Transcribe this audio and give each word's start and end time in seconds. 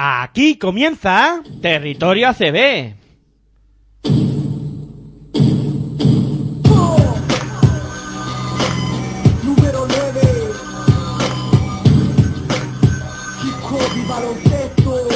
Aquí 0.00 0.56
comienza 0.58 1.42
Territorio 1.60 2.28
ACB. 2.28 2.94
Número 9.42 9.88
9 9.88 10.20
Hip 13.42 13.64
hop 13.64 13.90
y 13.96 14.08
baloncesto 14.08 15.08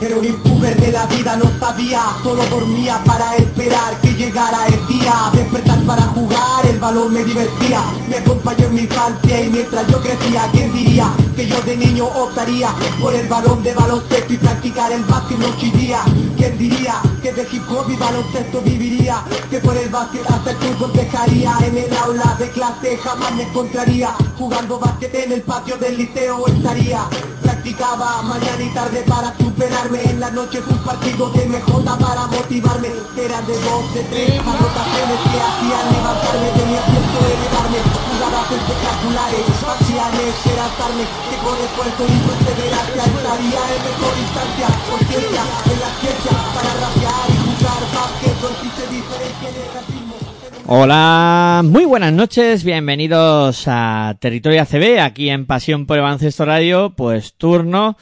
Era 0.00 0.16
un 0.16 0.24
impuber 0.24 0.76
de 0.80 0.90
la 0.90 1.06
vida, 1.06 1.36
no 1.36 1.48
sabía 1.60 2.02
Solo 2.24 2.44
dormía 2.46 3.00
para 3.06 3.36
esperar 3.36 4.00
que 4.00 4.07
llegara 4.18 4.66
el 4.66 4.86
día 4.88 5.14
Despertar 5.32 5.80
para 5.84 6.02
jugar, 6.08 6.66
el 6.66 6.78
balón 6.78 7.12
me 7.12 7.24
divertía. 7.24 7.80
Me 8.08 8.16
acompañó 8.16 8.66
en 8.66 8.74
mi 8.74 8.80
infancia 8.82 9.44
y 9.44 9.48
mientras 9.48 9.86
yo 9.86 10.02
crecía 10.02 10.48
¿Quién 10.52 10.72
diría 10.72 11.10
que 11.36 11.46
yo 11.46 11.60
de 11.62 11.76
niño 11.76 12.06
optaría 12.06 12.70
Por 13.00 13.14
el 13.14 13.28
balón 13.28 13.62
de 13.62 13.72
baloncesto 13.74 14.32
y 14.32 14.36
practicar 14.36 14.92
el 14.92 15.04
básquet 15.04 15.38
noche 15.38 15.66
y 15.66 15.70
día 15.70 16.00
¿Quién 16.36 16.58
diría 16.58 17.00
que 17.22 17.32
de 17.32 17.42
hip 17.50 17.62
hop 17.70 17.88
y 17.88 17.96
baloncesto 17.96 18.60
viviría 18.62 19.22
Que 19.50 19.58
por 19.60 19.76
el 19.76 19.88
básquet 19.88 20.28
hasta 20.28 20.50
el 20.50 20.56
fútbol 20.56 20.92
dejaría. 20.92 21.56
En 21.62 21.76
el 21.78 21.96
aula 21.96 22.36
de 22.38 22.50
clase 22.50 22.98
jamás 22.98 23.34
me 23.34 23.44
encontraría. 23.44 24.10
Jugando 24.36 24.78
básquet 24.78 25.14
en 25.14 25.32
el 25.32 25.42
patio 25.42 25.76
del 25.76 25.96
liceo 25.96 26.46
estaría 26.48 27.00
Mañana 27.68 28.64
y 28.64 28.72
tarde 28.72 29.04
para 29.06 29.36
superarme. 29.36 30.02
En 30.08 30.20
las 30.20 30.32
noches 30.32 30.64
un 30.70 30.78
partido 30.78 31.28
de 31.30 31.44
MJ 31.44 31.84
para 31.84 32.26
motivarme. 32.26 32.88
Eran 33.14 33.46
de 33.46 33.52
dos, 33.60 33.92
de 33.92 34.02
tres 34.04 34.40
anotaciones 34.40 35.20
que 35.28 35.36
hacían 35.36 35.84
levantarme 35.92 36.48
De 36.56 36.64
mi 36.64 36.76
asiento 36.80 37.18
elevarme. 37.28 37.78
Jugadas 38.08 38.50
espectaculares, 38.56 39.44
faciales, 39.60 40.32
esperanzarme 40.32 41.04
Que 41.28 41.36
con 41.44 41.56
esfuerzo 41.60 42.02
y 42.08 42.16
perseverancia. 42.24 43.04
Estaría 43.04 43.62
en 43.68 43.80
mejor 43.84 44.14
instancia 44.16 44.68
Conciencia 44.88 45.42
en 45.68 45.78
la 45.84 45.90
ciencia 46.00 46.32
para 46.56 46.72
rapear 46.72 47.26
y 47.28 47.36
jugar 47.36 47.82
básquet. 47.92 48.36
No 48.40 48.48
existe 48.48 48.82
diferencia 48.88 49.44
en 49.44 49.56
el 49.60 50.07
Hola, 50.70 51.62
muy 51.64 51.86
buenas 51.86 52.12
noches, 52.12 52.62
bienvenidos 52.62 53.64
a 53.68 54.18
Territorio 54.20 54.60
ACB, 54.60 55.00
aquí 55.00 55.30
en 55.30 55.46
Pasión 55.46 55.86
por 55.86 55.96
el 55.96 56.02
Baloncesto 56.02 56.44
Radio, 56.44 56.92
pues 56.94 57.32
turno 57.32 57.96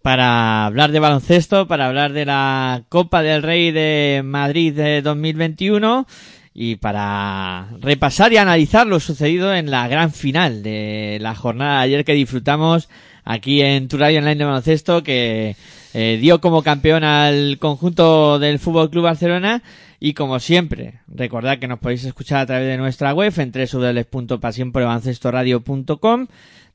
para 0.00 0.64
hablar 0.64 0.92
de 0.92 1.00
baloncesto, 1.00 1.66
para 1.66 1.88
hablar 1.88 2.12
de 2.12 2.24
la 2.24 2.84
Copa 2.88 3.20
del 3.24 3.42
Rey 3.42 3.72
de 3.72 4.22
Madrid 4.24 4.74
de 4.74 5.02
2021 5.02 6.06
y 6.54 6.76
para 6.76 7.70
repasar 7.80 8.32
y 8.32 8.36
analizar 8.36 8.86
lo 8.86 9.00
sucedido 9.00 9.52
en 9.52 9.72
la 9.72 9.88
gran 9.88 10.12
final 10.12 10.62
de 10.62 11.18
la 11.20 11.34
jornada 11.34 11.78
de 11.78 11.84
ayer 11.86 12.04
que 12.04 12.14
disfrutamos 12.14 12.88
aquí 13.24 13.60
en 13.60 13.88
tu 13.88 13.96
radio 13.96 14.20
online 14.20 14.36
de 14.36 14.44
baloncesto 14.44 15.02
que 15.02 15.56
eh, 15.94 16.18
dio 16.20 16.40
como 16.40 16.62
campeón 16.62 17.02
al 17.02 17.58
conjunto 17.58 18.38
del 18.38 18.60
Fútbol 18.60 18.90
Club 18.90 19.02
Barcelona 19.02 19.64
y 20.00 20.14
como 20.14 20.40
siempre, 20.40 21.00
recordad 21.06 21.58
que 21.58 21.68
nos 21.68 21.78
podéis 21.78 22.04
escuchar 22.04 22.40
a 22.40 22.46
través 22.46 22.66
de 22.68 22.76
nuestra 22.76 23.14
web 23.14 23.32
en 23.36 23.52
www.pasionporbaloncestoradio.com 23.52 26.26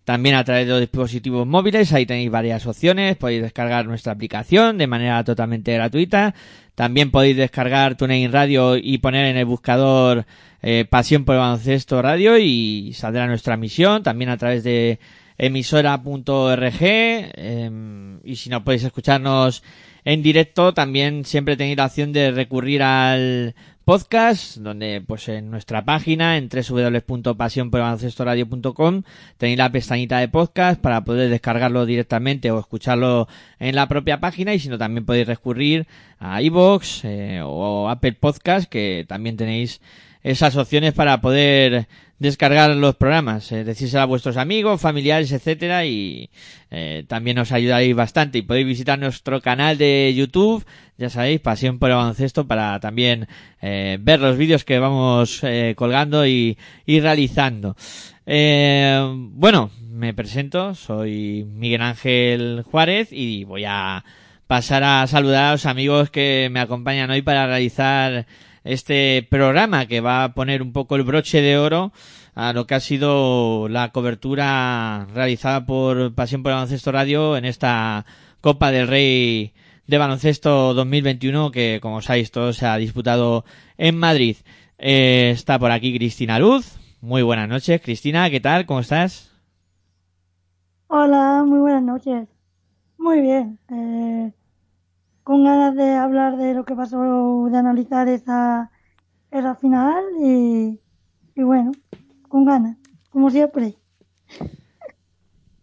también 0.09 0.33
a 0.33 0.43
través 0.43 0.65
de 0.65 0.71
los 0.71 0.81
dispositivos 0.81 1.45
móviles, 1.45 1.93
ahí 1.93 2.07
tenéis 2.07 2.31
varias 2.31 2.65
opciones, 2.65 3.15
podéis 3.15 3.43
descargar 3.43 3.85
nuestra 3.85 4.11
aplicación 4.11 4.79
de 4.79 4.87
manera 4.87 5.23
totalmente 5.23 5.71
gratuita, 5.71 6.33
también 6.73 7.11
podéis 7.11 7.37
descargar 7.37 7.95
TuneIn 7.95 8.31
Radio 8.31 8.75
y 8.75 8.97
poner 8.97 9.27
en 9.27 9.37
el 9.37 9.45
buscador 9.45 10.25
eh, 10.63 10.85
Pasión 10.89 11.25
por 11.25 11.35
el 11.35 12.01
Radio 12.01 12.39
y 12.39 12.91
saldrá 12.95 13.27
nuestra 13.27 13.53
emisión, 13.53 14.01
también 14.01 14.31
a 14.31 14.37
través 14.37 14.63
de 14.63 14.97
emisora.org 15.39 16.81
eh, 16.81 17.71
y 18.23 18.35
si 18.35 18.49
no 18.49 18.63
podéis 18.63 18.83
escucharnos 18.83 19.63
en 20.05 20.21
directo 20.21 20.73
también 20.73 21.25
siempre 21.25 21.57
tenéis 21.57 21.77
la 21.77 21.85
opción 21.85 22.13
de 22.13 22.29
recurrir 22.31 22.83
al 22.83 23.55
podcast 23.85 24.57
donde 24.57 25.01
pues 25.01 25.27
en 25.29 25.49
nuestra 25.49 25.85
página 25.85 26.37
en 26.37 26.49
www.pasionporbaloncestoradio.com 26.49 29.01
tenéis 29.37 29.57
la 29.57 29.71
pestañita 29.71 30.19
de 30.19 30.27
podcast 30.27 30.79
para 30.79 31.03
poder 31.03 31.27
descargarlo 31.29 31.87
directamente 31.87 32.51
o 32.51 32.59
escucharlo 32.59 33.27
en 33.59 33.75
la 33.75 33.87
propia 33.87 34.19
página 34.19 34.53
y 34.53 34.59
si 34.59 34.69
no 34.69 34.77
también 34.77 35.05
podéis 35.05 35.27
recurrir 35.27 35.87
a 36.19 36.41
iVoox 36.41 37.05
eh, 37.05 37.41
o 37.43 37.89
Apple 37.89 38.13
Podcast 38.13 38.69
que 38.69 39.05
también 39.07 39.37
tenéis 39.37 39.81
esas 40.21 40.57
opciones 40.57 40.93
para 40.93 41.21
poder 41.21 41.87
descargar 42.19 42.75
los 42.75 42.95
programas, 42.95 43.51
eh, 43.51 43.63
decírselo 43.63 44.03
a 44.03 44.05
vuestros 44.05 44.37
amigos, 44.37 44.79
familiares, 44.79 45.31
etcétera, 45.31 45.85
y 45.85 46.29
eh, 46.69 47.03
también 47.07 47.39
os 47.39 47.51
ayudaréis 47.51 47.95
bastante. 47.95 48.37
Y 48.37 48.41
podéis 48.43 48.67
visitar 48.67 48.99
nuestro 48.99 49.41
canal 49.41 49.77
de 49.77 50.13
YouTube, 50.15 50.65
ya 50.97 51.09
sabéis, 51.09 51.39
Pasión 51.39 51.79
por 51.79 51.89
el 51.89 51.95
Baloncesto, 51.95 52.45
para 52.45 52.79
también 52.79 53.27
eh, 53.61 53.97
ver 54.01 54.19
los 54.19 54.37
vídeos 54.37 54.65
que 54.65 54.79
vamos 54.79 55.39
eh, 55.43 55.73
colgando 55.75 56.27
y, 56.27 56.57
y 56.85 56.99
realizando. 56.99 57.75
Eh, 58.25 59.01
bueno, 59.11 59.71
me 59.89 60.13
presento, 60.13 60.75
soy 60.75 61.45
Miguel 61.49 61.81
Ángel 61.81 62.63
Juárez 62.69 63.09
y 63.11 63.43
voy 63.43 63.63
a 63.65 64.05
pasar 64.45 64.83
a 64.83 65.07
saludar 65.07 65.45
a 65.45 65.51
los 65.53 65.65
amigos 65.65 66.09
que 66.09 66.47
me 66.51 66.59
acompañan 66.59 67.09
hoy 67.09 67.21
para 67.21 67.47
realizar 67.47 68.27
este 68.63 69.27
programa 69.29 69.85
que 69.85 70.01
va 70.01 70.23
a 70.23 70.33
poner 70.33 70.61
un 70.61 70.73
poco 70.73 70.95
el 70.95 71.03
broche 71.03 71.41
de 71.41 71.57
oro 71.57 71.91
a 72.35 72.53
lo 72.53 72.67
que 72.67 72.75
ha 72.75 72.79
sido 72.79 73.67
la 73.69 73.91
cobertura 73.91 75.07
realizada 75.13 75.65
por 75.65 76.13
Pasión 76.13 76.43
por 76.43 76.51
el 76.51 76.55
Baloncesto 76.55 76.91
Radio 76.91 77.37
en 77.37 77.45
esta 77.45 78.05
Copa 78.41 78.71
del 78.71 78.87
Rey 78.87 79.53
de 79.87 79.97
Baloncesto 79.97 80.73
2021 80.73 81.51
que 81.51 81.79
como 81.81 82.01
sabéis 82.01 82.31
todos 82.31 82.57
se 82.57 82.65
ha 82.65 82.77
disputado 82.77 83.43
en 83.77 83.97
Madrid. 83.97 84.37
Eh, 84.77 85.31
está 85.33 85.59
por 85.59 85.71
aquí 85.71 85.95
Cristina 85.97 86.39
Luz. 86.39 86.77
Muy 87.01 87.21
buenas 87.23 87.49
noches, 87.49 87.81
Cristina, 87.81 88.29
¿qué 88.29 88.39
tal? 88.39 88.65
¿Cómo 88.65 88.81
estás? 88.81 89.31
Hola, 90.87 91.43
muy 91.45 91.59
buenas 91.59 91.83
noches. 91.83 92.27
Muy 92.97 93.21
bien. 93.21 93.59
eh, 93.71 94.31
con 95.29 95.43
ganas 95.43 95.75
de 95.75 95.93
hablar 95.93 96.37
de 96.37 96.55
lo 96.55 96.65
que 96.65 96.73
pasó, 96.73 97.47
de 97.51 97.55
analizar 97.55 98.07
esa, 98.07 98.71
esa 99.29 99.53
final 99.53 100.03
y, 100.23 100.79
y 101.35 101.43
bueno, 101.43 101.71
con 102.27 102.45
ganas, 102.45 102.77
como 103.11 103.29
siempre. 103.29 103.75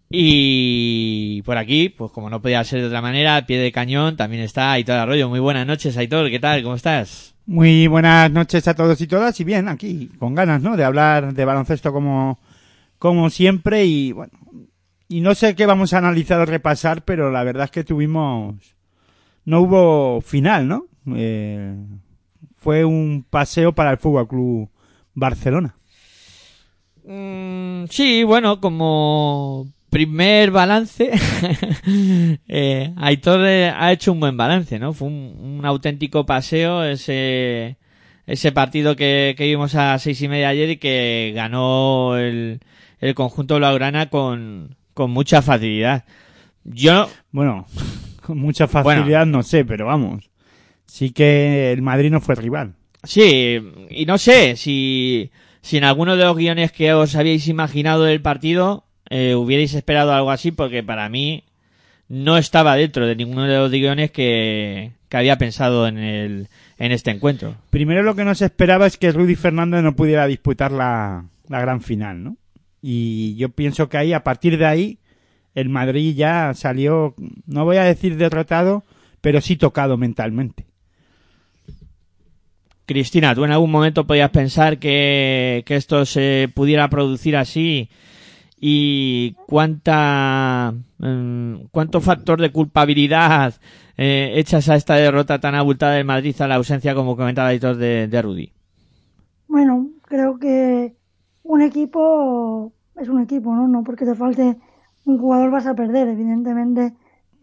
Y 0.09 1.43
por 1.43 1.59
aquí, 1.59 1.89
pues 1.89 2.13
como 2.13 2.31
no 2.31 2.41
podía 2.41 2.63
ser 2.63 2.81
de 2.81 2.87
otra 2.87 3.03
manera, 3.03 3.35
al 3.35 3.45
pie 3.45 3.59
de 3.59 3.73
cañón 3.73 4.17
también 4.17 4.45
está 4.45 4.71
Aitor 4.71 4.99
Arroyo. 4.99 5.29
Muy 5.29 5.41
buenas 5.41 5.67
noches, 5.67 5.97
Aitor, 5.97 6.31
¿qué 6.31 6.39
tal? 6.39 6.63
¿Cómo 6.63 6.77
estás? 6.77 7.35
Muy 7.45 7.89
buenas 7.89 8.31
noches 8.31 8.69
a 8.69 8.75
todos 8.75 9.01
y 9.01 9.09
todas 9.09 9.41
y 9.41 9.43
bien, 9.43 9.69
aquí 9.69 10.13
con 10.21 10.37
ganas, 10.37 10.63
¿no? 10.63 10.77
De 10.77 10.85
hablar 10.85 11.35
de 11.35 11.45
baloncesto 11.45 11.93
como, 11.93 12.39
como 13.01 13.31
siempre 13.31 13.85
y 13.85 14.13
bueno, 14.13 14.31
y 15.09 15.23
no 15.23 15.35
sé 15.35 15.57
qué 15.57 15.67
vamos 15.67 15.93
a 15.93 15.99
analizar 15.99 16.39
o 16.39 16.47
repasar, 16.47 17.03
pero 17.05 17.33
la 17.33 17.43
verdad 17.43 17.65
es 17.65 17.73
que 17.73 17.83
tuvimos, 17.83 18.76
no 19.47 19.63
hubo 19.63 20.21
final, 20.21 20.69
¿no? 20.69 20.87
Eh, 21.15 21.75
fue 22.57 22.85
un 22.85 23.25
paseo 23.29 23.73
para 23.73 23.93
el 23.93 23.97
Fútbol 23.97 24.29
Club 24.29 24.69
Barcelona. 25.15 25.77
Mm, 27.05 27.85
sí, 27.89 28.25
bueno, 28.25 28.61
como 28.61 29.73
primer 29.89 30.51
balance, 30.51 31.13
eh, 32.49 32.93
Aitor 32.97 33.47
eh, 33.47 33.71
ha 33.75 33.93
hecho 33.93 34.13
un 34.13 34.21
buen 34.21 34.37
balance, 34.37 34.79
¿no? 34.79 34.93
Fue 34.93 35.09
un, 35.09 35.37
un 35.41 35.65
auténtico 35.65 36.27
paseo 36.27 36.85
ese, 36.85 37.77
ese 38.27 38.51
partido 38.53 38.97
que, 38.97 39.35
que 39.39 39.47
vimos 39.47 39.77
a 39.77 39.97
seis 40.01 40.21
y 40.21 40.29
media 40.29 40.49
ayer 40.49 40.71
y 40.71 40.77
que 40.79 41.33
ganó 41.37 42.17
el, 42.17 42.61
el 42.99 43.15
conjunto 43.15 43.57
blaugrana 43.57 44.11
con, 44.11 44.77
con 44.93 45.13
mucha 45.13 45.41
facilidad. 45.41 46.05
Yo, 46.65 47.09
Bueno, 47.31 47.67
con 48.27 48.39
mucha 48.39 48.67
facilidad 48.67 49.25
no 49.25 49.43
sé, 49.45 49.65
pero 49.65 49.87
vamos, 49.87 50.29
sí 50.87 51.11
que 51.11 51.73
el 51.73 51.81
Madrid 51.81 52.11
no 52.11 52.21
fue 52.21 52.35
rival. 52.35 52.75
sí, 53.05 53.59
y 53.89 54.05
no 54.05 54.19
sé 54.19 54.57
si, 54.57 55.31
si 55.61 55.77
en 55.77 55.85
alguno 55.85 56.17
de 56.17 56.25
los 56.25 56.37
guiones 56.37 56.73
que 56.73 56.93
os 56.93 57.15
habíais 57.15 57.47
imaginado 57.47 58.03
del 58.03 58.21
partido 58.21 58.85
eh, 59.09 59.37
hubierais 59.37 59.75
esperado 59.75 60.13
algo 60.13 60.33
así, 60.33 60.51
porque 60.51 60.83
para 60.83 61.09
mí 61.09 61.45
no 62.09 62.37
estaba 62.37 62.75
dentro 62.75 63.07
de 63.07 63.15
ninguno 63.15 63.45
de 63.45 63.57
los 63.57 63.71
guiones 63.71 64.11
que, 64.11 64.91
que 65.09 65.17
había 65.17 65.39
pensado 65.39 65.87
en, 65.87 65.99
el, 65.99 66.49
en 66.79 66.93
este 66.93 67.13
encuentro. 67.13 67.55
Primero 67.71 68.03
lo 68.03 68.17
que 68.17 68.25
no 68.25 68.35
se 68.35 68.47
esperaba 68.47 68.87
es 68.87 68.97
que 68.97 69.13
Rudy 69.13 69.37
Fernández 69.37 69.83
no 69.83 69.95
pudiera 69.95 70.27
disputar 70.27 70.73
la, 70.73 71.25
la 71.49 71.61
gran 71.61 71.81
final, 71.81 72.25
¿no? 72.25 72.37
Y 72.83 73.37
yo 73.37 73.49
pienso 73.51 73.89
que 73.89 73.99
ahí, 73.99 74.13
a 74.13 74.23
partir 74.25 74.59
de 74.59 74.67
ahí, 74.67 74.99
el 75.57 75.71
Madrid 75.71 76.15
ya 76.15 76.53
salió, 76.55 77.15
no 77.47 77.65
voy 77.65 77.79
a 77.79 77.85
decir 77.85 78.17
derrotado, 78.17 78.85
pero 79.23 79.41
sí 79.41 79.57
tocado 79.57 79.97
mentalmente. 79.97 80.67
Cristina, 82.85 83.35
¿tú 83.35 83.45
en 83.45 83.53
algún 83.53 83.71
momento 83.71 84.07
podías 84.07 84.31
pensar 84.31 84.79
que, 84.79 85.65
que 85.67 85.77
esto 85.77 86.05
se 86.05 86.51
pudiera 86.55 86.89
producir 86.89 87.37
así 87.37 87.89
y 88.61 89.33
cuánta 89.47 90.75
mm, 90.99 91.55
cuánto 91.71 92.01
factor 92.03 92.41
de 92.41 92.53
culpabilidad 92.53 93.55
eh, 93.97 94.33
echas 94.35 94.69
a 94.69 94.77
esta 94.77 94.97
derrota 94.97 95.41
tan 95.41 95.55
abultada 95.55 95.95
del 95.95 96.05
Madrid 96.05 96.39
a 96.41 96.49
la 96.49 96.57
ausencia, 96.57 96.95
como 96.95 97.17
comentaba 97.17 97.51
Editor, 97.51 97.77
de, 97.77 98.09
de 98.09 98.23
Rudy. 98.23 98.53
Bueno, 99.49 99.89
creo 100.03 100.39
que 100.39 100.95
un 101.45 101.63
equipo 101.63 102.73
es 103.01 103.09
un 103.09 103.23
equipo, 103.23 103.55
¿no? 103.55 103.67
No 103.67 103.83
porque 103.83 104.05
te 104.05 104.15
falte 104.15 104.57
un 105.07 105.19
jugador 105.19 105.51
vas 105.51 105.67
a 105.67 105.75
perder, 105.75 106.09
evidentemente. 106.09 106.93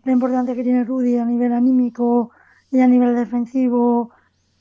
La 0.05 0.11
importancia 0.11 0.53
que 0.53 0.63
tiene 0.63 0.83
Rudy 0.83 1.17
a 1.17 1.25
nivel 1.25 1.53
anímico 1.53 2.29
y 2.71 2.81
a 2.81 2.87
nivel 2.87 3.15
defensivo 3.15 4.11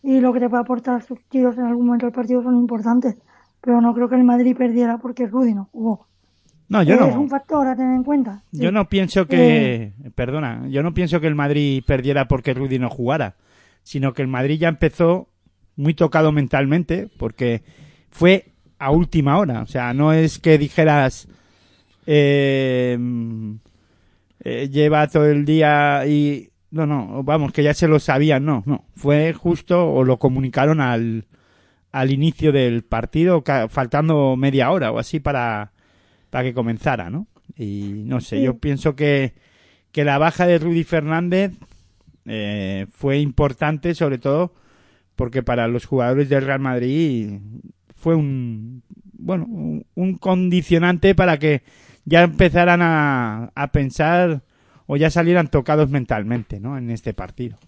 y 0.03 0.21
lo 0.21 0.33
que 0.33 0.41
te 0.41 0.49
puede 0.49 0.63
aportar 0.63 1.03
sus 1.03 1.19
tiros 1.29 1.59
en 1.59 1.65
algún 1.65 1.87
momento 1.87 2.07
del 2.07 2.15
partido 2.15 2.43
son 2.43 2.57
importantes. 2.57 3.17
Pero 3.61 3.81
no 3.81 3.93
creo 3.95 4.09
que 4.09 4.15
el 4.17 4.25
Madrid 4.25 4.57
perdiera 4.57 4.99
porque 4.99 5.27
Rudy 5.27 5.53
no 5.55 5.69
jugó. 5.73 6.07
No, 6.69 6.83
yo 6.83 6.95
Eh, 6.95 6.99
no. 7.01 7.07
Es 7.07 7.17
un 7.17 7.29
factor 7.29 7.67
a 7.67 7.77
tener 7.77 7.95
en 7.95 8.03
cuenta. 8.05 8.43
sí. 8.53 8.61
Yo 8.63 8.73
no 8.73 8.89
pienso 8.89 9.27
que, 9.27 9.93
perdona, 10.15 10.67
yo 10.69 10.83
no 10.83 10.95
pienso 10.95 11.21
que 11.21 11.27
el 11.27 11.35
Madrid 11.35 11.83
perdiera 11.87 12.27
porque 12.29 12.55
Rudy 12.55 12.79
no 12.79 12.89
jugara, 12.89 13.35
sino 13.83 14.15
que 14.15 14.23
el 14.23 14.29
Madrid 14.29 14.59
ya 14.59 14.69
empezó 14.69 15.29
muy 15.77 15.95
tocado 15.95 16.33
mentalmente 16.33 17.09
porque 17.19 17.63
fue 18.11 18.53
a 18.79 18.91
última 18.91 19.39
hora, 19.39 19.63
o 19.63 19.67
sea, 19.67 19.93
no 19.95 20.13
es 20.13 20.39
que 20.39 20.59
dijeras 20.59 21.29
eh, 22.07 22.99
eh, 24.45 24.69
lleva 24.71 25.07
todo 25.09 25.27
el 25.27 25.45
día 25.45 26.05
y 26.07 26.51
no, 26.71 26.87
no, 26.87 27.23
vamos, 27.23 27.53
que 27.53 27.63
ya 27.63 27.75
se 27.75 27.89
lo 27.89 27.99
sabían, 28.01 28.45
no, 28.45 28.63
no, 28.67 28.85
fue 28.97 29.33
justo 29.35 29.91
o 29.93 30.05
lo 30.05 30.19
comunicaron 30.19 30.81
al 30.81 31.27
al 31.93 32.11
inicio 32.11 32.53
del 32.53 32.85
partido, 32.85 33.45
faltando 33.69 34.35
media 34.37 34.71
hora 34.71 34.91
o 34.93 34.99
así 34.99 35.21
para 35.21 35.73
para 36.31 36.45
que 36.45 36.55
comenzara, 36.55 37.11
¿no? 37.11 37.27
Y 37.57 38.03
no 38.07 38.21
sé, 38.23 38.39
Sí. 38.39 38.43
yo 38.45 38.57
pienso 38.59 38.97
que, 38.97 39.35
que 39.93 40.03
la 40.05 40.17
baja 40.17 40.47
de 40.47 40.59
Rudy 40.59 40.85
Fernández 40.85 41.53
eh, 42.25 42.87
fue 42.91 43.19
importante, 43.19 43.95
sobre 43.95 44.17
todo 44.17 44.55
porque 45.17 45.43
para 45.43 45.69
los 45.69 45.85
jugadores 45.85 46.31
del 46.31 46.47
Real 46.47 46.61
Madrid 46.61 47.41
fue 47.95 48.15
un, 48.15 48.83
bueno, 49.13 49.45
un, 49.45 49.85
un 49.95 50.15
condicionante 50.17 51.15
para 51.15 51.39
que 51.39 51.63
ya 52.05 52.23
empezaran 52.23 52.81
a, 52.83 53.51
a 53.55 53.73
pensar 53.73 54.43
o 54.87 54.97
ya 54.97 55.11
salieran 55.11 55.49
tocados 55.49 55.89
mentalmente, 55.91 56.61
¿no? 56.61 56.77
En 56.79 56.91
este 56.91 57.15
partido. 57.15 57.59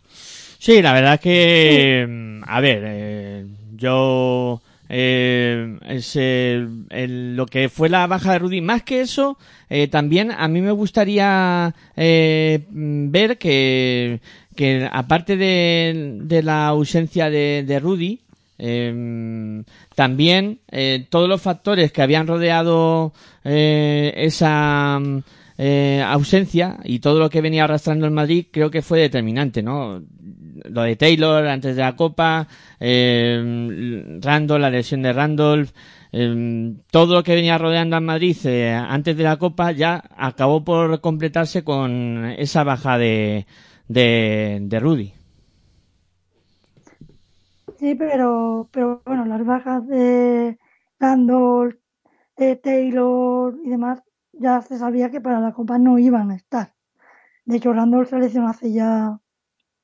Sí, 0.59 0.83
la 0.83 0.93
verdad 0.93 1.21
que, 1.21 2.07
mm, 2.09 2.43
a 2.47 2.61
ver, 2.61 2.83
eh, 2.87 3.47
yo 3.77 4.61
eh, 4.89 5.79
es 5.89 6.15
el- 6.17 6.85
el- 6.91 7.37
lo 7.37 7.47
que 7.47 7.69
fue 7.71 7.89
la 7.89 8.07
baja 8.07 8.33
de 8.33 8.39
Rudy. 8.39 8.61
Más 8.61 8.83
que 8.83 9.01
eso, 9.01 9.39
eh, 9.71 9.89
también 9.89 10.31
a 10.31 10.47
mí 10.49 10.61
me 10.61 10.73
gustaría 10.73 11.75
eh, 11.97 12.67
mm, 12.71 13.11
ver 13.11 13.39
que, 13.39 14.21
que 14.55 14.89
aparte 14.93 15.37
de, 15.39 16.19
de 16.23 16.43
la 16.43 16.67
ausencia 16.69 17.31
de, 17.31 17.65
de 17.67 17.81
Rudy, 17.81 18.21
eh, 18.59 19.63
también 19.95 20.61
eh, 20.71 21.07
todos 21.11 21.29
los 21.29 21.43
factores 21.43 21.93
que 21.93 22.03
habían 22.03 22.27
rodeado 22.27 23.13
eh, 23.45 24.13
esa 24.17 24.99
mm, 25.01 25.23
eh, 25.59 26.03
ausencia 26.07 26.79
y 26.85 26.99
todo 26.99 27.19
lo 27.19 27.31
que 27.31 27.41
venía 27.41 27.65
arrastrando 27.65 28.07
el 28.07 28.13
Madrid 28.13 28.47
creo 28.51 28.71
que 28.71 28.83
fue 28.83 29.01
determinante, 29.01 29.63
¿no? 29.63 30.03
Lo 30.65 30.83
de 30.83 30.97
Taylor 30.97 31.47
antes 31.47 31.77
de 31.77 31.83
la 31.83 31.97
Copa, 31.97 32.49
eh, 32.81 34.19
Randolph, 34.21 34.61
la 34.61 34.71
lesión 34.71 35.03
de 35.03 35.13
Randolph, 35.13 35.71
eh, 36.13 36.75
todo 36.91 37.15
lo 37.15 37.23
que 37.23 37.35
venía 37.35 37.59
rodeando 37.59 37.97
al 37.97 38.03
Madrid 38.03 38.37
eh, 38.45 38.73
antes 38.73 39.17
de 39.17 39.25
la 39.25 39.37
Copa 39.37 39.73
ya 39.73 40.03
acabó 40.17 40.65
por 40.65 41.01
completarse 41.01 41.65
con 41.65 42.25
esa 42.39 42.65
baja 42.65 42.99
de, 42.99 43.47
de, 43.89 44.59
de 44.63 44.81
Rudy. 44.81 45.13
Sí, 47.85 47.95
pero, 47.97 48.71
pero 48.73 49.03
bueno, 49.05 49.27
las 49.27 49.45
bajas 49.45 49.87
de 49.87 50.59
Randall, 50.99 51.79
de 52.35 52.57
Taylor 52.57 53.59
y 53.63 53.69
demás, 53.69 54.03
ya 54.33 54.63
se 54.63 54.79
sabía 54.79 55.11
que 55.11 55.21
para 55.21 55.39
la 55.39 55.53
Copa 55.53 55.79
no 55.79 55.99
iban 55.99 56.31
a 56.31 56.37
estar. 56.37 56.73
De 57.45 57.59
hecho, 57.59 57.75
Randall 57.75 58.07
se 58.07 58.19
lesionó 58.19 58.49
hace 58.49 58.73
ya 58.73 59.21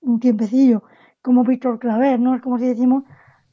un 0.01 0.19
tiempecillo, 0.19 0.83
como 1.21 1.45
Víctor 1.45 1.79
Claver, 1.79 2.19
¿no? 2.21 2.35
Es 2.35 2.41
como 2.41 2.59
si 2.59 2.69
decimos 2.69 3.05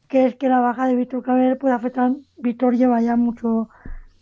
que 0.08 0.28
es 0.28 0.36
que 0.38 0.48
la 0.48 0.62
baja 0.62 0.88
de 0.88 0.96
Víctor 0.96 1.24
Claver 1.24 1.58
puede 1.58 1.74
afectar. 1.76 2.16
Víctor 2.38 2.78
lleva 2.78 3.02
ya 3.02 3.18
mucho, 3.18 3.68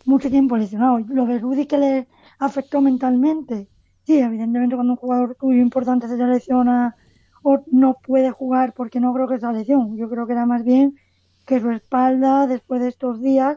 mucho 0.06 0.28
tiempo 0.28 0.56
lesionado. 0.56 0.98
Lo 1.08 1.26
de 1.26 1.38
Rudy 1.38 1.66
que 1.66 1.78
le 1.78 2.08
afectó 2.40 2.80
mentalmente. 2.80 3.68
Sí, 4.04 4.18
evidentemente 4.18 4.74
cuando 4.74 4.94
un 4.94 4.98
jugador 4.98 5.36
tuyo 5.36 5.60
importante 5.60 6.08
se 6.08 6.16
lesiona 6.16 6.96
o 7.48 7.62
no 7.70 7.94
puede 8.04 8.32
jugar 8.32 8.72
porque 8.74 8.98
no 8.98 9.14
creo 9.14 9.28
que 9.28 9.38
sea 9.38 9.52
lesión. 9.52 9.96
Yo 9.96 10.10
creo 10.10 10.26
que 10.26 10.32
era 10.32 10.46
más 10.46 10.64
bien 10.64 10.96
que 11.46 11.60
su 11.60 11.70
espalda, 11.70 12.48
después 12.48 12.80
de 12.80 12.88
estos 12.88 13.20
días, 13.20 13.56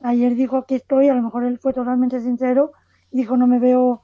ayer 0.00 0.36
dijo 0.36 0.58
aquí 0.58 0.76
estoy, 0.76 1.08
a 1.08 1.14
lo 1.14 1.22
mejor 1.22 1.42
él 1.42 1.58
fue 1.58 1.72
totalmente 1.72 2.20
sincero 2.20 2.70
dijo 3.10 3.36
no 3.36 3.48
me 3.48 3.58
veo 3.58 4.02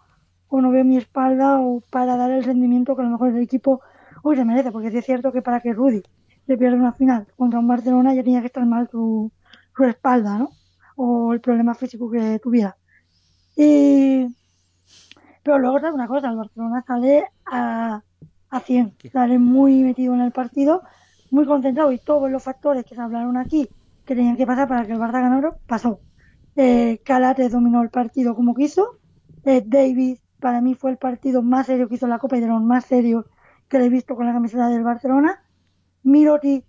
o 0.48 0.60
no 0.60 0.70
veo 0.72 0.84
mi 0.84 0.96
espalda 0.96 1.60
o 1.60 1.82
para 1.88 2.16
dar 2.16 2.32
el 2.32 2.42
rendimiento 2.42 2.96
que 2.96 3.02
a 3.02 3.04
lo 3.04 3.12
mejor 3.12 3.28
el 3.28 3.42
equipo 3.42 3.80
hoy 4.24 4.34
se 4.34 4.44
merece, 4.44 4.72
porque 4.72 4.90
sí 4.90 4.98
es 4.98 5.04
cierto 5.04 5.30
que 5.30 5.40
para 5.40 5.60
que 5.60 5.72
Rudy 5.72 6.02
le 6.48 6.58
pierda 6.58 6.76
una 6.76 6.92
final 6.92 7.28
contra 7.36 7.60
un 7.60 7.68
Barcelona 7.68 8.14
ya 8.14 8.24
tenía 8.24 8.40
que 8.40 8.48
estar 8.48 8.66
mal 8.66 8.88
su, 8.90 9.30
su 9.76 9.84
espalda, 9.84 10.36
¿no? 10.36 10.50
O 10.96 11.32
el 11.32 11.40
problema 11.40 11.76
físico 11.76 12.10
que 12.10 12.40
tuviera. 12.40 12.76
Y 13.54 14.26
pero 15.44 15.60
luego 15.60 15.76
otra 15.76 15.94
una 15.94 16.08
cosa, 16.08 16.28
el 16.28 16.36
Barcelona 16.36 16.82
sale 16.84 17.24
a, 17.46 18.02
a 18.52 18.60
100, 18.60 18.94
sale 19.10 19.38
muy 19.38 19.82
metido 19.82 20.14
en 20.14 20.20
el 20.20 20.30
partido, 20.30 20.82
muy 21.30 21.46
concentrado 21.46 21.90
y 21.90 21.98
todos 21.98 22.30
los 22.30 22.42
factores 22.42 22.84
que 22.84 22.94
se 22.94 23.00
hablaron 23.00 23.38
aquí 23.38 23.68
que 24.04 24.14
tenían 24.14 24.36
que 24.36 24.46
pasar 24.46 24.68
para 24.68 24.84
que 24.84 24.92
el 24.92 24.98
Barça 24.98 25.22
ganara, 25.22 25.56
pasó. 25.66 26.00
Eh, 26.54 27.00
Calate 27.02 27.48
dominó 27.48 27.82
el 27.82 27.88
partido 27.88 28.34
como 28.34 28.54
quiso, 28.54 28.98
eh, 29.44 29.62
Davis 29.64 30.20
para 30.38 30.60
mí 30.60 30.74
fue 30.74 30.90
el 30.90 30.98
partido 30.98 31.40
más 31.40 31.66
serio 31.66 31.88
que 31.88 31.94
hizo 31.94 32.06
la 32.06 32.18
Copa 32.18 32.36
y 32.36 32.40
de 32.40 32.48
los 32.48 32.62
más 32.62 32.84
serios 32.84 33.24
que 33.68 33.78
le 33.78 33.86
he 33.86 33.88
visto 33.88 34.16
con 34.16 34.26
la 34.26 34.34
camiseta 34.34 34.68
del 34.68 34.82
Barcelona. 34.82 35.42
Miroti 36.02 36.62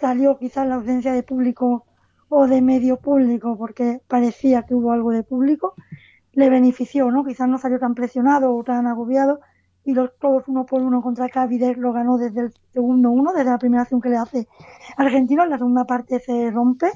salió 0.00 0.38
quizás 0.38 0.66
la 0.66 0.76
ausencia 0.76 1.12
de 1.12 1.22
público 1.22 1.84
o 2.30 2.46
de 2.46 2.62
medio 2.62 2.96
público 2.98 3.58
porque 3.58 4.00
parecía 4.08 4.62
que 4.62 4.74
hubo 4.74 4.92
algo 4.92 5.10
de 5.10 5.22
público 5.22 5.74
le 6.32 6.48
benefició, 6.48 7.10
¿no? 7.10 7.24
Quizás 7.24 7.48
no 7.48 7.58
salió 7.58 7.78
tan 7.78 7.94
presionado 7.94 8.54
o 8.54 8.62
tan 8.64 8.86
agobiado 8.86 9.40
y 9.90 9.94
los 9.94 10.10
uno 10.46 10.66
por 10.66 10.82
uno 10.82 11.02
contra 11.02 11.28
Cávides 11.28 11.76
lo 11.76 11.92
ganó 11.92 12.16
desde 12.16 12.42
el 12.42 12.54
segundo 12.72 13.10
uno, 13.10 13.32
desde 13.32 13.50
la 13.50 13.58
primera 13.58 13.82
acción 13.82 14.00
que 14.00 14.08
le 14.08 14.16
hace 14.16 14.46
Argentino, 14.96 15.42
en 15.42 15.50
la 15.50 15.58
segunda 15.58 15.84
parte 15.84 16.20
se 16.20 16.50
rompe 16.50 16.90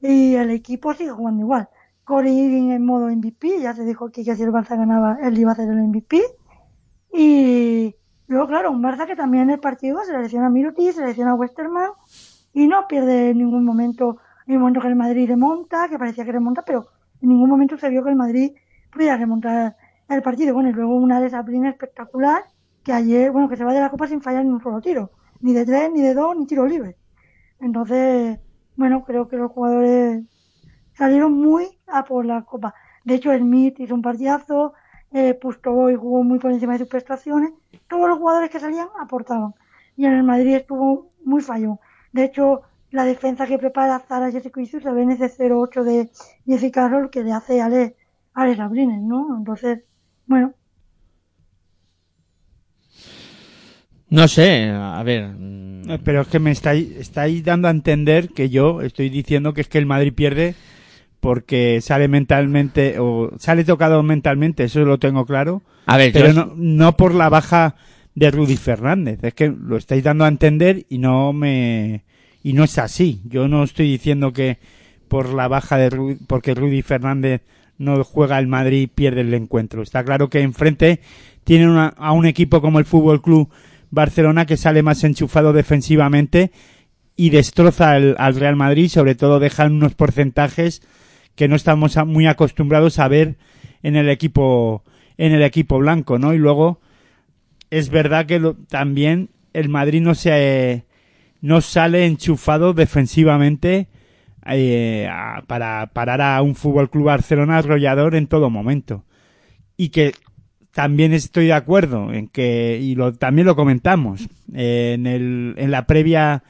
y 0.00 0.36
el 0.36 0.50
equipo 0.50 0.94
sigue 0.94 1.10
jugando 1.10 1.42
igual. 1.42 1.68
Corey 2.04 2.32
Irving 2.32 2.70
en 2.70 2.84
modo 2.84 3.08
MVP, 3.08 3.60
ya 3.60 3.74
se 3.74 3.84
dijo 3.84 4.10
que 4.10 4.22
si 4.24 4.30
el 4.30 4.52
Barça 4.52 4.76
ganaba 4.76 5.18
él 5.22 5.38
iba 5.38 5.52
a 5.52 5.56
ser 5.56 5.68
el 5.68 5.82
MVP 5.82 6.22
y 7.12 7.96
luego 8.28 8.46
claro, 8.46 8.70
un 8.70 8.82
Barça 8.82 9.06
que 9.06 9.16
también 9.16 9.44
en 9.44 9.50
el 9.50 9.60
partido 9.60 10.02
se 10.04 10.16
lesiona 10.16 10.46
a 10.46 10.50
Mirotic, 10.50 10.92
se 10.92 11.04
lesiona 11.04 11.32
a 11.32 11.34
Westerman 11.34 11.90
y 12.52 12.68
no 12.68 12.86
pierde 12.86 13.30
en 13.30 13.38
ningún 13.38 13.64
momento, 13.64 14.18
en 14.46 14.54
un 14.54 14.60
momento 14.60 14.80
que 14.80 14.88
el 14.88 14.96
Madrid 14.96 15.28
remonta, 15.28 15.88
que 15.88 15.98
parecía 15.98 16.24
que 16.24 16.32
remonta, 16.32 16.62
pero 16.62 16.86
en 17.20 17.28
ningún 17.28 17.50
momento 17.50 17.76
se 17.76 17.90
vio 17.90 18.04
que 18.04 18.10
el 18.10 18.16
Madrid 18.16 18.52
pudiera 18.92 19.16
remontar 19.16 19.76
el 20.16 20.22
partido. 20.22 20.54
Bueno, 20.54 20.70
y 20.70 20.72
luego 20.72 20.94
una 20.94 21.20
desabrina 21.20 21.70
espectacular 21.70 22.44
que 22.82 22.92
ayer, 22.92 23.30
bueno, 23.30 23.48
que 23.48 23.56
se 23.56 23.64
va 23.64 23.72
de 23.72 23.80
la 23.80 23.90
Copa 23.90 24.06
sin 24.06 24.22
fallar 24.22 24.44
ni 24.44 24.50
un 24.50 24.62
solo 24.62 24.80
tiro. 24.80 25.10
Ni 25.40 25.52
de 25.52 25.64
tres, 25.64 25.90
ni 25.92 26.02
de 26.02 26.14
dos, 26.14 26.36
ni 26.36 26.46
tiro 26.46 26.66
libre. 26.66 26.96
Entonces, 27.60 28.38
bueno, 28.76 29.04
creo 29.04 29.28
que 29.28 29.36
los 29.36 29.52
jugadores 29.52 30.22
salieron 30.94 31.32
muy 31.32 31.66
a 31.86 32.04
por 32.04 32.24
la 32.26 32.42
Copa. 32.42 32.74
De 33.04 33.14
hecho, 33.14 33.36
Smith 33.36 33.78
hizo 33.80 33.94
un 33.94 34.02
partidazo, 34.02 34.74
eh, 35.12 35.34
Pustovoy 35.34 35.96
jugó 35.96 36.22
muy 36.22 36.38
por 36.38 36.52
encima 36.52 36.74
de 36.74 36.80
sus 36.80 36.88
prestaciones. 36.88 37.52
Todos 37.88 38.08
los 38.08 38.18
jugadores 38.18 38.50
que 38.50 38.60
salían 38.60 38.88
aportaban. 39.00 39.54
Y 39.96 40.06
en 40.06 40.12
el 40.14 40.22
Madrid 40.22 40.54
estuvo 40.54 41.10
muy 41.24 41.42
fallón. 41.42 41.78
De 42.12 42.24
hecho, 42.24 42.62
la 42.90 43.04
defensa 43.04 43.46
que 43.46 43.58
prepara 43.58 43.98
Zara 44.00 44.30
Jessica 44.30 44.60
se 44.64 44.78
ve 44.78 45.02
en 45.02 45.10
ese 45.12 45.28
0-8 45.28 45.82
de 45.84 46.10
Jessica 46.46 46.88
Roll 46.88 47.10
que 47.10 47.22
le 47.22 47.32
hace 47.32 47.60
Ale, 47.60 47.96
Ale 48.34 48.56
¿no? 48.56 49.36
Entonces, 49.36 49.84
bueno, 50.30 50.54
No 54.08 54.26
sé, 54.28 54.68
a 54.70 55.02
ver. 55.02 55.28
mm, 55.28 55.90
Eh, 55.90 55.98
Pero 56.04 56.20
es 56.22 56.28
que 56.28 56.38
me 56.38 56.50
estáis, 56.52 56.90
estáis 56.96 57.42
dando 57.44 57.66
a 57.68 57.70
entender 57.72 58.28
que 58.28 58.48
yo 58.48 58.80
estoy 58.80 59.08
diciendo 59.08 59.52
que 59.54 59.60
es 59.62 59.68
que 59.68 59.78
el 59.78 59.86
Madrid 59.86 60.12
pierde 60.14 60.54
porque 61.20 61.80
sale 61.80 62.06
mentalmente 62.08 62.98
o 62.98 63.30
sale 63.38 63.64
tocado 63.64 64.02
mentalmente, 64.02 64.64
eso 64.64 64.80
lo 64.84 64.98
tengo 64.98 65.26
claro, 65.26 65.62
A 65.86 65.96
ver, 65.96 66.12
pero 66.12 66.28
yo- 66.28 66.32
no, 66.34 66.52
no 66.56 66.96
por 66.96 67.14
la 67.14 67.28
baja 67.28 67.74
de 68.14 68.30
Rudy 68.30 68.56
Fernández, 68.56 69.18
es 69.22 69.34
que 69.34 69.48
lo 69.48 69.76
estáis 69.76 70.02
dando 70.04 70.24
a 70.24 70.28
entender 70.28 70.86
y 70.88 70.98
no 70.98 71.32
me 71.32 72.04
y 72.42 72.52
no 72.54 72.64
es 72.64 72.78
así. 72.78 73.20
Yo 73.26 73.48
no 73.48 73.64
estoy 73.64 73.86
diciendo 73.90 74.32
que 74.32 74.58
por 75.08 75.34
la 75.34 75.46
baja 75.48 75.76
de 75.76 75.90
Rudy, 75.90 76.16
porque 76.26 76.54
Rudy 76.54 76.82
Fernández 76.82 77.42
no 77.80 78.04
juega 78.04 78.38
el 78.38 78.46
Madrid, 78.46 78.88
pierde 78.94 79.22
el 79.22 79.34
encuentro. 79.34 79.82
Está 79.82 80.04
claro 80.04 80.28
que 80.28 80.40
enfrente 80.42 81.00
tienen 81.44 81.70
una- 81.70 81.94
a 81.96 82.12
un 82.12 82.26
equipo 82.26 82.60
como 82.60 82.78
el 82.78 82.84
Fútbol 82.84 83.22
Club 83.22 83.48
Barcelona 83.90 84.46
que 84.46 84.56
sale 84.56 84.82
más 84.82 85.02
enchufado 85.02 85.52
defensivamente 85.52 86.52
y 87.16 87.30
destroza 87.30 87.92
al, 87.92 88.14
al 88.18 88.36
Real 88.36 88.54
Madrid, 88.54 88.88
sobre 88.88 89.14
todo 89.14 89.40
dejan 89.40 89.72
unos 89.72 89.94
porcentajes 89.94 90.82
que 91.34 91.48
no 91.48 91.56
estamos 91.56 91.96
muy 92.06 92.26
acostumbrados 92.26 92.98
a 92.98 93.08
ver 93.08 93.36
en 93.82 93.96
el 93.96 94.08
equipo 94.10 94.84
en 95.16 95.32
el 95.32 95.42
equipo 95.42 95.78
blanco, 95.78 96.18
¿no? 96.18 96.34
Y 96.34 96.38
luego 96.38 96.80
es 97.70 97.88
verdad 97.90 98.26
que 98.26 98.40
también 98.68 99.30
el 99.54 99.68
Madrid 99.68 100.02
no 100.02 100.14
se 100.14 100.84
no 101.40 101.60
sale 101.62 102.04
enchufado 102.06 102.74
defensivamente 102.74 103.88
eh, 104.46 105.08
para 105.46 105.86
parar 105.88 106.20
a 106.20 106.40
un 106.42 106.54
Fútbol 106.54 106.90
Club 106.90 107.04
Barcelona 107.04 107.58
arrollador 107.58 108.14
en 108.14 108.26
todo 108.26 108.50
momento 108.50 109.04
y 109.76 109.90
que 109.90 110.12
también 110.72 111.12
estoy 111.12 111.46
de 111.46 111.52
acuerdo 111.52 112.12
en 112.12 112.28
que 112.28 112.78
y 112.80 112.94
lo 112.94 113.12
también 113.12 113.46
lo 113.46 113.56
comentamos 113.56 114.28
eh, 114.54 114.92
en 114.94 115.06
el 115.06 115.54
en 115.58 115.70
la 115.70 115.86
previa 115.86 116.42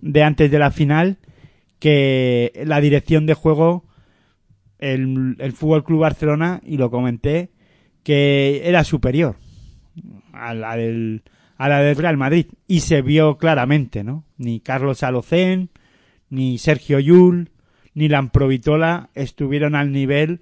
de 0.00 0.22
antes 0.22 0.50
de 0.50 0.58
la 0.58 0.70
final 0.70 1.18
que 1.78 2.52
la 2.64 2.80
dirección 2.80 3.26
de 3.26 3.34
juego 3.34 3.84
el, 4.78 5.36
el 5.38 5.52
Fútbol 5.52 5.84
Club 5.84 6.00
Barcelona 6.00 6.60
y 6.64 6.76
lo 6.76 6.90
comenté 6.90 7.50
que 8.02 8.62
era 8.64 8.84
superior 8.84 9.36
a 10.32 10.54
la 10.54 10.76
del 10.76 11.22
a 11.60 11.68
la 11.68 11.80
del 11.80 11.96
Real 11.96 12.16
Madrid 12.16 12.46
y 12.66 12.80
se 12.80 13.02
vio 13.02 13.36
claramente, 13.36 14.02
¿no? 14.02 14.24
Ni 14.38 14.60
Carlos 14.60 15.02
Alocén, 15.02 15.68
ni 16.30 16.58
Sergio 16.58 16.98
Yul, 16.98 17.50
ni 17.94 18.08
Lamprovitola 18.08 19.10
estuvieron 19.14 19.74
al 19.74 19.92
nivel 19.92 20.40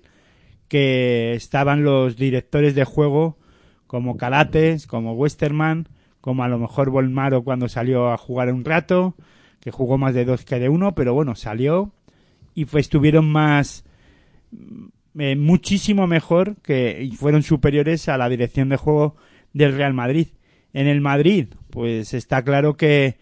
que 0.69 1.33
estaban 1.33 1.83
los 1.83 2.17
directores 2.17 2.75
de 2.75 2.85
juego 2.85 3.39
como 3.87 4.19
Calates, 4.19 4.87
como 4.87 5.15
Westerman, 5.15 5.89
como 6.21 6.45
a 6.45 6.49
lo 6.49 6.59
mejor 6.59 6.91
Volmaro 6.91 7.43
cuando 7.43 7.69
salió 7.69 8.13
a 8.13 8.19
jugar 8.19 8.53
un 8.53 8.65
rato, 8.65 9.15
que 9.61 9.71
jugó 9.71 9.99
más 9.99 10.15
de 10.15 10.25
dos 10.25 10.45
que 10.45 10.59
de 10.59 10.69
uno, 10.69 10.95
pero 10.95 11.15
bueno, 11.15 11.35
salió 11.35 11.93
y 12.55 12.65
fue, 12.65 12.81
estuvieron 12.81 13.31
más 13.31 13.85
eh, 15.19 15.37
muchísimo 15.37 16.07
mejor 16.07 16.57
que 16.63 17.03
y 17.03 17.13
fueron 17.13 17.43
superiores 17.43 18.09
a 18.09 18.19
la 18.19 18.29
dirección 18.29 18.69
de 18.69 18.77
juego 18.77 19.17
del 19.53 19.75
Real 19.75 19.95
Madrid. 19.95 20.29
En 20.75 20.87
el 20.87 21.01
Madrid, 21.01 21.49
pues 21.71 22.15
está 22.15 22.43
claro 22.43 22.77
que, 22.77 23.17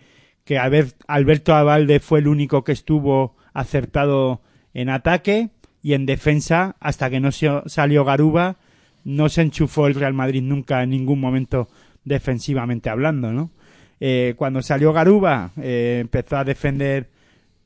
que 0.47 0.59
Albert- 0.59 0.97
Alberto 1.07 1.55
Abalde 1.55 2.01
fue 2.01 2.21
el 2.21 2.29
único 2.29 2.65
que 2.65 2.73
estuvo 2.73 3.37
acertado 3.53 4.41
en 4.73 4.89
ataque 4.89 5.51
y 5.83 5.93
en 5.93 6.07
defensa 6.07 6.77
hasta 6.81 7.11
que 7.11 7.21
no 7.21 7.31
salió 7.33 8.05
Garuba 8.05 8.57
no 9.05 9.29
se 9.29 9.43
enchufó 9.43 9.87
el 9.87 9.95
Real 9.95 10.15
Madrid 10.15 10.43
nunca 10.43 10.83
en 10.83 10.91
ningún 10.91 11.21
momento 11.21 11.69
defensivamente 12.05 12.89
hablando, 12.91 13.33
¿no? 13.33 13.51
Eh, 14.01 14.35
cuando 14.37 14.63
salió 14.63 14.93
Garuba 14.93 15.51
eh, 15.61 15.99
empezó 16.01 16.37
a 16.37 16.45
defender 16.45 17.09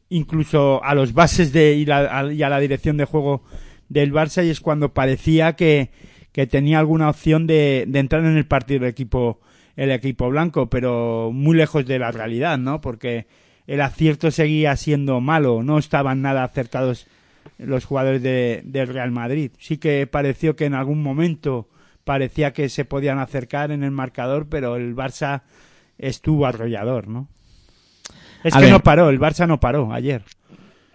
incluso 0.09 0.83
a 0.85 0.95
los 0.95 1.13
bases 1.13 1.53
de 1.53 1.75
y, 1.75 1.85
la- 1.87 2.19
a, 2.19 2.33
y 2.33 2.43
a 2.43 2.49
la 2.49 2.61
dirección 2.61 2.97
de 2.97 3.05
juego 3.05 3.43
del 3.89 4.13
Barça 4.13 4.45
y 4.45 4.51
es 4.51 4.61
cuando 4.61 4.93
parecía 4.95 5.55
que, 5.55 5.91
que 6.33 6.47
tenía 6.47 6.79
alguna 6.79 7.09
opción 7.11 7.47
de, 7.47 7.85
de 7.89 7.99
entrar 7.99 8.25
en 8.25 8.37
el 8.37 8.47
partido 8.47 8.85
el 8.85 8.91
equipo 8.91 9.41
el 9.81 9.91
equipo 9.93 10.29
blanco, 10.29 10.69
pero 10.69 11.31
muy 11.33 11.57
lejos 11.57 11.87
de 11.87 11.99
la 11.99 12.11
realidad, 12.13 12.59
¿no? 12.59 12.83
Porque 12.83 13.27
el 13.67 13.81
acierto 13.81 14.31
seguía 14.31 14.77
siendo 14.77 15.23
malo, 15.23 15.63
no 15.63 15.79
estaban 15.79 16.21
nada 16.21 16.45
acertados 16.45 17.07
los 17.57 17.87
jugadores 17.87 18.23
de, 18.23 18.61
del 18.63 18.89
Real 18.89 19.11
Madrid. 19.11 19.53
Sí 19.59 19.79
que 19.79 20.07
pareció 20.07 20.55
que 20.55 20.67
en 20.67 20.75
algún 20.75 21.03
momento 21.03 21.67
parecía 22.05 22.53
que 22.53 22.69
se 22.69 22.85
podían 22.85 23.19
acercar 23.21 23.71
en 23.71 23.83
el 23.83 23.91
marcador, 23.91 24.49
pero 24.51 24.77
el 24.77 24.95
Barça 24.95 25.45
estuvo 25.97 26.45
arrollador, 26.45 27.09
¿no? 27.09 27.29
Es 28.45 28.55
A 28.55 28.59
que 28.59 28.65
ver. 28.67 28.73
no 28.75 28.81
paró, 28.81 29.09
el 29.09 29.19
Barça 29.19 29.49
no 29.49 29.61
paró 29.61 29.95
ayer. 29.95 30.23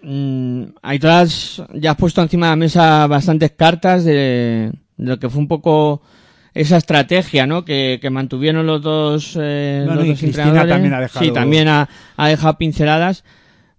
Mm, 0.04 0.66
ahí 0.84 1.00
todas, 1.00 1.64
ya 1.74 1.92
has 1.92 1.98
puesto 1.98 2.22
encima 2.22 2.46
de 2.48 2.52
la 2.52 2.56
mesa 2.56 3.08
bastantes 3.08 3.54
cartas 3.54 4.04
de, 4.06 4.72
de 4.98 5.08
lo 5.08 5.18
que 5.18 5.28
fue 5.28 5.40
un 5.42 5.48
poco 5.48 6.04
esa 6.56 6.78
estrategia, 6.78 7.46
¿no? 7.46 7.64
Que, 7.66 8.00
que 8.02 8.10
mantuvieron 8.10 8.66
los 8.66 8.82
dos, 8.82 9.38
eh, 9.40 9.84
los 9.86 10.04
y 10.06 10.08
dos 10.10 10.20
Cristina 10.20 10.44
entrenadores. 10.46 10.74
también 10.74 10.94
ha 10.94 11.00
dejado- 11.02 11.26
Sí, 11.26 11.32
también 11.32 11.68
ha, 11.68 11.90
ha 12.18 12.28
dejado 12.30 12.58
pinceladas. 12.58 13.24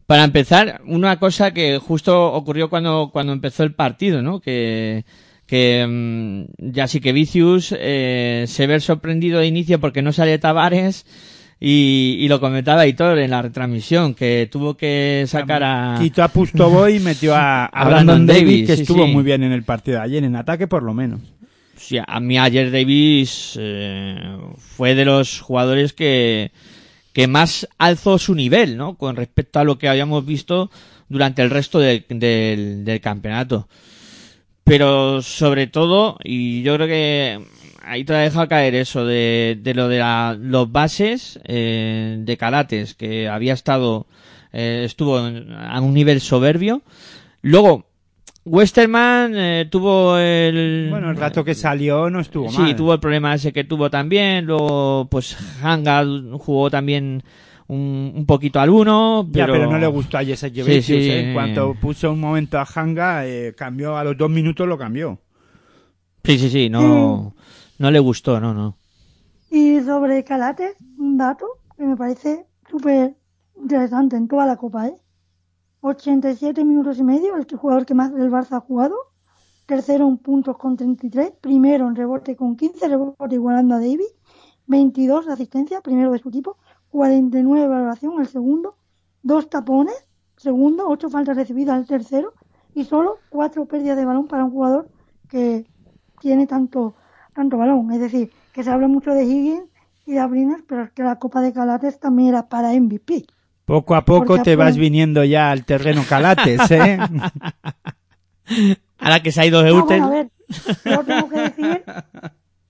Para 0.06 0.22
empezar, 0.22 0.80
una 0.86 1.18
cosa 1.18 1.52
que 1.52 1.78
justo 1.78 2.32
ocurrió 2.32 2.70
cuando, 2.70 3.10
cuando 3.12 3.32
empezó 3.32 3.64
el 3.64 3.74
partido, 3.74 4.22
¿no? 4.22 4.38
Que, 4.40 5.04
que 5.46 5.84
mm, 5.88 6.70
ya 6.72 6.86
sí 6.86 7.00
que 7.00 7.12
Vicius 7.12 7.74
eh, 7.76 8.44
se 8.46 8.66
ve 8.68 8.78
sorprendido 8.78 9.40
de 9.40 9.46
inicio 9.48 9.80
porque 9.80 10.02
no 10.02 10.12
sale 10.12 10.38
Tavares 10.38 11.06
y, 11.58 12.18
y 12.20 12.28
lo 12.28 12.38
comentaba 12.40 12.86
Hitor 12.86 13.18
en 13.18 13.30
la 13.30 13.40
retransmisión 13.42 14.14
que 14.14 14.48
tuvo 14.52 14.76
que 14.76 15.24
sacar 15.26 15.62
a 15.64 15.96
Quitó 16.00 16.22
a 16.22 16.28
Pustoboy 16.28 16.96
y 16.96 17.00
metió 17.00 17.34
a, 17.34 17.64
a 17.64 17.66
A 17.72 17.84
Brandon, 17.86 18.06
Brandon 18.06 18.26
Davis, 18.26 18.42
Davis, 18.44 18.66
que 18.68 18.76
sí, 18.76 18.82
estuvo 18.82 19.06
sí. 19.06 19.12
muy 19.12 19.24
bien 19.24 19.42
en 19.42 19.52
el 19.52 19.62
partido 19.62 19.96
de 19.98 20.04
ayer, 20.04 20.22
en 20.24 20.36
ataque 20.36 20.66
por 20.68 20.82
lo 20.82 20.92
menos. 20.94 21.20
A 22.06 22.20
mí 22.20 22.38
ayer 22.38 22.70
Davis 22.70 23.56
eh, 23.58 24.18
fue 24.58 24.94
de 24.94 25.04
los 25.04 25.40
jugadores 25.40 25.92
que, 25.92 26.50
que 27.12 27.26
más 27.26 27.68
alzó 27.78 28.18
su 28.18 28.34
nivel, 28.34 28.76
¿no? 28.76 28.96
Con 28.96 29.16
respecto 29.16 29.58
a 29.58 29.64
lo 29.64 29.78
que 29.78 29.88
habíamos 29.88 30.24
visto 30.26 30.70
durante 31.08 31.42
el 31.42 31.50
resto 31.50 31.78
del- 31.78 32.04
del- 32.08 32.84
campeonato. 33.00 33.68
Pero 34.64 35.22
sobre 35.22 35.68
todo, 35.68 36.18
y 36.24 36.62
yo 36.62 36.74
creo 36.74 36.86
que 36.88 37.40
ahí 37.82 38.04
te 38.04 38.14
ha 38.14 38.48
caer 38.48 38.74
eso 38.74 39.06
de, 39.06 39.56
de 39.62 39.74
lo 39.74 39.88
de 39.88 39.98
la- 39.98 40.36
los 40.38 40.70
bases 40.72 41.38
eh, 41.44 42.16
de 42.18 42.36
Calates, 42.36 42.94
que 42.94 43.28
había 43.28 43.54
estado, 43.54 44.06
eh, 44.52 44.82
estuvo 44.84 45.18
a 45.18 45.80
un 45.80 45.94
nivel 45.94 46.20
soberbio. 46.20 46.82
Luego, 47.42 47.86
Westerman 48.46 49.32
eh, 49.34 49.68
tuvo 49.70 50.16
el... 50.18 50.86
Bueno, 50.90 51.10
el 51.10 51.16
rato 51.16 51.44
que 51.44 51.54
salió 51.54 52.08
no 52.08 52.20
estuvo 52.20 52.48
Sí, 52.48 52.58
mal. 52.60 52.76
tuvo 52.76 52.94
el 52.94 53.00
problema 53.00 53.34
ese 53.34 53.52
que 53.52 53.64
tuvo 53.64 53.90
también. 53.90 54.46
Luego, 54.46 55.08
pues 55.10 55.36
Hanga 55.62 56.04
jugó 56.38 56.70
también 56.70 57.24
un, 57.66 58.12
un 58.14 58.24
poquito 58.24 58.60
al 58.60 58.70
uno. 58.70 59.24
Ya, 59.26 59.46
Pero... 59.46 59.52
pero 59.54 59.70
no 59.70 59.78
le 59.78 59.86
gustó 59.88 60.18
a 60.18 60.24
Jesse 60.24 60.52
Sí, 60.52 60.60
Jovicius, 60.60 60.84
sí. 60.86 61.10
¿eh? 61.10 61.28
En 61.28 61.34
cuanto 61.34 61.74
puso 61.74 62.12
un 62.12 62.20
momento 62.20 62.58
a 62.58 62.66
Hanga, 62.72 63.26
eh, 63.26 63.52
cambió 63.56 63.96
a 63.96 64.04
los 64.04 64.16
dos 64.16 64.30
minutos, 64.30 64.68
lo 64.68 64.78
cambió. 64.78 65.18
Sí, 66.22 66.38
sí, 66.38 66.48
sí, 66.48 66.70
no, 66.70 67.34
no 67.78 67.90
le 67.90 67.98
gustó, 67.98 68.38
no, 68.40 68.54
no. 68.54 68.76
Y 69.50 69.80
sobre 69.80 70.22
Calates, 70.24 70.76
un 70.98 71.16
dato 71.16 71.46
que 71.76 71.84
me 71.84 71.96
parece 71.96 72.46
súper 72.70 73.14
interesante 73.60 74.16
en 74.16 74.28
toda 74.28 74.46
la 74.46 74.56
Copa, 74.56 74.86
¿eh? 74.88 74.94
87 75.80 76.64
minutos 76.64 76.98
y 76.98 77.04
medio, 77.04 77.36
el 77.36 77.46
jugador 77.56 77.86
que 77.86 77.94
más 77.94 78.12
del 78.12 78.30
Barça 78.30 78.56
ha 78.56 78.60
jugado. 78.60 78.96
Tercero 79.66 80.08
en 80.08 80.18
puntos 80.18 80.56
con 80.56 80.76
33. 80.76 81.32
Primero 81.40 81.88
en 81.88 81.96
rebote 81.96 82.36
con 82.36 82.56
15 82.56 82.88
rebote 82.88 83.34
igualando 83.34 83.74
a 83.74 83.78
Davis. 83.78 84.14
22 84.66 85.28
asistencias, 85.28 85.82
primero 85.82 86.12
de 86.12 86.18
su 86.18 86.28
equipo. 86.28 86.56
49 86.90 87.68
valoración, 87.68 88.20
el 88.20 88.26
segundo. 88.26 88.76
Dos 89.22 89.50
tapones, 89.50 90.06
segundo. 90.36 90.88
Ocho 90.88 91.10
faltas 91.10 91.36
recibidas, 91.36 91.80
el 91.80 91.86
tercero. 91.86 92.32
Y 92.74 92.84
solo 92.84 93.18
cuatro 93.28 93.66
pérdidas 93.66 93.96
de 93.96 94.04
balón 94.04 94.28
para 94.28 94.44
un 94.44 94.50
jugador 94.50 94.88
que 95.28 95.66
tiene 96.20 96.46
tanto, 96.46 96.94
tanto 97.34 97.56
balón. 97.56 97.90
Es 97.92 98.00
decir, 98.00 98.30
que 98.52 98.62
se 98.62 98.70
habla 98.70 98.88
mucho 98.88 99.12
de 99.12 99.24
Higgins 99.24 99.68
y 100.06 100.12
de 100.12 100.20
Abrines, 100.20 100.62
pero 100.66 100.84
es 100.84 100.92
que 100.92 101.02
la 101.02 101.18
Copa 101.18 101.40
de 101.40 101.52
Calates 101.52 101.98
también 101.98 102.28
era 102.28 102.48
para 102.48 102.72
MVP. 102.72 103.26
Poco 103.66 103.96
a 103.96 104.04
poco 104.04 104.26
Porque 104.26 104.44
te 104.44 104.56
vas 104.56 104.76
viniendo 104.76 105.24
ya 105.24 105.50
al 105.50 105.64
terreno 105.64 106.04
Calates, 106.08 106.70
¿eh? 106.70 106.98
Ahora 108.98 109.20
que 109.20 109.32
se 109.32 109.40
ha 109.40 109.46
ido 109.46 109.60
de 109.62 109.72
Urtel, 109.72 110.00
bueno, 110.00 110.06
a 110.06 110.10
ver, 110.10 110.30
yo 110.84 111.04
tengo 111.04 111.28
que 111.28 111.40
decir 111.40 111.84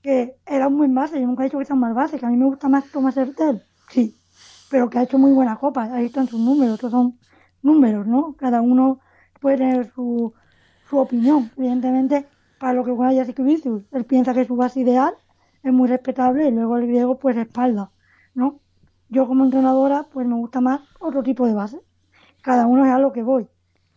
que 0.02 0.36
era 0.46 0.68
un 0.68 0.78
buen 0.78 0.94
base. 0.94 1.20
Yo 1.20 1.26
nunca 1.26 1.42
he 1.42 1.46
dicho 1.46 1.58
que 1.58 1.66
sea 1.66 1.74
un 1.74 1.80
mal 1.80 1.92
base, 1.92 2.18
que 2.18 2.24
a 2.24 2.30
mí 2.30 2.36
me 2.38 2.46
gusta 2.46 2.68
más 2.70 2.86
Thomas 2.86 3.14
Hertel. 3.14 3.62
Sí, 3.90 4.16
pero 4.70 4.88
que 4.88 4.98
ha 4.98 5.02
hecho 5.02 5.18
muy 5.18 5.32
buena 5.32 5.56
copa. 5.56 5.84
Ahí 5.92 6.06
están 6.06 6.28
sus 6.28 6.40
números, 6.40 6.76
estos 6.76 6.90
son 6.90 7.18
números, 7.62 8.06
¿no? 8.06 8.34
Cada 8.38 8.62
uno 8.62 9.00
puede 9.38 9.58
tener 9.58 9.92
su, 9.94 10.32
su 10.88 10.96
opinión. 10.96 11.50
Evidentemente, 11.58 12.26
para 12.58 12.72
lo 12.72 12.84
que 12.84 12.92
juega 12.92 13.12
Jessica 13.12 13.42
Vicius, 13.42 13.82
él 13.92 14.06
piensa 14.06 14.32
que 14.32 14.46
su 14.46 14.56
base 14.56 14.80
ideal 14.80 15.12
es 15.62 15.72
muy 15.74 15.88
respetable 15.88 16.48
y 16.48 16.52
luego 16.52 16.78
el 16.78 16.86
griego 16.86 17.18
pues 17.18 17.36
espalda, 17.36 17.90
¿no? 18.34 18.60
Yo 19.08 19.26
como 19.26 19.44
entrenadora 19.44 20.06
pues 20.12 20.26
me 20.26 20.34
gusta 20.34 20.60
más 20.60 20.80
otro 20.98 21.22
tipo 21.22 21.46
de 21.46 21.54
base. 21.54 21.80
Cada 22.42 22.66
uno 22.66 22.84
es 22.84 22.92
a 22.92 22.98
lo 22.98 23.12
que 23.12 23.22
voy. 23.22 23.46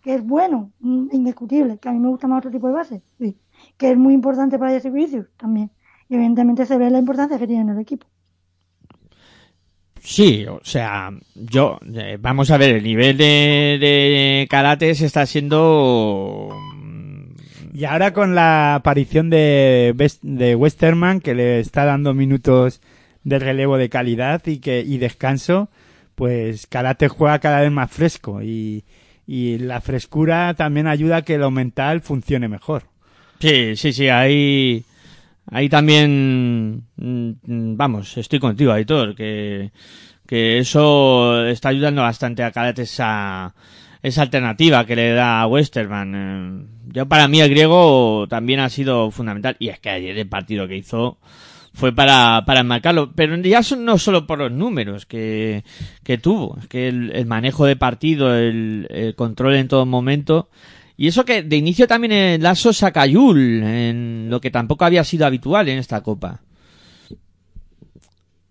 Que 0.02 0.16
es 0.16 0.24
bueno, 0.26 0.72
mm, 0.80 1.10
indiscutible, 1.12 1.78
que 1.78 1.90
a 1.90 1.92
mí 1.92 2.00
me 2.00 2.10
gusta 2.10 2.28
más 2.28 2.40
otro 2.40 2.52
tipo 2.52 2.68
de 2.68 2.74
base, 2.74 3.02
sí. 3.18 3.38
Que 3.78 3.92
es 3.92 3.98
muy 3.98 4.14
importante 4.14 4.58
para 4.58 4.72
Jessica 4.72 4.94
Vicius 4.94 5.28
también. 5.38 5.72
Y 6.08 6.16
evidentemente 6.16 6.66
se 6.66 6.78
ve 6.78 6.90
la 6.90 7.00
importancia 7.00 7.38
que 7.38 7.48
tiene 7.48 7.64
en 7.64 7.70
el 7.70 7.80
equipo. 7.80 8.08
sí, 10.02 10.46
o 10.48 10.60
sea, 10.64 11.12
yo, 11.36 11.78
eh, 11.94 12.18
vamos 12.20 12.50
a 12.52 12.58
ver, 12.58 12.76
el 12.76 12.84
nivel 12.84 13.18
de, 13.18 13.78
de 13.80 14.48
Calates 14.50 15.02
está 15.02 15.26
siendo 15.26 16.50
mm, 16.76 17.36
Y 17.74 17.86
ahora 17.86 18.14
con 18.14 18.34
la 18.36 18.76
aparición 18.76 19.30
de, 19.30 19.94
de 20.24 20.56
Westerman, 20.56 21.20
que 21.22 21.36
le 21.36 21.60
está 21.60 21.86
dando 21.86 22.14
minutos 22.14 22.82
de 23.24 23.40
relevo 23.40 23.78
de 23.78 23.90
calidad 23.90 24.46
y 24.46 24.60
que 24.60 24.82
y 24.82 24.98
descanso, 24.98 25.70
pues 26.16 26.68
Karate 26.68 27.08
juega 27.08 27.40
cada 27.40 27.62
vez 27.62 27.72
más 27.72 27.92
fresco 27.92 28.42
y, 28.42 28.84
y 29.26 29.58
la 29.60 29.82
frescura 29.82 30.54
también 30.56 30.88
ayuda 30.88 31.18
a 31.18 31.22
que 31.22 31.38
lo 31.38 31.52
mental 31.52 32.02
funcione 32.02 32.48
mejor. 32.48 32.84
Sí, 33.40 33.76
sí, 33.76 33.94
sí, 33.94 34.10
ahí, 34.10 34.84
ahí 35.50 35.70
también, 35.70 36.84
mm, 36.98 37.78
vamos, 37.78 38.18
estoy 38.18 38.40
contigo, 38.40 38.74
Aitor, 38.74 39.16
que, 39.16 39.72
que 40.28 40.58
eso 40.58 41.46
está 41.46 41.70
ayudando 41.70 42.02
bastante 42.02 42.44
a 42.44 42.52
Karate 42.52 42.82
esa, 42.82 43.54
esa 44.02 44.22
alternativa 44.24 44.86
que 44.86 44.96
le 44.96 45.12
da 45.14 45.42
a 45.42 45.48
Westerman. 45.48 46.16
Eh, 46.16 46.66
Yo 46.94 47.06
para 47.08 47.28
mí 47.30 47.40
el 47.40 47.50
griego 47.50 48.28
también 48.28 48.60
ha 48.60 48.70
sido 48.70 49.10
fundamental, 49.12 49.56
y 49.60 49.70
es 49.70 49.80
que 49.80 49.90
ayer 49.90 50.18
el 50.18 50.28
partido 50.28 50.68
que 50.68 50.76
hizo 50.76 51.18
fue 51.74 51.94
para, 51.94 52.44
para 52.46 52.62
enmarcarlo, 52.62 53.12
pero 53.14 53.36
ya 53.38 53.64
son- 53.64 53.86
no 53.86 53.98
solo 53.98 54.28
por 54.28 54.40
los 54.40 54.52
números 54.52 55.06
que, 55.06 55.64
que 56.04 56.18
tuvo, 56.18 56.58
es 56.60 56.68
que 56.68 56.88
el, 56.88 57.12
el 57.14 57.26
manejo 57.26 57.66
de 57.66 57.76
partido, 57.76 58.36
el, 58.36 59.14
control 59.16 59.56
en 59.56 59.68
todo 59.68 59.86
momento, 59.86 60.50
y 60.98 61.08
eso 61.08 61.24
que 61.26 61.44
de 61.44 61.56
inicio 61.56 61.88
también 61.88 62.12
el 62.12 62.44
Lasso 62.44 62.74
saca 62.74 63.04
a 63.04 63.06
Yul, 63.06 63.64
en 63.64 64.28
lo 64.30 64.42
que 64.42 64.52
tampoco 64.52 64.84
había 64.86 65.04
sido 65.04 65.26
habitual 65.26 65.70
en 65.70 65.78
esta 65.78 66.02
copa. 66.02 66.42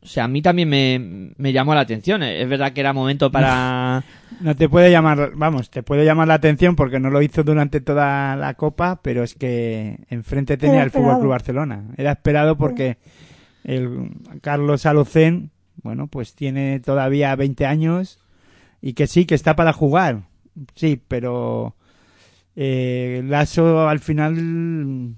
O 0.09 0.11
sea, 0.11 0.25
a 0.25 0.29
mí 0.29 0.41
también 0.41 0.71
me, 0.71 1.35
me 1.37 1.53
llamó 1.53 1.75
la 1.75 1.83
atención. 1.83 2.23
Es 2.23 2.49
verdad 2.49 2.73
que 2.73 2.81
era 2.81 2.95
momento 2.95 3.31
para... 3.33 4.03
No 4.41 4.57
te 4.57 4.67
puede 4.67 4.91
llamar, 4.91 5.33
vamos, 5.35 5.69
te 5.69 5.83
puede 5.83 6.07
llamar 6.07 6.29
la 6.29 6.35
atención 6.35 6.77
porque 6.77 6.99
no 6.99 7.11
lo 7.11 7.21
hizo 7.21 7.45
durante 7.45 7.83
toda 7.83 8.35
la 8.35 8.55
copa, 8.55 9.01
pero 9.03 9.23
es 9.23 9.35
que 9.35 9.99
enfrente 10.09 10.57
tenía 10.57 10.83
el 10.83 10.91
Fútbol. 10.91 11.19
Club 11.19 11.29
Barcelona. 11.29 11.85
Era 11.99 12.13
esperado 12.13 12.57
porque 12.57 12.97
el 13.65 14.13
Carlos 14.41 14.87
Alocén, 14.87 15.51
bueno, 15.83 16.07
pues 16.07 16.35
tiene 16.35 16.81
todavía 16.81 17.37
20 17.37 17.67
años 17.67 18.19
y 18.81 18.95
que 18.95 19.09
sí, 19.09 19.27
que 19.27 19.35
está 19.35 19.57
para 19.57 19.75
jugar. 19.75 20.23
Sí, 20.75 21.03
pero 21.07 21.77
eh, 22.57 23.21
Lasso 23.27 23.87
al 23.91 23.99
final 23.99 25.17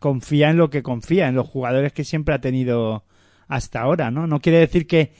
confía 0.00 0.50
en 0.50 0.58
lo 0.58 0.68
que 0.68 0.82
confía, 0.82 1.28
en 1.28 1.34
los 1.34 1.48
jugadores 1.48 1.94
que 1.94 2.04
siempre 2.04 2.34
ha 2.34 2.42
tenido 2.42 3.04
hasta 3.48 3.80
ahora, 3.80 4.10
¿no? 4.10 4.26
No 4.26 4.40
quiere 4.40 4.58
decir 4.58 4.86
que 4.86 5.12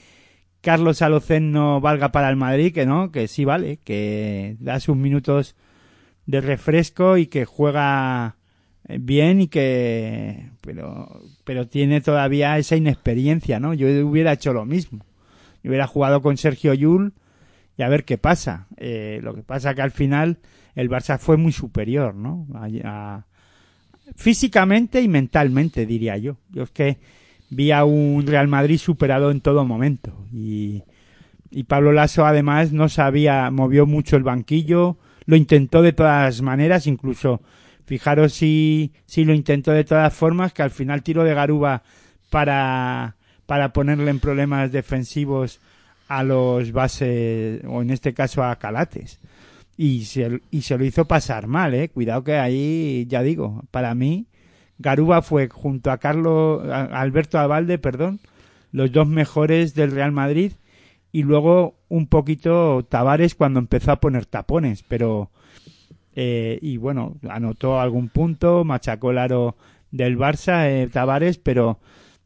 Carlos 0.61 1.01
Alocén 1.01 1.51
no 1.51 1.81
valga 1.81 2.11
para 2.11 2.29
el 2.29 2.35
Madrid, 2.35 2.73
que 2.73 2.85
no, 2.85 3.11
que 3.11 3.27
sí 3.27 3.45
vale, 3.45 3.77
que 3.83 4.55
da 4.59 4.79
sus 4.79 4.95
minutos 4.95 5.55
de 6.25 6.41
refresco 6.41 7.17
y 7.17 7.27
que 7.27 7.45
juega 7.45 8.35
eh, 8.87 8.97
bien 9.01 9.41
y 9.41 9.47
que 9.47 10.49
pero 10.61 11.21
pero 11.43 11.67
tiene 11.67 12.01
todavía 12.01 12.57
esa 12.57 12.75
inexperiencia, 12.75 13.59
¿no? 13.59 13.73
Yo 13.73 13.87
hubiera 14.07 14.33
hecho 14.33 14.53
lo 14.53 14.65
mismo. 14.65 15.05
Yo 15.63 15.69
hubiera 15.71 15.87
jugado 15.87 16.21
con 16.21 16.37
Sergio 16.37 16.73
Yul 16.73 17.13
y 17.77 17.81
a 17.83 17.89
ver 17.89 18.05
qué 18.05 18.17
pasa. 18.17 18.67
Eh, 18.77 19.19
lo 19.23 19.33
que 19.33 19.41
pasa 19.43 19.73
que 19.73 19.81
al 19.81 19.91
final 19.91 20.37
el 20.75 20.89
Barça 20.89 21.17
fue 21.17 21.37
muy 21.37 21.51
superior, 21.51 22.13
¿no? 22.15 22.45
A- 22.53 23.25
físicamente 24.15 25.01
y 25.01 25.07
mentalmente, 25.07 25.85
diría 25.85 26.17
yo. 26.17 26.37
Yo 26.49 26.63
es 26.63 26.71
que 26.71 26.97
vi 27.49 27.71
a 27.71 27.83
un 27.83 28.25
Real 28.25 28.47
Madrid 28.47 28.77
superado 28.77 29.31
en 29.31 29.41
todo 29.41 29.65
momento 29.65 30.13
y, 30.31 30.83
y 31.49 31.63
Pablo 31.63 31.91
Lasso 31.91 32.25
además 32.25 32.71
no 32.71 32.89
sabía, 32.89 33.49
movió 33.51 33.85
mucho 33.85 34.15
el 34.15 34.23
banquillo, 34.23 34.97
lo 35.25 35.35
intentó 35.35 35.81
de 35.81 35.93
todas 35.93 36.41
maneras, 36.41 36.87
incluso 36.87 37.41
fijaros 37.85 38.33
si, 38.33 38.93
si 39.05 39.25
lo 39.25 39.33
intentó 39.33 39.71
de 39.71 39.83
todas 39.83 40.13
formas, 40.13 40.53
que 40.53 40.61
al 40.61 40.71
final 40.71 41.01
tiró 41.01 41.23
de 41.23 41.33
Garuba 41.33 41.81
para, 42.29 43.15
para 43.45 43.73
ponerle 43.73 44.11
en 44.11 44.19
problemas 44.19 44.71
defensivos 44.71 45.59
a 46.07 46.23
los 46.23 46.71
bases, 46.71 47.63
o 47.67 47.81
en 47.81 47.91
este 47.91 48.13
caso 48.13 48.43
a 48.43 48.57
Calates. 48.57 49.19
Y 49.77 50.05
se, 50.05 50.41
y 50.51 50.61
se 50.63 50.77
lo 50.77 50.83
hizo 50.83 51.05
pasar 51.05 51.47
mal, 51.47 51.73
eh. 51.73 51.89
Cuidado 51.89 52.23
que 52.23 52.33
ahí, 52.33 53.05
ya 53.07 53.23
digo, 53.23 53.63
para 53.71 53.95
mí, 53.95 54.27
Garuba 54.79 55.21
fue 55.21 55.49
junto 55.49 55.91
a 55.91 55.97
Carlos, 55.97 56.63
Alberto 56.69 57.37
Abalde, 57.37 57.77
perdón, 57.77 58.19
los 58.71 58.91
dos 58.91 59.07
mejores 59.07 59.75
del 59.75 59.91
Real 59.91 60.13
Madrid 60.13 60.53
y 61.11 61.23
luego 61.23 61.75
un 61.89 62.07
poquito 62.07 62.85
Tavares 62.87 63.35
cuando 63.35 63.59
empezó 63.59 63.91
a 63.91 63.99
poner 63.99 64.25
tapones, 64.25 64.83
pero 64.87 65.31
eh, 66.15 66.59
y 66.61 66.77
bueno, 66.77 67.17
anotó 67.29 67.79
algún 67.79 68.09
punto, 68.09 68.63
machacó 68.63 69.11
el 69.11 69.17
aro 69.17 69.55
del 69.91 70.17
Barça, 70.17 70.69
eh, 70.69 70.87
Tavares, 70.87 71.37
pero 71.37 71.79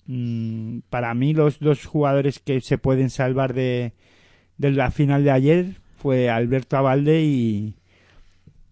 mm, 0.05 0.79
para 0.89 1.13
mí 1.15 1.33
los 1.33 1.59
dos 1.59 1.85
jugadores 1.85 2.39
que 2.39 2.61
se 2.61 2.77
pueden 2.77 3.09
salvar 3.09 3.53
de, 3.53 3.93
de 4.57 4.71
la 4.71 4.91
final 4.91 5.23
de 5.23 5.31
ayer 5.31 5.65
fue 5.97 6.29
Alberto 6.29 6.77
Abalde 6.77 7.23
y, 7.23 7.75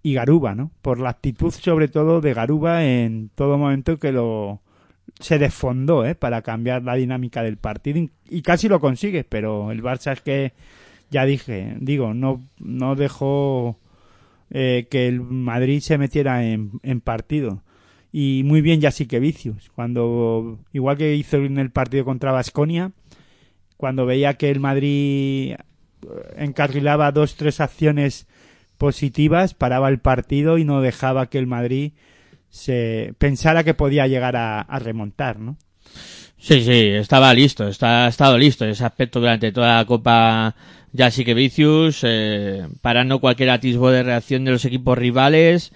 y 0.04 0.14
Garuba, 0.14 0.56
¿no? 0.56 0.72
Por 0.82 1.00
la 1.00 1.10
actitud 1.10 1.52
sobre 1.52 1.88
todo 1.88 2.22
de 2.22 2.34
Garuba 2.34 2.86
en 2.86 3.30
todo 3.36 3.58
momento 3.58 3.98
que 3.98 4.12
lo 4.12 4.62
se 5.20 5.38
desfondó, 5.38 6.06
¿eh? 6.06 6.16
Para 6.16 6.42
cambiar 6.42 6.84
la 6.84 6.96
dinámica 6.96 7.44
del 7.44 7.58
partido 7.58 8.00
y, 8.30 8.42
casi 8.42 8.68
lo 8.68 8.80
consigue, 8.80 9.24
pero 9.24 9.72
el 9.72 9.84
Barça 9.84 10.14
es 10.14 10.22
que 10.22 10.54
ya 11.12 11.26
dije, 11.26 11.76
digo, 11.80 12.14
no 12.14 12.42
no 12.60 12.96
dejó 12.96 13.78
eh, 14.50 14.88
que 14.90 15.08
el 15.08 15.22
Madrid 15.22 15.82
se 15.82 15.98
metiera 15.98 16.46
en, 16.46 16.72
en 16.84 17.02
partido. 17.02 17.64
Y 18.14 18.44
muy 18.46 18.62
bien 18.62 18.82
ya 18.82 18.92
sí 18.92 19.06
que 19.06 19.20
vicios. 19.20 19.72
Cuando, 19.74 20.60
igual 20.74 20.98
que 20.98 21.16
hizo 21.16 21.38
en 21.38 21.58
el 21.58 21.72
partido 21.72 22.04
contra 22.04 22.32
Vasconia, 22.32 22.92
cuando 23.78 24.06
veía 24.06 24.36
que 24.36 24.50
el 24.52 24.60
Madrid 24.60 25.54
eh, 25.54 25.58
encarrilaba 26.38 27.12
dos, 27.12 27.36
tres 27.36 27.62
acciones 27.62 28.28
positivas, 28.82 29.54
paraba 29.54 29.90
el 29.90 30.00
partido 30.00 30.58
y 30.58 30.66
no 30.66 30.82
dejaba 30.82 31.30
que 31.30 31.38
el 31.38 31.46
Madrid 31.46 31.92
se 32.50 33.14
pensara 33.20 33.64
que 33.64 33.76
podía 33.76 34.08
llegar 34.08 34.36
a, 34.36 34.66
remontar, 34.80 35.38
¿no? 35.38 35.56
Sí, 36.40 36.64
sí, 36.64 36.88
estaba 36.88 37.32
listo, 37.36 37.68
está, 37.68 38.06
ha 38.06 38.08
estado 38.08 38.40
listo 38.40 38.66
ese 38.66 38.84
aspecto 38.84 39.20
durante 39.20 39.52
toda 39.52 39.78
la 39.78 39.86
Copa 39.86 40.56
ya 40.94 41.12
sí 41.12 41.24
que 41.24 41.36
Vicius, 41.36 42.00
eh, 42.02 42.68
parando 42.82 43.20
cualquier 43.20 43.52
atisbo 43.52 43.92
de 43.92 44.02
reacción 44.02 44.46
de 44.46 44.52
los 44.52 44.66
equipos 44.66 44.98
rivales 44.98 45.72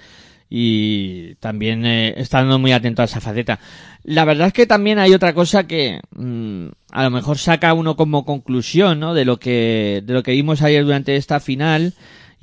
y 0.50 1.36
también 1.36 1.86
eh, 1.86 2.16
estando 2.18 2.58
muy 2.58 2.72
atento 2.72 3.04
a 3.04 3.06
esa 3.06 3.22
faceta. 3.22 3.60
La 4.04 4.26
verdad 4.26 4.48
es 4.48 4.54
que 4.54 4.66
también 4.66 4.98
hay 4.98 5.14
otra 5.14 5.36
cosa 5.36 5.68
que 5.68 6.00
mm, 6.16 6.70
a 6.92 7.04
lo 7.04 7.12
mejor 7.12 7.38
saca 7.38 7.72
uno 7.76 7.96
como 7.96 8.26
conclusión, 8.26 9.00
¿no? 9.00 9.14
De 9.14 9.26
lo 9.26 9.38
que 9.38 10.02
de 10.04 10.14
lo 10.14 10.24
que 10.24 10.32
vimos 10.32 10.64
ayer 10.64 10.84
durante 10.84 11.16
esta 11.16 11.40
final 11.40 11.94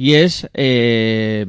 y 0.03 0.15
es 0.15 0.49
eh, 0.55 1.47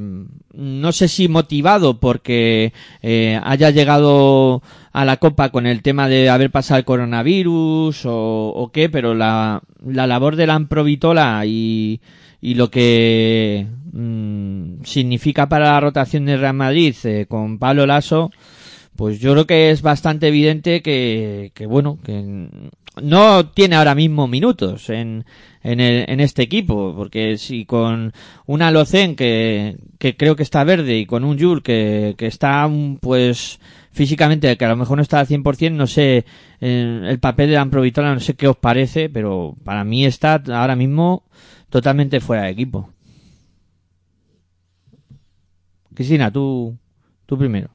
no 0.53 0.91
sé 0.91 1.07
si 1.07 1.27
motivado 1.27 1.99
porque 1.99 2.71
eh, 3.01 3.39
haya 3.43 3.71
llegado 3.71 4.61
a 4.91 5.05
la 5.05 5.17
copa 5.17 5.49
con 5.49 5.65
el 5.65 5.81
tema 5.81 6.07
de 6.07 6.29
haber 6.29 6.51
pasado 6.51 6.77
el 6.77 6.85
coronavirus 6.85 8.03
o, 8.05 8.69
qué, 8.71 8.89
pero 8.89 9.15
la, 9.15 9.63
la 9.83 10.05
labor 10.05 10.35
de 10.35 10.45
la 10.45 10.53
Amprovitola 10.53 11.43
y, 11.47 11.99
y 12.41 12.53
lo 12.53 12.69
que 12.69 13.65
mm, 13.91 14.83
significa 14.83 15.49
para 15.49 15.71
la 15.71 15.79
rotación 15.79 16.25
de 16.25 16.37
Real 16.37 16.53
Madrid 16.53 16.95
eh, 17.05 17.25
con 17.27 17.57
Pablo 17.57 17.87
Lasso, 17.87 18.29
pues 18.95 19.19
yo 19.19 19.31
creo 19.31 19.47
que 19.47 19.71
es 19.71 19.81
bastante 19.81 20.27
evidente 20.27 20.83
que, 20.83 21.51
que 21.55 21.65
bueno, 21.65 21.97
que 22.05 22.49
no 23.01 23.47
tiene 23.47 23.77
ahora 23.77 23.95
mismo 23.95 24.27
minutos 24.27 24.91
en, 24.91 25.25
en, 25.63 25.79
el, 25.79 26.05
en 26.09 26.19
este 26.19 26.43
equipo, 26.43 26.93
porque 26.95 27.37
si 27.37 27.65
con 27.65 28.13
un 28.45 28.61
Alocen 28.61 29.15
que, 29.15 29.77
creo 29.97 30.35
que 30.35 30.43
está 30.43 30.63
verde 30.63 30.97
y 30.97 31.05
con 31.05 31.23
un 31.23 31.37
Yul 31.37 31.63
que, 31.63 32.15
está 32.19 32.69
pues 32.99 33.59
físicamente 33.91 34.55
que 34.57 34.65
a 34.65 34.69
lo 34.69 34.75
mejor 34.75 34.97
no 34.97 35.03
está 35.03 35.19
al 35.19 35.27
100%, 35.27 35.71
no 35.71 35.87
sé 35.87 36.25
eh, 36.59 37.01
el 37.05 37.19
papel 37.19 37.49
de 37.49 37.57
Amprovitola, 37.57 38.13
no 38.13 38.19
sé 38.19 38.35
qué 38.35 38.47
os 38.47 38.57
parece, 38.57 39.09
pero 39.09 39.55
para 39.63 39.83
mí 39.83 40.05
está 40.05 40.41
ahora 40.51 40.75
mismo 40.75 41.23
totalmente 41.69 42.19
fuera 42.19 42.43
de 42.43 42.51
equipo. 42.51 42.89
Cristina, 45.93 46.31
tú, 46.31 46.77
tú 47.25 47.37
primero. 47.37 47.69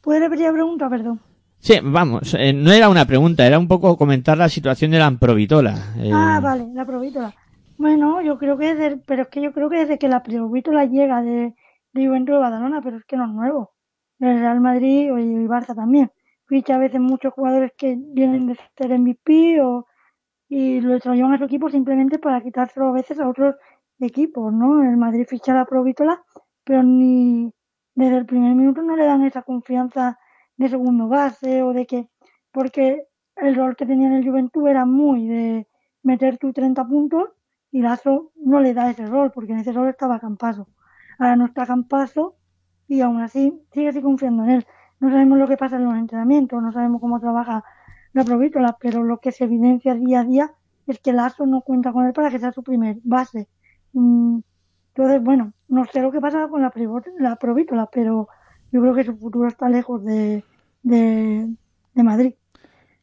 ¿Puedes 0.00 0.22
repetir 0.22 0.46
la 0.46 0.52
pregunta, 0.52 0.90
perdón? 0.90 1.20
Sí, 1.62 1.74
vamos, 1.80 2.34
eh, 2.34 2.52
no 2.52 2.72
era 2.72 2.88
una 2.88 3.04
pregunta, 3.06 3.46
era 3.46 3.56
un 3.56 3.68
poco 3.68 3.96
comentar 3.96 4.36
la 4.36 4.48
situación 4.48 4.90
de 4.90 4.98
la 4.98 5.06
Amprovitola. 5.06 5.94
Eh, 5.96 6.10
Ah, 6.12 6.40
vale, 6.42 6.66
la 6.74 6.84
provítola. 6.84 7.32
Bueno, 7.78 8.20
yo 8.20 8.36
creo 8.36 8.58
que 8.58 8.74
desde, 8.74 8.96
pero 9.06 9.22
es 9.22 9.28
que 9.28 9.40
yo 9.40 9.52
creo 9.52 9.70
que 9.70 9.76
desde 9.76 9.96
que 9.96 10.08
la 10.08 10.24
provítola 10.24 10.86
llega 10.86 11.22
de, 11.22 11.54
de 11.92 12.06
Juventud 12.06 12.32
de 12.32 12.38
Badalona, 12.40 12.82
pero 12.82 12.96
es 12.96 13.04
que 13.04 13.16
no 13.16 13.26
es 13.26 13.30
nuevo. 13.30 13.70
El 14.18 14.40
Real 14.40 14.60
Madrid 14.60 15.06
y 15.16 15.46
Barça 15.46 15.72
también. 15.72 16.10
Ficha 16.46 16.74
a 16.74 16.78
veces 16.78 17.00
muchos 17.00 17.32
jugadores 17.32 17.70
que 17.78 17.96
vienen 17.96 18.48
de 18.48 18.58
ser 18.76 18.98
MVP 18.98 19.60
o, 19.62 19.86
y 20.48 20.80
lo 20.80 20.98
llevan 20.98 21.34
a 21.34 21.38
su 21.38 21.44
equipo 21.44 21.70
simplemente 21.70 22.18
para 22.18 22.42
quitárselo 22.42 22.88
a 22.88 22.92
veces 22.92 23.20
a 23.20 23.28
otros 23.28 23.54
equipos, 24.00 24.52
¿no? 24.52 24.82
El 24.82 24.96
Madrid 24.96 25.26
ficha 25.28 25.54
la 25.54 25.64
Provítola, 25.64 26.20
pero 26.64 26.82
ni 26.82 27.52
desde 27.94 28.16
el 28.16 28.26
primer 28.26 28.56
minuto 28.56 28.82
no 28.82 28.96
le 28.96 29.04
dan 29.04 29.24
esa 29.24 29.42
confianza 29.42 30.18
de 30.56 30.68
segundo 30.68 31.08
base 31.08 31.62
o 31.62 31.72
de 31.72 31.86
que, 31.86 32.08
porque 32.50 33.06
el 33.36 33.54
rol 33.54 33.76
que 33.76 33.86
tenía 33.86 34.08
en 34.08 34.14
el 34.14 34.24
Juventud 34.24 34.68
era 34.68 34.84
muy 34.84 35.26
de 35.26 35.66
meter 36.02 36.38
tus 36.38 36.52
30 36.52 36.84
puntos 36.86 37.30
y 37.70 37.80
Lazo 37.80 38.32
no 38.36 38.60
le 38.60 38.74
da 38.74 38.90
ese 38.90 39.06
rol, 39.06 39.32
porque 39.32 39.52
en 39.52 39.60
ese 39.60 39.72
rol 39.72 39.88
estaba 39.88 40.20
Campaso. 40.20 40.68
Ahora 41.18 41.36
no 41.36 41.46
está 41.46 41.66
Campaso 41.66 42.36
y 42.86 43.00
aún 43.00 43.20
así 43.20 43.62
sigue 43.72 43.88
así 43.88 44.02
confiando 44.02 44.44
en 44.44 44.50
él. 44.50 44.66
No 45.00 45.10
sabemos 45.10 45.38
lo 45.38 45.48
que 45.48 45.56
pasa 45.56 45.76
en 45.76 45.84
los 45.84 45.94
entrenamientos, 45.94 46.62
no 46.62 46.72
sabemos 46.72 47.00
cómo 47.00 47.18
trabaja 47.18 47.64
la 48.12 48.24
Provítola, 48.24 48.76
pero 48.78 49.02
lo 49.02 49.18
que 49.18 49.32
se 49.32 49.44
evidencia 49.44 49.94
día 49.94 50.20
a 50.20 50.24
día 50.24 50.54
es 50.86 51.00
que 51.00 51.12
Lazo 51.12 51.46
no 51.46 51.62
cuenta 51.62 51.92
con 51.92 52.06
él 52.06 52.12
para 52.12 52.30
que 52.30 52.38
sea 52.38 52.52
su 52.52 52.62
primer 52.62 52.98
base. 53.02 53.48
Mm, 53.92 54.40
entonces, 54.94 55.22
bueno, 55.22 55.54
no 55.68 55.86
sé 55.86 56.00
lo 56.02 56.12
que 56.12 56.20
pasa 56.20 56.48
con 56.48 56.60
la, 56.60 56.72
la 57.18 57.36
Provítola, 57.36 57.88
pero 57.90 58.28
yo 58.72 58.80
creo 58.80 58.94
que 58.94 59.04
su 59.04 59.16
futuro 59.16 59.46
está 59.46 59.68
lejos 59.68 60.02
de, 60.04 60.42
de, 60.82 61.54
Madrid. 61.94 62.34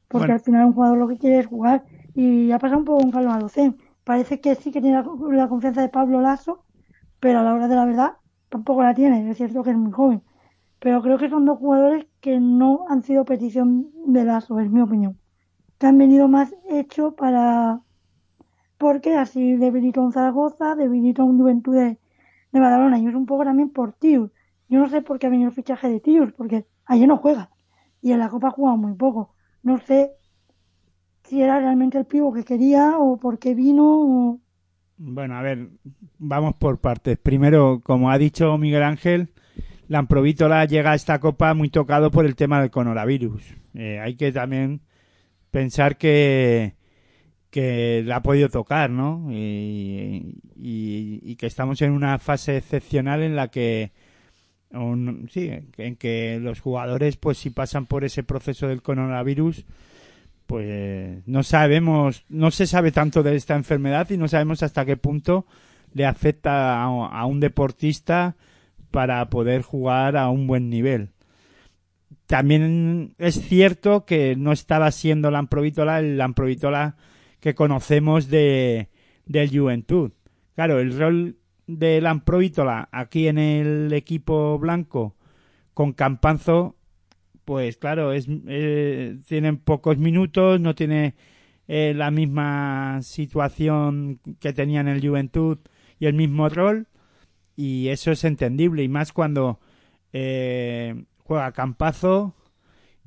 Porque 0.08 0.32
al 0.32 0.40
final 0.40 0.66
un 0.66 0.74
jugador 0.74 0.98
lo 0.98 1.08
que 1.08 1.18
quiere 1.18 1.40
es 1.40 1.48
jugar. 1.48 1.86
Y 2.16 2.52
ha 2.52 2.60
pasado 2.60 2.80
un 2.80 2.86
poco 2.86 3.02
con 3.02 3.12
Carlos 3.12 3.34
Alocén. 3.34 3.78
Parece 4.04 4.42
que 4.42 4.56
sí 4.56 4.72
que 4.72 4.82
tiene 4.82 5.04
la, 5.32 5.48
confianza 5.48 5.82
de 5.82 5.90
Pablo 5.90 6.20
Lazo, 6.20 6.66
pero 7.20 7.40
a 7.40 7.44
la 7.44 7.54
hora 7.54 7.68
de 7.68 7.76
la 7.76 7.86
verdad 7.86 8.14
tampoco 8.50 8.82
la 8.82 8.96
tiene. 8.96 9.30
Es 9.30 9.38
cierto 9.38 9.64
que 9.64 9.70
es 9.70 9.78
muy 9.78 9.92
joven. 9.92 10.24
Pero 10.80 11.02
creo 11.02 11.18
que 11.18 11.30
son 11.30 11.46
dos 11.46 11.60
jugadores 11.60 12.08
que 12.20 12.40
no 12.40 12.86
han 12.90 13.04
sido 13.04 13.26
petición 13.26 13.92
de 14.08 14.24
Lazo, 14.24 14.60
es 14.60 14.72
mi 14.72 14.82
opinión. 14.82 15.20
Que 15.78 15.88
han 15.88 15.98
venido 15.98 16.28
más 16.28 16.56
hecho 16.70 17.16
para 17.16 17.82
porque 18.80 19.16
así 19.18 19.58
debilitó 19.58 20.02
un 20.02 20.14
Zaragoza, 20.14 20.76
debilitó 20.76 21.26
un 21.26 21.38
Juventud 21.38 21.76
de, 21.76 22.00
Badalona 22.52 22.98
y 22.98 23.06
es 23.06 23.14
un 23.14 23.28
poco 23.28 23.44
también 23.44 23.70
por 23.70 23.94
Tius. 23.94 24.32
Yo 24.70 24.80
no 24.80 24.90
sé 24.90 25.02
por 25.02 25.20
qué 25.20 25.28
ha 25.28 25.30
venido 25.30 25.50
el 25.50 25.56
fichaje 25.56 25.90
de 25.90 26.00
Tius, 26.00 26.32
porque 26.34 26.66
allí 26.86 27.08
no 27.08 27.18
juega 27.18 27.50
y 28.02 28.12
en 28.12 28.20
la 28.20 28.30
Copa 28.30 28.48
ha 28.48 28.52
jugado 28.52 28.78
muy 28.78 28.94
poco. 28.94 29.36
No 29.64 29.78
sé 29.80 30.12
si 31.24 31.42
era 31.42 31.60
realmente 31.60 31.98
el 31.98 32.06
pivo 32.06 32.34
que 32.34 32.44
quería 32.44 32.98
o 32.98 33.18
por 33.18 33.40
qué 33.40 33.54
vino. 33.54 34.40
Bueno, 34.98 35.36
a 35.36 35.42
ver, 35.42 35.70
vamos 36.18 36.56
por 36.56 36.80
partes. 36.80 37.18
Primero, 37.18 37.82
como 37.84 38.10
ha 38.10 38.18
dicho 38.18 38.58
Miguel 38.58 38.84
Ángel, 38.84 39.30
Lamprovítola 39.88 40.66
llega 40.66 40.92
a 40.92 40.96
esta 40.96 41.20
Copa 41.20 41.54
muy 41.54 41.70
tocado 41.70 42.12
por 42.12 42.26
el 42.26 42.36
tema 42.36 42.62
del 42.62 42.72
coronavirus. 42.72 43.56
Eh, 43.74 44.00
hay 44.00 44.16
que 44.16 44.32
también 44.32 44.82
pensar 45.52 45.98
que 45.98 46.78
que 47.50 48.04
la 48.06 48.18
ha 48.18 48.22
podido 48.22 48.50
tocar, 48.50 48.90
¿no? 48.92 49.28
Y, 49.32 50.36
que 51.38 51.48
estamos 51.48 51.82
en 51.82 51.92
una 51.94 52.20
fase 52.20 52.58
excepcional 52.58 53.24
en 53.24 53.36
la 53.36 53.48
que 53.48 53.94
sí, 55.32 55.52
en 55.78 55.96
que 55.96 56.40
los 56.42 56.60
jugadores, 56.60 57.18
pues 57.18 57.38
si 57.38 57.50
pasan 57.50 57.86
por 57.86 58.04
ese 58.04 58.24
proceso 58.24 58.68
del 58.68 58.82
coronavirus, 58.82 59.66
pues 60.46 61.28
no 61.28 61.44
sabemos, 61.44 62.26
no 62.30 62.52
se 62.52 62.68
sabe 62.68 62.92
tanto 62.92 63.24
de 63.24 63.36
esta 63.36 63.56
enfermedad 63.56 64.10
y 64.10 64.18
no 64.18 64.28
sabemos 64.28 64.64
hasta 64.64 64.86
qué 64.86 64.98
punto 64.98 65.46
le 65.94 66.06
afecta 66.06 66.84
a, 66.84 67.26
un 67.26 67.40
deportista 67.40 68.36
para 68.92 69.30
poder 69.30 69.62
jugar 69.62 70.18
a 70.18 70.30
un 70.30 70.48
buen 70.48 70.70
nivel. 70.70 71.10
También 72.28 73.16
es 73.18 73.42
cierto 73.42 74.06
que 74.06 74.36
no 74.36 74.52
estaba 74.52 74.92
siendo 74.92 75.32
la 75.32 75.40
Amprovítola 75.40 76.00
el 76.00 76.18
Lamprovítola 76.18 76.96
que 77.40 77.56
conocemos 77.56 78.30
de, 78.30 78.90
del 79.26 79.50
Juventud. 79.50 80.12
Claro, 80.56 80.80
el 80.80 80.98
rol 80.98 81.39
de 81.70 82.02
Lamprovítola 82.02 82.90
aquí 82.92 83.28
en 83.28 83.38
el 83.38 83.94
equipo 83.94 84.58
blanco 84.58 85.16
con 85.76 85.94
Campanzo, 85.94 86.76
pues 87.46 87.78
claro, 87.78 88.12
es, 88.12 88.28
eh, 88.48 89.20
tienen 89.28 89.58
pocos 89.58 89.98
minutos, 89.98 90.60
no 90.60 90.74
tiene 90.74 91.14
eh, 91.68 91.94
la 91.96 92.10
misma 92.10 93.00
situación 93.04 94.20
que 94.40 94.52
tenía 94.52 94.82
en 94.82 94.88
el 94.88 95.08
Juventud 95.08 95.60
y 96.00 96.08
el 96.08 96.16
mismo 96.16 96.50
rol, 96.50 96.88
y 97.56 97.90
eso 97.90 98.12
es 98.12 98.24
entendible, 98.24 98.82
y 98.82 98.88
más 98.88 99.14
cuando 99.14 99.60
eh, 100.12 101.04
juega 101.20 101.52
Campazo 101.52 102.34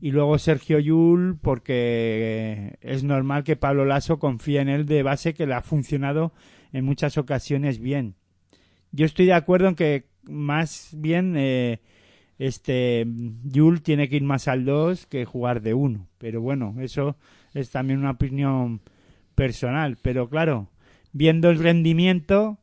y 0.00 0.12
luego 0.12 0.38
Sergio 0.38 0.78
Yul, 0.78 1.36
porque 1.40 2.78
es 2.80 3.02
normal 3.02 3.42
que 3.42 3.56
Pablo 3.56 3.84
Lasso 3.84 4.20
confíe 4.20 4.60
en 4.60 4.68
él 4.68 4.86
de 4.86 5.02
base 5.02 5.34
que 5.34 5.46
le 5.46 5.54
ha 5.54 5.62
funcionado 5.62 6.32
en 6.72 6.84
muchas 6.84 7.18
ocasiones 7.18 7.80
bien. 7.80 8.14
Yo 8.92 9.06
estoy 9.06 9.26
de 9.26 9.32
acuerdo 9.32 9.68
en 9.68 9.74
que 9.74 10.04
más 10.24 10.90
bien 10.96 11.34
eh, 11.36 11.80
este 12.38 13.06
Yul 13.44 13.82
tiene 13.82 14.08
que 14.08 14.16
ir 14.16 14.22
más 14.22 14.48
al 14.48 14.64
2 14.64 15.06
que 15.06 15.24
jugar 15.24 15.62
de 15.62 15.74
1, 15.74 16.08
pero 16.18 16.40
bueno, 16.40 16.74
eso 16.80 17.16
es 17.54 17.70
también 17.70 17.98
una 17.98 18.12
opinión 18.12 18.80
personal, 19.34 19.96
pero 20.00 20.28
claro, 20.28 20.68
viendo 21.12 21.50
el 21.50 21.58
rendimiento 21.58 22.58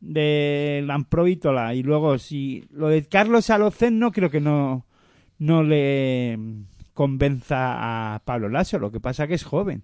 de 0.00 0.82
Lamprovítola 0.86 1.74
y 1.74 1.82
luego 1.82 2.18
si 2.18 2.68
lo 2.70 2.88
de 2.88 3.04
Carlos 3.04 3.50
Alocen 3.50 3.98
no 3.98 4.12
creo 4.12 4.30
que 4.30 4.40
no 4.40 4.86
no 5.38 5.62
le 5.62 6.38
convenza 6.94 8.14
a 8.14 8.18
Pablo 8.24 8.48
Lasso. 8.48 8.78
Lo 8.78 8.90
que 8.90 9.00
pasa 9.00 9.26
que 9.26 9.34
es 9.34 9.44
joven 9.44 9.82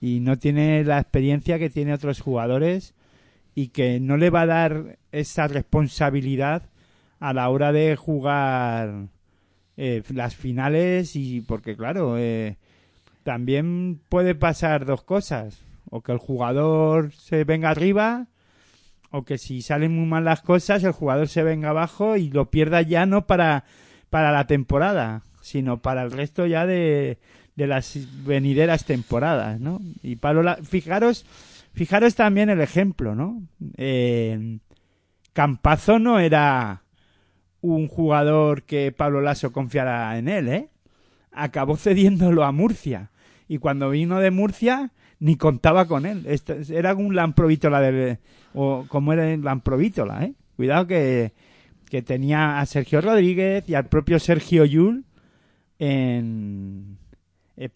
y 0.00 0.20
no 0.20 0.38
tiene 0.38 0.84
la 0.84 0.98
experiencia 0.98 1.58
que 1.58 1.70
tiene 1.70 1.94
otros 1.94 2.20
jugadores 2.20 2.94
y 3.54 3.68
que 3.68 4.00
no 4.00 4.16
le 4.16 4.30
va 4.30 4.42
a 4.42 4.46
dar 4.46 4.98
esa 5.12 5.46
responsabilidad 5.48 6.62
a 7.20 7.32
la 7.32 7.48
hora 7.48 7.72
de 7.72 7.96
jugar 7.96 9.06
eh, 9.76 10.02
las 10.10 10.34
finales 10.34 11.16
y 11.16 11.40
porque 11.40 11.76
claro 11.76 12.18
eh, 12.18 12.56
también 13.22 14.00
puede 14.08 14.34
pasar 14.34 14.84
dos 14.84 15.02
cosas 15.02 15.62
o 15.90 16.02
que 16.02 16.12
el 16.12 16.18
jugador 16.18 17.12
se 17.12 17.44
venga 17.44 17.70
arriba 17.70 18.26
o 19.10 19.24
que 19.24 19.38
si 19.38 19.62
salen 19.62 19.94
muy 19.94 20.06
mal 20.06 20.24
las 20.24 20.42
cosas 20.42 20.82
el 20.84 20.92
jugador 20.92 21.28
se 21.28 21.42
venga 21.42 21.70
abajo 21.70 22.16
y 22.16 22.30
lo 22.30 22.50
pierda 22.50 22.82
ya 22.82 23.06
no 23.06 23.26
para 23.26 23.64
para 24.14 24.30
la 24.30 24.46
temporada, 24.46 25.22
sino 25.40 25.82
para 25.82 26.02
el 26.02 26.12
resto 26.12 26.46
ya 26.46 26.66
de, 26.66 27.18
de 27.56 27.66
las 27.66 27.98
venideras 28.24 28.84
temporadas, 28.84 29.58
¿no? 29.58 29.80
Y 30.04 30.14
Pablo, 30.14 30.54
fijaros, 30.62 31.26
fijaros 31.74 32.14
también 32.14 32.48
el 32.50 32.60
ejemplo, 32.60 33.14
¿no? 33.14 33.42
Eh, 33.76 34.58
Campazo 35.32 35.98
no 35.98 36.18
era 36.18 36.82
un 37.60 37.88
jugador 37.88 38.62
que 38.62 38.92
Pablo 38.92 39.20
Lasso 39.20 39.52
confiara 39.52 40.16
en 40.16 40.28
él, 40.28 40.48
¿eh? 40.48 40.68
Acabó 41.32 41.76
cediéndolo 41.76 42.44
a 42.44 42.52
Murcia. 42.52 43.10
Y 43.48 43.58
cuando 43.58 43.90
vino 43.90 44.20
de 44.20 44.30
Murcia, 44.30 44.92
ni 45.18 45.36
contaba 45.36 45.86
con 45.86 46.06
él. 46.06 46.26
era 46.70 46.94
un 46.94 47.14
Lamprovítola 47.14 47.80
de, 47.80 48.18
o 48.54 48.84
como 48.88 49.12
era 49.12 49.36
Lamprovítola, 49.36 50.24
¿eh? 50.24 50.34
Cuidado 50.56 50.86
que, 50.86 51.32
que 51.90 52.02
tenía 52.02 52.60
a 52.60 52.66
Sergio 52.66 53.00
Rodríguez 53.00 53.68
y 53.68 53.74
al 53.74 53.86
propio 53.86 54.18
Sergio 54.18 54.64
Yul 54.64 55.04
en, 55.78 56.98
eh, 57.56 57.70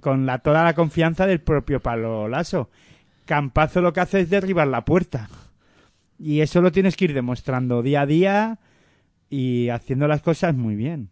con 0.00 0.26
la, 0.26 0.38
toda 0.38 0.64
la 0.64 0.74
confianza 0.74 1.26
del 1.26 1.40
propio 1.40 1.80
Palo 1.80 2.28
Lasso. 2.28 2.70
Campazo 3.24 3.80
lo 3.80 3.92
que 3.92 4.00
hace 4.00 4.20
es 4.20 4.30
derribar 4.30 4.68
la 4.68 4.84
puerta. 4.84 5.28
Y 6.18 6.40
eso 6.40 6.60
lo 6.60 6.72
tienes 6.72 6.96
que 6.96 7.06
ir 7.06 7.14
demostrando 7.14 7.82
día 7.82 8.02
a 8.02 8.06
día 8.06 8.58
y 9.28 9.68
haciendo 9.68 10.06
las 10.06 10.22
cosas 10.22 10.54
muy 10.54 10.76
bien. 10.76 11.10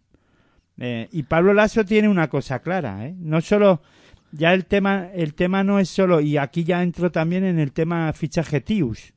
Eh, 0.78 1.08
y 1.12 1.24
Pablo 1.24 1.54
Lasso 1.54 1.84
tiene 1.84 2.08
una 2.08 2.28
cosa 2.28 2.60
clara, 2.60 3.06
¿eh? 3.06 3.14
No 3.18 3.40
solo, 3.40 3.82
ya 4.30 4.54
el 4.54 4.64
tema, 4.66 5.08
el 5.14 5.34
tema 5.34 5.64
no 5.64 5.78
es 5.78 5.88
solo, 5.88 6.20
y 6.20 6.38
aquí 6.38 6.64
ya 6.64 6.82
entro 6.82 7.10
también 7.12 7.44
en 7.44 7.58
el 7.58 7.72
tema 7.72 8.12
fichaje 8.12 8.60
Tius. 8.60 9.12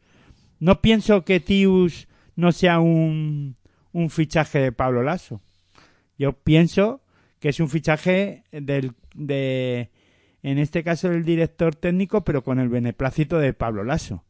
No 0.60 0.82
pienso 0.82 1.24
que 1.24 1.40
Tius 1.40 2.08
no 2.36 2.52
sea 2.52 2.80
un, 2.80 3.56
un 3.92 4.10
fichaje 4.10 4.60
de 4.60 4.72
Pablo 4.72 5.04
Lasso. 5.04 5.42
Yo 6.18 6.34
pienso 6.34 7.02
que 7.40 7.50
es 7.50 7.60
un 7.60 7.70
fichaje 7.70 8.44
del, 8.52 8.94
de, 9.14 9.92
en 10.52 10.60
este 10.60 10.84
caso 10.84 11.10
del 11.10 11.24
director 11.24 11.76
técnico, 11.76 12.24
pero 12.24 12.44
con 12.44 12.60
el 12.60 12.70
beneplácito 12.70 13.40
de 13.40 13.54
Pablo 13.54 13.84
Lasso. 13.84 14.24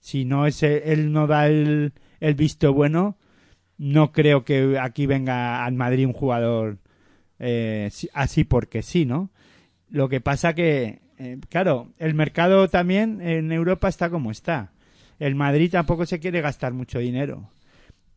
Si 0.00 0.24
no 0.24 0.46
es 0.46 0.62
él 0.62 1.12
no 1.12 1.26
da 1.26 1.46
el, 1.46 1.92
el 2.20 2.34
visto 2.34 2.72
bueno, 2.72 3.16
no 3.78 4.12
creo 4.12 4.44
que 4.44 4.78
aquí 4.78 5.06
venga 5.06 5.64
al 5.64 5.74
Madrid 5.74 6.06
un 6.06 6.12
jugador 6.12 6.78
eh, 7.38 7.90
así 8.14 8.44
porque 8.44 8.82
sí, 8.82 9.06
¿no? 9.06 9.30
Lo 9.90 10.08
que 10.08 10.20
pasa 10.20 10.54
que, 10.54 11.00
eh, 11.18 11.38
claro, 11.48 11.88
el 11.98 12.14
mercado 12.14 12.68
también 12.68 13.20
en 13.20 13.52
Europa 13.52 13.88
está 13.88 14.10
como 14.10 14.30
está 14.30 14.72
el 15.20 15.34
Madrid 15.34 15.70
tampoco 15.70 16.06
se 16.06 16.18
quiere 16.18 16.40
gastar 16.40 16.72
mucho 16.72 16.98
dinero. 16.98 17.50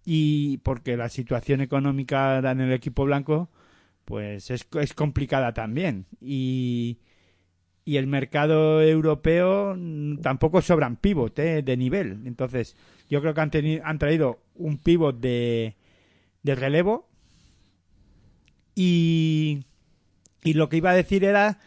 Y 0.06 0.58
porque 0.60 0.98
la 0.98 1.10
situación 1.10 1.62
económica 1.62 2.40
en 2.40 2.62
el 2.62 2.72
equipo 2.72 3.06
blanco, 3.06 3.50
pues 4.06 4.50
es, 4.50 4.66
es 4.80 4.94
complicada 4.94 5.54
también. 5.54 6.06
Y, 6.22 7.00
y 7.86 7.98
el 7.98 8.08
mercado 8.08 8.82
europeo 8.82 9.76
mm, 9.78 10.18
tampoco 10.22 10.62
sobran 10.62 10.96
pivot 10.96 11.38
¿eh? 11.40 11.62
de 11.62 11.78
nivel. 11.78 12.22
Entonces, 12.26 12.76
yo 13.10 13.22
creo 13.22 13.34
que 13.34 13.42
han, 13.42 13.52
tenido, 13.52 13.86
han 13.86 14.00
traído 14.00 14.40
un 14.56 14.78
pivot 14.78 15.20
de, 15.20 15.76
de 16.44 16.56
relevo 16.56 17.08
y, 18.76 19.66
y 20.44 20.54
lo 20.54 20.70
que 20.70 20.78
iba 20.78 20.92
a 20.92 20.96
decir 20.96 21.24
era 21.24 21.60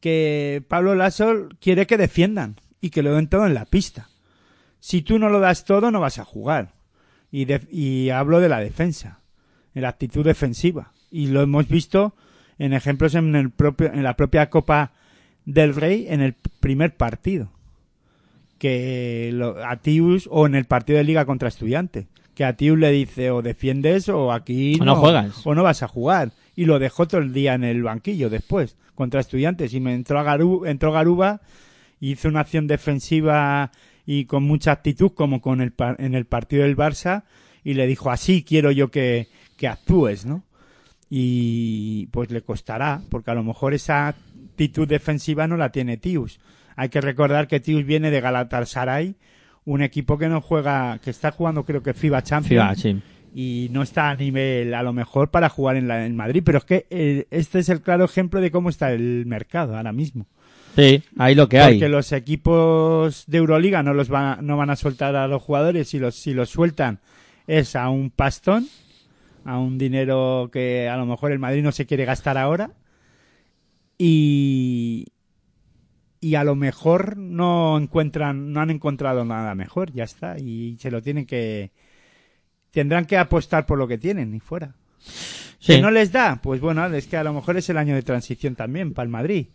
que 0.00 0.62
Pablo 0.68 0.94
Lasso 0.94 1.48
quiere 1.60 1.86
que 1.86 1.96
defiendan 1.96 2.56
y 2.80 2.90
que 2.90 3.02
lo 3.02 3.14
den 3.14 3.28
todo 3.28 3.46
en 3.46 3.54
la 3.54 3.64
pista. 3.64 4.08
Si 4.80 5.02
tú 5.02 5.18
no 5.18 5.30
lo 5.30 5.40
das 5.40 5.64
todo, 5.64 5.90
no 5.90 6.00
vas 6.00 6.18
a 6.18 6.24
jugar. 6.24 6.74
Y, 7.30 7.46
de- 7.46 7.66
y 7.70 8.10
hablo 8.10 8.40
de 8.40 8.48
la 8.50 8.60
defensa, 8.60 9.20
en 9.74 9.82
la 9.82 9.88
actitud 9.88 10.24
defensiva. 10.24 10.92
Y 11.10 11.28
lo 11.28 11.40
hemos 11.40 11.66
visto 11.68 12.14
en 12.58 12.74
ejemplos 12.74 13.14
en, 13.14 13.34
el 13.34 13.50
propio, 13.50 13.92
en 13.92 14.02
la 14.02 14.14
propia 14.14 14.50
Copa 14.50 14.92
del 15.44 15.74
Rey 15.74 16.06
en 16.08 16.20
el 16.20 16.34
primer 16.60 16.94
partido. 16.96 17.50
Que 18.58 19.30
lo- 19.32 19.64
a 19.64 19.76
Tius, 19.76 20.28
o 20.30 20.46
en 20.46 20.54
el 20.54 20.64
partido 20.64 20.98
de 20.98 21.04
Liga 21.04 21.24
contra 21.26 21.48
Estudiantes, 21.48 22.06
que 22.34 22.44
a 22.44 22.56
Tius 22.56 22.78
le 22.78 22.90
dice 22.90 23.30
o 23.30 23.42
defiendes 23.42 24.08
o 24.08 24.32
aquí 24.32 24.78
O 24.80 24.84
no 24.84 24.96
juegas. 24.96 25.46
o 25.46 25.54
no 25.54 25.62
vas 25.62 25.82
a 25.82 25.88
jugar. 25.88 26.32
Y 26.56 26.64
lo 26.66 26.78
dejó 26.78 27.06
todo 27.08 27.20
el 27.20 27.32
día 27.32 27.54
en 27.54 27.64
el 27.64 27.82
banquillo 27.82 28.30
después, 28.30 28.76
contra 28.94 29.20
Estudiantes. 29.20 29.74
Y 29.74 29.80
me 29.80 29.92
entró, 29.94 30.18
a 30.20 30.24
Garu- 30.24 30.66
entró 30.68 30.92
Garuba 30.92 31.40
hizo 32.00 32.28
una 32.28 32.40
acción 32.40 32.66
defensiva 32.66 33.70
y 34.06 34.26
con 34.26 34.42
mucha 34.44 34.72
actitud, 34.72 35.12
como 35.12 35.40
con 35.40 35.60
el, 35.60 35.72
en 35.98 36.14
el 36.14 36.26
partido 36.26 36.62
del 36.64 36.76
Barça, 36.76 37.24
y 37.64 37.74
le 37.74 37.86
dijo, 37.86 38.10
así 38.10 38.44
quiero 38.44 38.70
yo 38.70 38.90
que, 38.90 39.28
que 39.56 39.68
actúes, 39.68 40.26
¿no? 40.26 40.44
Y 41.10 42.06
pues 42.08 42.30
le 42.30 42.42
costará, 42.42 43.00
porque 43.10 43.30
a 43.30 43.34
lo 43.34 43.42
mejor 43.42 43.72
esa 43.74 44.14
actitud 44.54 44.86
defensiva 44.86 45.48
no 45.48 45.56
la 45.56 45.70
tiene 45.70 45.96
Tius. 45.96 46.38
Hay 46.76 46.88
que 46.88 47.00
recordar 47.00 47.48
que 47.48 47.60
Tius 47.60 47.84
viene 47.84 48.10
de 48.10 48.20
Galatasaray, 48.20 49.16
un 49.64 49.82
equipo 49.82 50.16
que 50.16 50.28
no 50.28 50.40
juega, 50.40 50.98
que 51.02 51.10
está 51.10 51.32
jugando 51.32 51.64
creo 51.64 51.82
que 51.82 51.92
FIBA 51.92 52.22
Champions 52.22 52.80
FIBA, 52.80 53.00
sí. 53.00 53.02
y 53.34 53.68
no 53.72 53.82
está 53.82 54.10
a 54.10 54.16
nivel 54.16 54.74
a 54.74 54.82
lo 54.82 54.92
mejor 54.92 55.30
para 55.30 55.48
jugar 55.48 55.76
en, 55.76 55.88
la, 55.88 56.06
en 56.06 56.16
Madrid, 56.16 56.42
pero 56.44 56.58
es 56.58 56.64
que 56.64 56.86
eh, 56.90 57.26
este 57.30 57.58
es 57.58 57.68
el 57.68 57.80
claro 57.80 58.04
ejemplo 58.04 58.40
de 58.40 58.50
cómo 58.50 58.68
está 58.68 58.92
el 58.92 59.26
mercado 59.26 59.76
ahora 59.76 59.92
mismo. 59.92 60.26
Sí, 60.76 61.02
ahí 61.18 61.34
lo 61.36 61.48
que 61.48 61.60
hay. 61.60 61.74
Porque 61.74 61.88
los 61.88 62.10
equipos 62.12 63.24
de 63.26 63.38
Euroliga 63.38 63.82
no 63.82 63.94
los 63.94 64.08
van 64.08 64.24
a, 64.24 64.42
no 64.42 64.56
van 64.56 64.70
a 64.70 64.76
soltar 64.76 65.14
a 65.16 65.28
los 65.28 65.42
jugadores, 65.42 65.88
si 65.88 65.98
los, 65.98 66.16
si 66.16 66.34
los 66.34 66.50
sueltan 66.50 67.00
es 67.46 67.76
a 67.76 67.88
un 67.90 68.10
pastón, 68.10 68.66
a 69.44 69.58
un 69.58 69.78
dinero 69.78 70.50
que 70.52 70.88
a 70.88 70.96
lo 70.96 71.06
mejor 71.06 71.32
el 71.32 71.38
Madrid 71.38 71.62
no 71.62 71.72
se 71.72 71.86
quiere 71.86 72.04
gastar 72.04 72.38
ahora 72.38 72.72
y 73.98 75.06
y 76.20 76.36
a 76.36 76.44
lo 76.44 76.54
mejor 76.54 77.18
no 77.18 77.76
encuentran 77.76 78.52
no 78.52 78.60
han 78.60 78.70
encontrado 78.70 79.24
nada 79.24 79.54
mejor, 79.54 79.92
ya 79.92 80.04
está 80.04 80.38
y 80.38 80.76
se 80.78 80.90
lo 80.90 81.02
tienen 81.02 81.26
que 81.26 81.70
tendrán 82.70 83.04
que 83.04 83.18
apostar 83.18 83.66
por 83.66 83.78
lo 83.78 83.86
que 83.86 83.98
tienen 83.98 84.34
y 84.34 84.40
fuera. 84.40 84.74
Sí. 85.58 85.74
Si 85.74 85.80
no 85.80 85.90
les 85.90 86.12
da, 86.12 86.40
pues 86.42 86.60
bueno, 86.60 86.84
es 86.86 87.06
que 87.06 87.16
a 87.16 87.24
lo 87.24 87.32
mejor 87.32 87.56
es 87.56 87.68
el 87.68 87.78
año 87.78 87.94
de 87.94 88.02
transición 88.02 88.56
también 88.56 88.92
para 88.94 89.04
el 89.04 89.10
Madrid. 89.10 89.46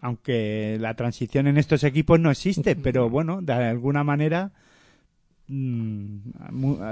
Aunque 0.00 0.76
la 0.80 0.94
transición 0.94 1.48
en 1.48 1.58
estos 1.58 1.82
equipos 1.82 2.20
no 2.20 2.30
existe, 2.30 2.76
pero 2.76 3.10
bueno, 3.10 3.42
de 3.42 3.52
alguna 3.52 4.04
manera 4.04 4.52
mm, 5.48 6.18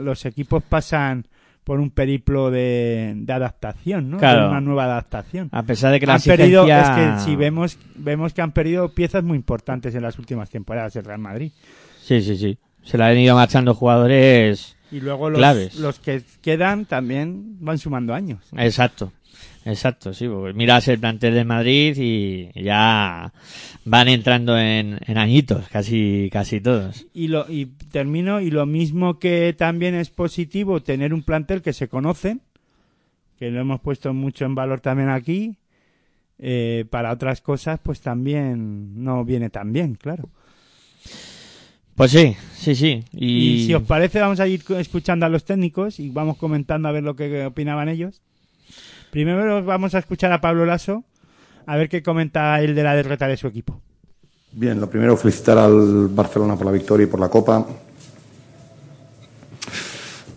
los 0.03 0.25
equipos 0.25 0.63
pasan 0.65 1.27
por 1.67 1.81
un 1.81 1.91
periplo 1.91 2.53
de, 2.53 3.13
de 3.17 3.33
adaptación, 3.33 4.09
¿no? 4.09 4.19
Claro. 4.19 4.43
De 4.43 4.49
una 4.51 4.61
nueva 4.61 4.85
adaptación. 4.85 5.49
A 5.51 5.65
pesar 5.65 5.91
de 5.91 5.99
que 5.99 6.07
la 6.07 6.15
Han 6.15 6.21
perdido, 6.21 6.65
es 6.65 6.91
que 6.91 7.25
si 7.25 7.35
vemos, 7.35 7.77
vemos 7.97 8.33
que 8.33 8.41
han 8.41 8.53
perdido 8.53 8.91
piezas 8.91 9.25
muy 9.25 9.37
importantes 9.37 9.93
en 9.97 10.03
las 10.03 10.17
últimas 10.21 10.49
temporadas 10.49 10.95
el 10.95 11.05
Real 11.05 11.19
Madrid. 11.19 11.51
Sí, 12.01 12.23
sí, 12.23 12.37
sí. 12.37 12.57
Se 12.85 12.97
le 12.97 13.03
han 13.03 13.19
ido 13.19 13.35
marchando 13.35 13.75
jugadores... 13.75 14.77
Y 14.93 15.01
luego 15.01 15.29
los, 15.29 15.39
Claves. 15.39 15.75
los 15.75 15.99
que 15.99 16.23
quedan 16.41 16.85
también 16.85 17.57
van 17.59 17.79
sumando 17.79 18.15
años. 18.15 18.45
Exacto. 18.57 19.11
Exacto, 19.67 20.15
sí. 20.15 20.29
Porque 20.29 20.53
miras 20.53 20.87
el 20.87 21.01
plantel 21.01 21.35
de 21.35 21.45
Madrid 21.45 21.97
y 21.99 22.51
ya 22.63 23.33
van 23.85 24.09
entrando 24.09 24.57
en, 24.57 25.01
en 25.05 25.19
añitos, 25.19 25.69
casi, 25.69 26.31
casi 26.33 26.61
todos. 26.61 27.05
Y, 27.13 27.27
lo, 27.29 27.51
y 27.51 27.67
termino, 27.91 28.41
y 28.41 28.53
lo 28.53 28.65
mismo 28.65 29.19
que 29.19 29.55
también 29.59 29.97
es 29.97 30.11
positivo 30.11 30.83
tener 30.83 31.13
un 31.13 31.25
plantel 31.25 31.63
que 31.63 31.73
se 31.73 31.89
conoce, 31.89 32.39
que 33.39 33.51
lo 33.51 33.61
hemos 33.61 33.81
puesto 33.81 34.15
mucho 34.15 34.45
en 34.45 34.55
valor 34.55 34.81
también 34.81 35.09
aquí, 35.09 35.57
eh, 36.39 36.85
para 36.89 37.13
otras 37.13 37.41
cosas 37.41 37.81
pues 37.83 38.01
también 38.01 39.03
no 39.03 39.25
viene 39.25 39.51
tan 39.51 39.73
bien, 39.73 39.97
claro. 39.97 40.29
Pues 41.97 42.13
sí, 42.13 42.37
sí, 42.55 42.77
sí. 42.77 43.03
Y, 43.13 43.27
Y 43.63 43.67
si 43.67 43.75
os 43.75 43.83
parece 43.83 44.21
vamos 44.21 44.39
a 44.39 44.47
ir 44.47 44.63
escuchando 44.79 45.27
a 45.27 45.29
los 45.29 45.45
técnicos 45.45 45.99
y 45.99 46.11
vamos 46.11 46.37
comentando 46.37 46.87
a 46.89 46.93
ver 46.93 47.03
lo 47.03 47.17
que 47.17 47.47
opinaban 47.47 47.89
ellos. 47.89 48.23
Primero 49.17 49.65
vamos 49.65 49.95
a 49.95 49.99
escuchar 49.99 50.31
a 50.31 50.43
Pablo 50.43 50.67
Lasso, 50.67 51.03
a 51.65 51.75
ver 51.79 51.89
qué 51.89 52.03
comenta 52.03 52.61
él 52.61 52.75
de 52.75 52.83
la 52.83 52.95
derrota 52.95 53.27
de 53.27 53.39
su 53.39 53.47
equipo. 53.47 53.81
Bien, 54.53 54.79
lo 54.79 54.91
primero 54.91 55.17
felicitar 55.17 55.57
al 55.57 56.09
Barcelona 56.09 56.55
por 56.55 56.67
la 56.67 56.73
victoria 56.73 57.05
y 57.05 57.07
por 57.07 57.19
la 57.19 57.31
Copa. 57.31 57.67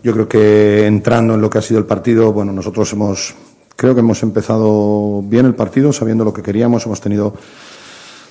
Yo 0.02 0.14
creo 0.14 0.26
que 0.26 0.86
entrando 0.86 1.34
en 1.34 1.42
lo 1.42 1.50
que 1.50 1.58
ha 1.58 1.60
sido 1.60 1.78
el 1.78 1.84
partido, 1.84 2.32
bueno, 2.32 2.52
nosotros 2.52 2.90
hemos, 2.94 3.34
creo 3.76 3.92
que 3.92 4.00
hemos 4.00 4.22
empezado 4.22 5.20
bien 5.24 5.44
el 5.44 5.54
partido, 5.54 5.92
sabiendo 5.92 6.24
lo 6.24 6.32
que 6.32 6.40
queríamos, 6.40 6.86
hemos 6.86 7.02
tenido 7.02 7.34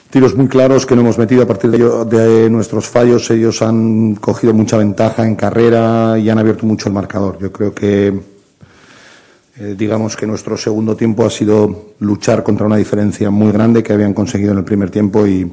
tiros 0.09 0.33
muy 0.35 0.47
claros 0.47 0.87
que 0.87 0.95
no 0.95 1.01
hemos 1.01 1.19
metido 1.19 1.43
a 1.43 1.47
partir 1.47 1.69
de, 1.69 2.05
de 2.05 2.49
nuestros 2.49 2.87
fallos. 2.87 3.29
Ellos 3.29 3.61
han 3.61 4.15
cogido 4.15 4.55
mucha 4.55 4.77
ventaja 4.77 5.27
en 5.27 5.35
carrera 5.35 6.17
y 6.17 6.27
han 6.27 6.39
abierto 6.39 6.65
mucho 6.65 6.89
el 6.89 6.95
marcador. 6.95 7.37
Yo 7.39 7.51
creo 7.51 7.71
que, 7.71 8.38
eh, 9.59 9.75
digamos 9.77 10.15
que 10.15 10.25
nuestro 10.25 10.55
segundo 10.55 10.95
tiempo 10.95 11.25
ha 11.25 11.29
sido 11.29 11.93
luchar 11.99 12.43
contra 12.43 12.65
una 12.65 12.77
diferencia 12.77 13.29
muy 13.29 13.51
grande 13.51 13.83
que 13.83 13.91
habían 13.91 14.13
conseguido 14.13 14.53
en 14.53 14.59
el 14.59 14.63
primer 14.63 14.89
tiempo 14.89 15.27
y 15.27 15.51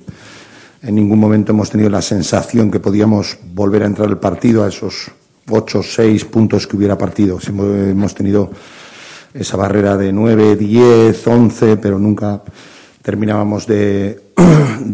en 0.83 0.95
ningún 0.95 1.19
momento 1.19 1.51
hemos 1.51 1.71
tenido 1.71 1.91
la 1.91 2.01
sensación 2.01 2.71
que 2.71 2.79
podíamos 2.79 3.37
volver 3.53 3.83
a 3.83 3.87
entrar 3.87 4.09
el 4.09 4.19
partido 4.19 4.63
a 4.63 4.69
esos 4.69 5.11
ocho 5.51 5.81
o 5.81 5.83
seis 5.83 6.25
puntos 6.25 6.69
que 6.69 6.77
hubiera 6.77 6.97
partido. 6.97 7.41
Hemos 7.49 8.15
tenido 8.15 8.49
esa 9.35 9.57
barrera 9.57 9.97
de 9.97 10.13
nueve, 10.13 10.55
diez, 10.55 11.27
once, 11.27 11.77
pero 11.77 11.99
nunca 11.99 12.43
terminábamos 13.03 13.67
de, 13.67 14.23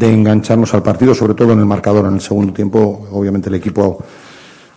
engancharnos 0.00 0.72
al 0.72 0.82
partido, 0.82 1.14
sobre 1.14 1.34
todo 1.34 1.52
en 1.52 1.58
el 1.58 1.66
marcador. 1.66 2.06
En 2.06 2.14
el 2.14 2.20
segundo 2.22 2.54
tiempo, 2.54 3.08
obviamente, 3.12 3.50
el 3.50 3.56
equipo 3.56 4.02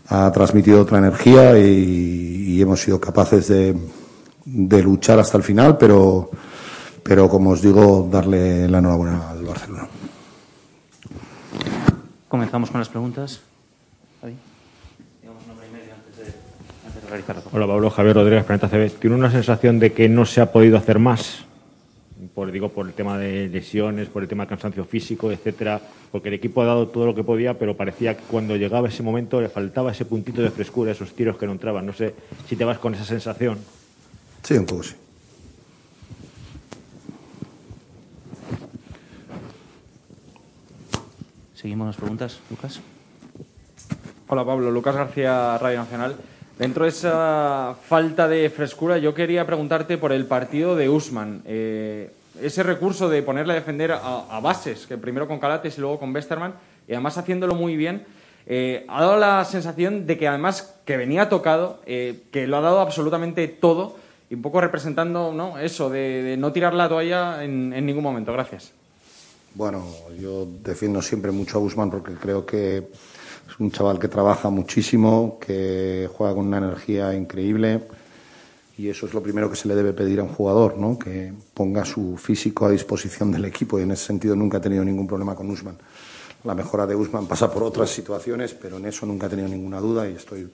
ha 0.09 0.29
transmitido 0.33 0.81
otra 0.81 0.97
energía 0.97 1.57
y 1.57 2.61
hemos 2.61 2.81
sido 2.81 2.99
capaces 2.99 3.47
de, 3.47 3.75
de 4.45 4.83
luchar 4.83 5.19
hasta 5.19 5.37
el 5.37 5.43
final, 5.43 5.77
pero, 5.77 6.29
pero 7.03 7.27
como 7.27 7.51
os 7.51 7.61
digo, 7.61 8.07
darle 8.09 8.67
la 8.69 8.77
enhorabuena 8.77 9.31
al 9.31 9.43
Barcelona. 9.43 9.87
Comenzamos 12.27 12.69
con 12.69 12.79
las 12.79 12.89
preguntas. 12.89 13.41
Hola 17.53 17.67
Pablo, 17.67 17.89
Javier 17.89 18.15
Rodríguez, 18.15 18.43
Planeta 18.43 18.67
CB. 18.67 18.99
¿Tiene 18.99 19.15
una 19.15 19.31
sensación 19.31 19.79
de 19.79 19.93
que 19.93 20.09
no 20.09 20.25
se 20.25 20.41
ha 20.41 20.51
podido 20.51 20.77
hacer 20.77 20.99
más? 20.99 21.45
Por, 22.33 22.51
digo, 22.51 22.69
por 22.69 22.87
el 22.87 22.93
tema 22.93 23.17
de 23.17 23.47
lesiones, 23.47 24.09
por 24.09 24.23
el 24.23 24.27
tema 24.27 24.43
de 24.43 24.49
cansancio 24.49 24.83
físico, 24.83 25.31
etcétera. 25.31 25.79
Porque 26.11 26.27
el 26.27 26.33
equipo 26.33 26.61
ha 26.61 26.65
dado 26.65 26.89
todo 26.89 27.05
lo 27.05 27.15
que 27.15 27.23
podía, 27.23 27.57
pero 27.57 27.77
parecía 27.77 28.17
que 28.17 28.23
cuando 28.23 28.57
llegaba 28.57 28.89
ese 28.89 29.03
momento 29.03 29.39
le 29.39 29.47
faltaba 29.47 29.91
ese 29.91 30.03
puntito 30.03 30.41
de 30.41 30.49
frescura, 30.51 30.91
esos 30.91 31.13
tiros 31.13 31.37
que 31.37 31.45
no 31.45 31.53
entraban. 31.53 31.85
No 31.85 31.93
sé 31.93 32.13
si 32.49 32.55
te 32.55 32.65
vas 32.65 32.79
con 32.79 32.93
esa 32.95 33.05
sensación. 33.05 33.59
Sí, 34.45 34.55
un 34.55 34.67
poco 34.67 34.83
sí. 34.83 34.93
Seguimos 41.55 41.87
las 41.87 41.95
preguntas, 41.95 42.39
Lucas. 42.51 42.79
Hola 44.27 44.45
Pablo, 44.45 44.69
Lucas 44.69 44.95
García, 44.95 45.57
Radio 45.57 45.79
Nacional. 45.79 46.15
Dentro 46.59 46.83
de 46.83 46.91
esa 46.91 47.75
falta 47.87 48.27
de 48.27 48.47
frescura, 48.51 48.99
yo 48.99 49.15
quería 49.15 49.47
preguntarte 49.47 49.97
por 49.97 50.11
el 50.11 50.27
partido 50.27 50.75
de 50.75 50.89
Usman. 50.89 51.41
Eh, 51.45 52.13
ese 52.39 52.61
recurso 52.61 53.09
de 53.09 53.23
ponerle 53.23 53.53
a 53.53 53.55
defender 53.55 53.93
a, 53.93 54.27
a 54.29 54.39
bases, 54.41 54.85
que 54.85 54.99
primero 54.99 55.27
con 55.27 55.39
Calates 55.39 55.75
y 55.79 55.81
luego 55.81 55.97
con 55.97 56.13
Westerman, 56.13 56.53
y 56.87 56.93
además 56.93 57.17
haciéndolo 57.17 57.55
muy 57.55 57.75
bien, 57.75 58.05
eh, 58.45 58.85
ha 58.89 59.01
dado 59.01 59.17
la 59.17 59.43
sensación 59.43 60.05
de 60.05 60.19
que 60.19 60.27
además 60.27 60.75
que 60.85 60.97
venía 60.97 61.29
tocado, 61.29 61.81
eh, 61.87 62.25
que 62.31 62.45
lo 62.45 62.57
ha 62.57 62.61
dado 62.61 62.79
absolutamente 62.79 63.47
todo, 63.47 64.04
y 64.29 64.35
un 64.35 64.41
poco 64.41 64.61
representando 64.61 65.33
¿no? 65.33 65.57
eso, 65.57 65.89
de, 65.89 66.23
de 66.23 66.37
no 66.37 66.51
tirar 66.51 66.73
la 66.73 66.89
toalla 66.89 67.43
en, 67.43 67.73
en 67.73 67.85
ningún 67.85 68.03
momento. 68.03 68.33
Gracias. 68.33 68.71
Bueno, 69.53 69.85
yo 70.19 70.47
defiendo 70.63 71.01
siempre 71.01 71.31
mucho 71.31 71.57
a 71.57 71.61
Guzmán 71.61 71.89
porque 71.89 72.13
creo 72.15 72.45
que 72.45 72.77
es 72.77 73.59
un 73.59 73.71
chaval 73.71 73.99
que 73.99 74.07
trabaja 74.07 74.49
muchísimo, 74.49 75.37
que 75.39 76.09
juega 76.11 76.33
con 76.33 76.47
una 76.47 76.57
energía 76.57 77.13
increíble 77.13 77.81
y 78.77 78.89
eso 78.89 79.05
es 79.05 79.13
lo 79.13 79.23
primero 79.23 79.49
que 79.49 79.55
se 79.55 79.67
le 79.67 79.75
debe 79.75 79.93
pedir 79.93 80.19
a 80.19 80.23
un 80.23 80.29
jugador, 80.29 80.77
¿no? 80.77 80.99
que 80.99 81.31
ponga 81.53 81.85
su 81.85 82.17
físico 82.17 82.65
a 82.65 82.71
disposición 82.71 83.31
del 83.31 83.45
equipo 83.45 83.79
y 83.79 83.83
en 83.83 83.91
ese 83.91 84.05
sentido 84.05 84.35
nunca 84.35 84.57
he 84.57 84.61
tenido 84.61 84.83
ningún 84.83 85.07
problema 85.07 85.35
con 85.35 85.49
Usman. 85.49 85.77
La 86.43 86.53
mejora 86.53 86.85
de 86.85 86.95
Usman 86.95 87.25
pasa 87.27 87.51
por 87.51 87.63
otras 87.63 87.89
situaciones, 87.89 88.53
pero 88.53 88.77
en 88.77 88.85
eso 88.85 89.05
nunca 89.05 89.27
he 89.27 89.29
tenido 89.29 89.47
ninguna 89.47 89.79
duda 89.79 90.07
y 90.09 90.15
estoy, 90.15 90.49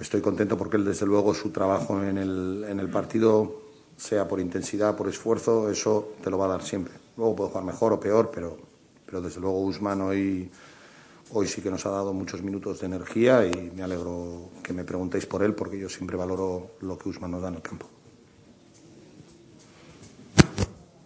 estoy 0.00 0.20
contento 0.20 0.56
porque 0.56 0.76
él, 0.76 0.84
desde 0.84 1.06
luego, 1.06 1.34
su 1.34 1.50
trabajo 1.50 2.02
en 2.02 2.18
el, 2.18 2.64
en 2.68 2.80
el 2.80 2.88
partido, 2.88 3.60
sea 3.96 4.26
por 4.26 4.40
intensidad, 4.40 4.96
por 4.96 5.08
esfuerzo, 5.08 5.70
eso 5.70 6.14
te 6.22 6.30
lo 6.30 6.38
va 6.38 6.46
a 6.46 6.48
dar 6.48 6.62
siempre. 6.62 6.94
Luego 7.16 7.36
puede 7.36 7.50
jugar 7.50 7.64
mejor 7.64 7.92
o 7.92 8.00
peor, 8.00 8.30
pero, 8.32 8.56
pero 9.06 9.20
desde 9.20 9.40
luego 9.40 9.60
Usman 9.60 10.00
hoy 10.00 10.50
Hoy 11.32 11.46
sí 11.46 11.62
que 11.62 11.70
nos 11.70 11.86
ha 11.86 11.90
dado 11.90 12.12
muchos 12.12 12.42
minutos 12.42 12.80
de 12.80 12.86
energía 12.86 13.46
y 13.46 13.70
me 13.76 13.84
alegro 13.84 14.50
que 14.64 14.72
me 14.72 14.82
preguntéis 14.82 15.26
por 15.26 15.44
él 15.44 15.54
porque 15.54 15.78
yo 15.78 15.88
siempre 15.88 16.16
valoro 16.16 16.72
lo 16.80 16.98
que 16.98 17.08
Usman 17.08 17.30
nos 17.30 17.42
da 17.42 17.48
en 17.48 17.54
el 17.54 17.62
campo. 17.62 17.86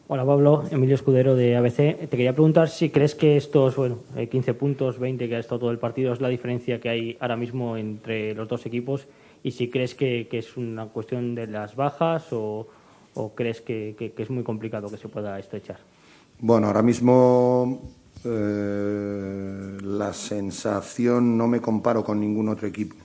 Hola 0.07 0.27
Pablo, 0.27 0.65
Emilio 0.71 0.97
Escudero 0.97 1.35
de 1.35 1.57
ABC. 1.57 1.77
Te 1.77 2.09
quería 2.11 2.35
preguntar 2.35 2.69
si 2.69 2.91
crees 2.91 3.15
que 3.15 3.39
estos 3.39 3.75
bueno, 3.75 4.01
15 4.31 4.51
eh, 4.51 4.55
puntos, 4.55 4.99
20 4.99 5.31
que 5.31 5.37
ha 5.37 5.39
estado 5.39 5.61
todo 5.61 5.71
el 5.71 5.79
partido 5.79 6.13
es 6.13 6.21
la 6.21 6.29
diferencia 6.29 6.79
que 6.79 6.91
hay 6.91 7.17
ahora 7.21 7.37
mismo 7.37 7.79
entre 7.79 8.35
los 8.35 8.47
dos 8.47 8.67
equipos 8.67 9.07
y 9.43 9.53
si 9.53 9.71
crees 9.71 9.95
que, 9.95 10.29
es 10.31 10.59
una 10.59 10.89
cuestión 10.89 11.35
de 11.35 11.47
las 11.47 11.75
bajas 11.75 12.27
o, 12.33 12.69
crees 13.35 13.63
que, 13.63 14.13
es 14.15 14.29
muy 14.29 14.43
complicado 14.43 14.91
que 14.91 14.99
se 14.99 15.09
pueda 15.09 15.39
estrechar. 15.39 15.79
Bueno, 16.39 16.67
ahora 16.67 16.83
mismo 16.83 17.91
eh, 18.25 19.79
la 19.81 20.13
sensación 20.13 21.39
no 21.39 21.49
me 21.49 21.63
comparo 21.63 22.05
con 22.05 22.21
ningún 22.21 22.51
otro 22.51 22.69
equipo. 22.69 22.97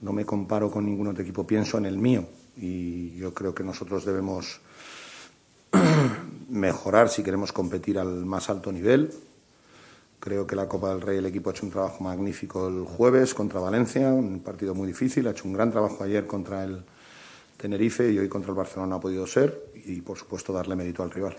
No 0.00 0.12
me 0.12 0.24
comparo 0.24 0.68
con 0.68 0.84
ningún 0.84 1.06
otro 1.06 1.22
equipo, 1.22 1.46
pienso 1.46 1.78
en 1.78 1.86
el 1.86 1.96
mío 1.96 2.24
y 2.56 3.14
yo 3.14 3.32
creo 3.32 3.54
que 3.54 3.62
nosotros 3.62 4.04
debemos 4.04 4.60
mejorar 6.48 7.08
si 7.08 7.22
queremos 7.22 7.52
competir 7.52 7.98
al 7.98 8.24
más 8.24 8.50
alto 8.50 8.72
nivel. 8.72 9.12
Creo 10.20 10.46
que 10.46 10.56
la 10.56 10.68
Copa 10.68 10.90
del 10.90 11.00
Rey 11.00 11.18
el 11.18 11.26
equipo 11.26 11.50
ha 11.50 11.52
hecho 11.52 11.64
un 11.64 11.72
trabajo 11.72 12.02
magnífico 12.02 12.68
el 12.68 12.84
jueves 12.84 13.34
contra 13.34 13.60
Valencia, 13.60 14.12
un 14.12 14.40
partido 14.40 14.74
muy 14.74 14.88
difícil, 14.88 15.26
ha 15.28 15.30
hecho 15.30 15.46
un 15.46 15.52
gran 15.52 15.70
trabajo 15.70 16.02
ayer 16.02 16.26
contra 16.26 16.64
el 16.64 16.82
Tenerife 17.56 18.10
y 18.10 18.18
hoy 18.18 18.28
contra 18.28 18.50
el 18.50 18.56
Barcelona 18.56 18.96
ha 18.96 19.00
podido 19.00 19.26
ser 19.26 19.72
y 19.86 20.00
por 20.00 20.18
supuesto 20.18 20.52
darle 20.52 20.74
mérito 20.74 21.02
al 21.02 21.10
rival. 21.10 21.36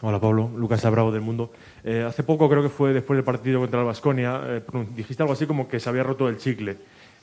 Hola 0.00 0.20
Pablo, 0.20 0.50
Lucas 0.54 0.82
Bravo 0.90 1.12
del 1.12 1.22
Mundo. 1.22 1.50
Eh, 1.82 2.04
hace 2.06 2.22
poco, 2.22 2.48
creo 2.48 2.62
que 2.62 2.68
fue 2.68 2.92
después 2.92 3.16
del 3.16 3.24
partido 3.24 3.60
contra 3.60 3.80
el 3.80 3.86
Vasconia, 3.86 4.40
eh, 4.44 4.62
dijiste 4.94 5.22
algo 5.22 5.32
así 5.32 5.46
como 5.46 5.66
que 5.66 5.80
se 5.80 5.88
había 5.88 6.02
roto 6.02 6.28
el 6.28 6.36
chicle. 6.36 6.76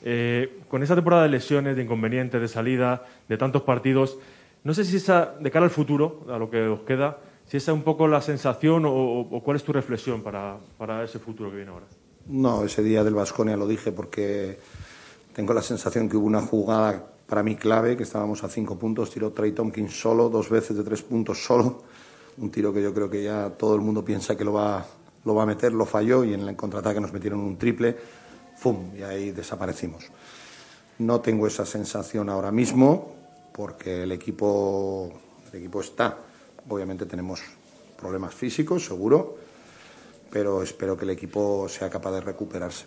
Eh, 0.04 0.60
con 0.68 0.82
esa 0.82 0.94
temporada 0.94 1.24
de 1.24 1.28
lesiones, 1.28 1.76
de 1.76 1.82
inconvenientes, 1.82 2.40
de 2.40 2.48
salida, 2.48 3.06
de 3.28 3.36
tantos 3.36 3.62
partidos, 3.62 4.18
no 4.64 4.74
sé 4.74 4.84
si 4.84 4.96
esa, 4.96 5.34
de 5.40 5.50
cara 5.50 5.64
al 5.64 5.70
futuro, 5.70 6.24
a 6.28 6.38
lo 6.38 6.50
que 6.50 6.66
os 6.66 6.80
queda, 6.80 7.18
si 7.46 7.56
esa 7.56 7.72
es 7.72 7.76
un 7.76 7.82
poco 7.82 8.08
la 8.08 8.20
sensación 8.20 8.84
o, 8.86 9.40
cuál 9.44 9.56
es 9.56 9.64
tu 9.64 9.72
reflexión 9.72 10.22
para, 10.22 10.56
para, 10.78 11.04
ese 11.04 11.18
futuro 11.18 11.50
que 11.50 11.56
viene 11.56 11.70
ahora. 11.70 11.86
No, 12.26 12.64
ese 12.64 12.82
día 12.82 13.02
del 13.02 13.14
Vasconia 13.14 13.56
lo 13.56 13.66
dije 13.66 13.92
porque 13.92 14.58
tengo 15.34 15.52
la 15.52 15.62
sensación 15.62 16.08
que 16.08 16.16
hubo 16.16 16.26
una 16.26 16.42
jugada 16.42 17.04
para 17.26 17.42
mí 17.42 17.56
clave, 17.56 17.96
que 17.96 18.02
estábamos 18.02 18.44
a 18.44 18.48
cinco 18.48 18.78
puntos, 18.78 19.10
tiró 19.10 19.32
Trey 19.32 19.52
Tompkins 19.52 19.98
solo, 19.98 20.28
dos 20.28 20.48
veces 20.50 20.76
de 20.76 20.84
tres 20.84 21.02
puntos 21.02 21.44
solo 21.44 21.82
un 22.38 22.50
tiro 22.50 22.72
que 22.72 22.82
yo 22.82 22.94
creo 22.94 23.10
que 23.10 23.22
ya 23.22 23.50
todo 23.50 23.74
el 23.74 23.80
mundo 23.80 24.04
piensa 24.04 24.36
que 24.36 24.44
lo 24.44 24.52
va, 24.52 24.84
lo 25.24 25.34
va 25.34 25.42
a 25.42 25.46
meter, 25.46 25.72
lo 25.72 25.84
falló 25.84 26.24
y 26.24 26.34
en 26.34 26.40
el 26.40 26.56
contraataque 26.56 27.00
nos 27.00 27.12
metieron 27.12 27.40
un 27.40 27.56
triple, 27.56 27.96
¡fum! 28.62 28.96
Y 28.96 29.02
ahí 29.02 29.32
desaparecimos. 29.32 30.04
No 30.98 31.20
tengo 31.20 31.48
esa 31.48 31.66
sensación 31.66 32.28
ahora 32.28 32.52
mismo 32.52 33.12
porque 33.52 34.04
el 34.04 34.12
equipo, 34.12 35.12
el 35.50 35.58
equipo 35.58 35.80
está. 35.80 36.16
Obviamente 36.68 37.06
tenemos 37.06 37.40
problemas 37.98 38.32
físicos, 38.32 38.84
seguro, 38.84 39.36
pero 40.30 40.62
espero 40.62 40.96
que 40.96 41.04
el 41.04 41.10
equipo 41.10 41.68
sea 41.68 41.90
capaz 41.90 42.12
de 42.12 42.20
recuperarse. 42.20 42.84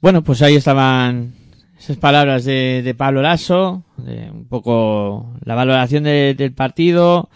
Bueno, 0.00 0.24
pues 0.24 0.40
ahí 0.40 0.56
estaban 0.56 1.34
esas 1.78 1.98
palabras 1.98 2.46
de, 2.46 2.94
Pablo 2.96 3.20
Lasso, 3.20 3.82
de 3.98 4.30
un 4.30 4.46
poco 4.46 5.34
la 5.44 5.54
valoración 5.54 6.04
del 6.04 6.52
partido, 6.54 7.28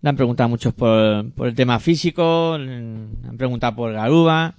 le 0.00 0.10
han 0.10 0.16
preguntado 0.16 0.48
muchos 0.48 0.74
por, 0.74 1.28
por 1.32 1.48
el 1.48 1.56
tema 1.56 1.80
físico, 1.80 2.56
le 2.56 2.72
han 2.72 3.36
preguntado 3.36 3.74
por 3.74 3.92
Garuba, 3.92 4.54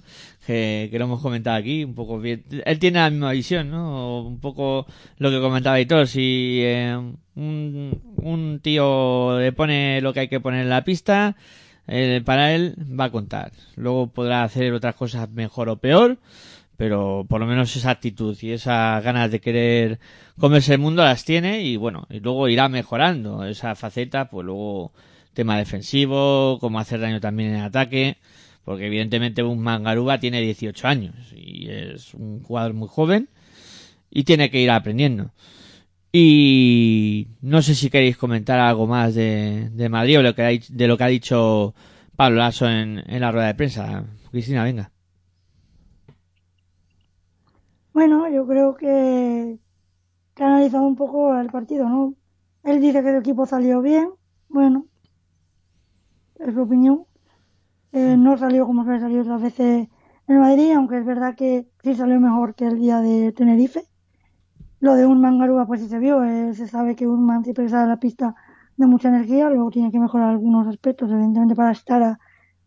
que, 0.46 0.88
que, 0.90 0.98
lo 0.98 1.06
hemos 1.06 1.20
comentado 1.20 1.56
aquí, 1.56 1.84
un 1.84 1.94
poco 1.94 2.18
bien. 2.18 2.44
Él 2.64 2.78
tiene 2.78 3.00
la 3.00 3.10
misma 3.10 3.32
visión, 3.32 3.70
¿no? 3.70 4.22
Un 4.22 4.40
poco 4.40 4.86
lo 5.18 5.30
que 5.30 5.40
comentaba 5.40 5.80
Hitor, 5.80 6.06
si 6.06 6.60
eh, 6.62 6.96
un, 7.36 8.60
tío 8.62 9.38
le 9.38 9.52
pone 9.52 10.00
lo 10.00 10.12
que 10.12 10.20
hay 10.20 10.28
que 10.28 10.40
poner 10.40 10.62
en 10.62 10.70
la 10.70 10.84
pista, 10.84 11.36
eh, 11.86 12.22
para 12.24 12.54
él 12.54 12.74
va 12.98 13.04
a 13.04 13.10
contar. 13.10 13.52
Luego 13.76 14.08
podrá 14.08 14.42
hacer 14.42 14.72
otras 14.72 14.94
cosas 14.94 15.28
mejor 15.30 15.68
o 15.68 15.76
peor, 15.76 16.18
pero 16.76 17.26
por 17.28 17.40
lo 17.40 17.46
menos 17.46 17.74
esa 17.76 17.90
actitud 17.90 18.36
y 18.40 18.52
esas 18.52 19.02
ganas 19.02 19.30
de 19.30 19.40
querer 19.40 19.98
comerse 20.38 20.74
el 20.74 20.80
mundo 20.80 21.02
las 21.02 21.24
tiene 21.24 21.62
y 21.62 21.76
bueno, 21.76 22.06
y 22.10 22.20
luego 22.20 22.48
irá 22.48 22.68
mejorando 22.68 23.44
esa 23.44 23.74
faceta, 23.74 24.28
pues 24.30 24.44
luego 24.46 24.92
tema 25.34 25.58
defensivo, 25.58 26.58
cómo 26.60 26.78
hacer 26.80 27.00
daño 27.00 27.20
también 27.20 27.54
en 27.54 27.60
ataque, 27.60 28.16
porque 28.66 28.88
evidentemente 28.88 29.44
un 29.44 29.60
Mangaruba 29.60 30.18
tiene 30.18 30.40
18 30.40 30.88
años 30.88 31.14
y 31.32 31.70
es 31.70 32.12
un 32.14 32.42
jugador 32.42 32.74
muy 32.74 32.88
joven 32.88 33.28
y 34.10 34.24
tiene 34.24 34.50
que 34.50 34.60
ir 34.60 34.72
aprendiendo. 34.72 35.30
Y 36.10 37.28
no 37.42 37.62
sé 37.62 37.76
si 37.76 37.90
queréis 37.90 38.16
comentar 38.16 38.58
algo 38.58 38.88
más 38.88 39.14
de, 39.14 39.70
Madrid 39.88 40.18
o 40.18 40.22
lo 40.22 40.34
que 40.34 40.60
de 40.68 40.88
lo 40.88 40.98
que 40.98 41.04
ha 41.04 41.06
dicho 41.06 41.74
Pablo 42.16 42.38
Lasso 42.38 42.68
en, 42.68 43.04
la 43.06 43.30
rueda 43.30 43.46
de 43.46 43.54
prensa. 43.54 44.04
Cristina, 44.32 44.64
venga. 44.64 44.90
Bueno, 47.92 48.28
yo 48.28 48.48
creo 48.48 48.74
que, 48.74 49.58
que 50.34 50.42
ha 50.42 50.46
analizado 50.48 50.84
un 50.88 50.96
poco 50.96 51.38
el 51.38 51.50
partido, 51.50 51.88
¿no? 51.88 52.14
Él 52.64 52.80
dice 52.80 53.00
que 53.00 53.10
el 53.10 53.18
equipo 53.18 53.46
salió 53.46 53.80
bien. 53.80 54.10
Bueno, 54.48 54.86
es 56.40 56.52
su 56.52 56.62
opinión. 56.62 57.05
Eh, 57.92 58.16
no 58.16 58.36
salió 58.36 58.66
como 58.66 58.84
suele 58.84 59.00
salir 59.00 59.20
otras 59.20 59.42
veces 59.42 59.88
en 60.28 60.38
Madrid, 60.38 60.72
aunque 60.72 60.98
es 60.98 61.06
verdad 61.06 61.34
que 61.34 61.68
sí 61.82 61.94
salió 61.94 62.20
mejor 62.20 62.54
que 62.54 62.66
el 62.66 62.78
día 62.78 63.00
de 63.00 63.32
Tenerife. 63.32 63.84
Lo 64.80 64.94
de 64.94 65.06
un 65.06 65.22
Garúa 65.38 65.66
pues 65.66 65.80
sí 65.80 65.88
se 65.88 65.98
vio, 65.98 66.22
eh, 66.22 66.54
se 66.54 66.68
sabe 66.68 66.94
que 66.96 67.06
un 67.06 67.42
siempre 67.42 67.68
sale 67.68 67.84
a 67.84 67.86
la 67.86 67.98
pista 67.98 68.34
de 68.76 68.86
mucha 68.86 69.08
energía, 69.08 69.48
luego 69.48 69.70
tiene 69.70 69.90
que 69.90 69.98
mejorar 69.98 70.30
algunos 70.30 70.66
aspectos, 70.66 71.10
evidentemente 71.10 71.54
para 71.54 71.70
estar 71.70 72.18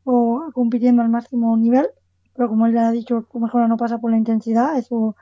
o 0.03 0.49
compitiendo 0.53 1.01
al 1.03 1.10
máximo 1.10 1.55
nivel, 1.55 1.88
pero 2.36 2.49
como 2.49 2.65
él 2.65 2.73
ya 2.73 2.88
ha 2.88 2.91
dicho, 2.91 3.27
su 3.32 3.39
mejora 3.39 3.67
no 3.67 3.77
pasa 3.77 3.99
por 3.99 4.10
la 4.12 4.17
intensidad, 4.17 4.77
eso, 4.77 5.15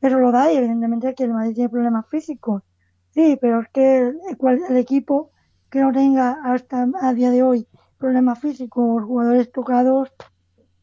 eso 0.00 0.18
lo 0.18 0.30
da 0.30 0.52
y 0.52 0.56
evidentemente 0.56 1.14
que 1.14 1.24
el 1.24 1.32
Madrid 1.32 1.54
tiene 1.54 1.70
problemas 1.70 2.06
físicos. 2.08 2.62
Sí, 3.10 3.36
pero 3.40 3.60
es 3.60 3.68
que 3.72 3.98
el, 3.98 4.20
el 4.68 4.76
equipo 4.76 5.32
que 5.70 5.80
no 5.80 5.92
tenga 5.92 6.38
hasta 6.44 6.86
a 7.00 7.14
día 7.14 7.30
de 7.30 7.42
hoy 7.42 7.66
problemas 7.98 8.38
físicos, 8.40 9.04
jugadores 9.04 9.52
tocados, 9.52 10.12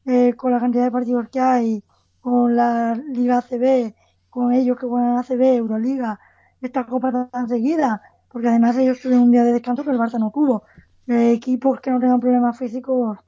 eh, 0.05 0.33
con 0.35 0.51
la 0.51 0.59
cantidad 0.59 0.83
de 0.83 0.91
partidos 0.91 1.29
que 1.29 1.39
hay, 1.39 1.83
con 2.21 2.55
la 2.55 2.95
Liga 2.95 3.39
ACB, 3.39 3.93
con 4.29 4.53
ellos 4.53 4.77
que 4.77 4.85
juegan 4.85 5.17
ACB, 5.17 5.55
Euroliga, 5.55 6.19
esta 6.61 6.85
copa 6.85 7.29
tan 7.31 7.47
seguida, 7.47 8.01
porque 8.31 8.49
además 8.49 8.77
ellos 8.77 8.99
tuvieron 9.01 9.25
un 9.25 9.31
día 9.31 9.43
de 9.43 9.53
descanso 9.53 9.83
que 9.83 9.91
el 9.91 9.97
Barça 9.97 10.19
no 10.19 10.31
tuvo. 10.31 10.63
Eh, 11.07 11.31
equipos 11.33 11.79
que 11.79 11.91
no 11.91 11.99
tengan 11.99 12.19
problemas 12.19 12.57
físicos, 12.57 13.19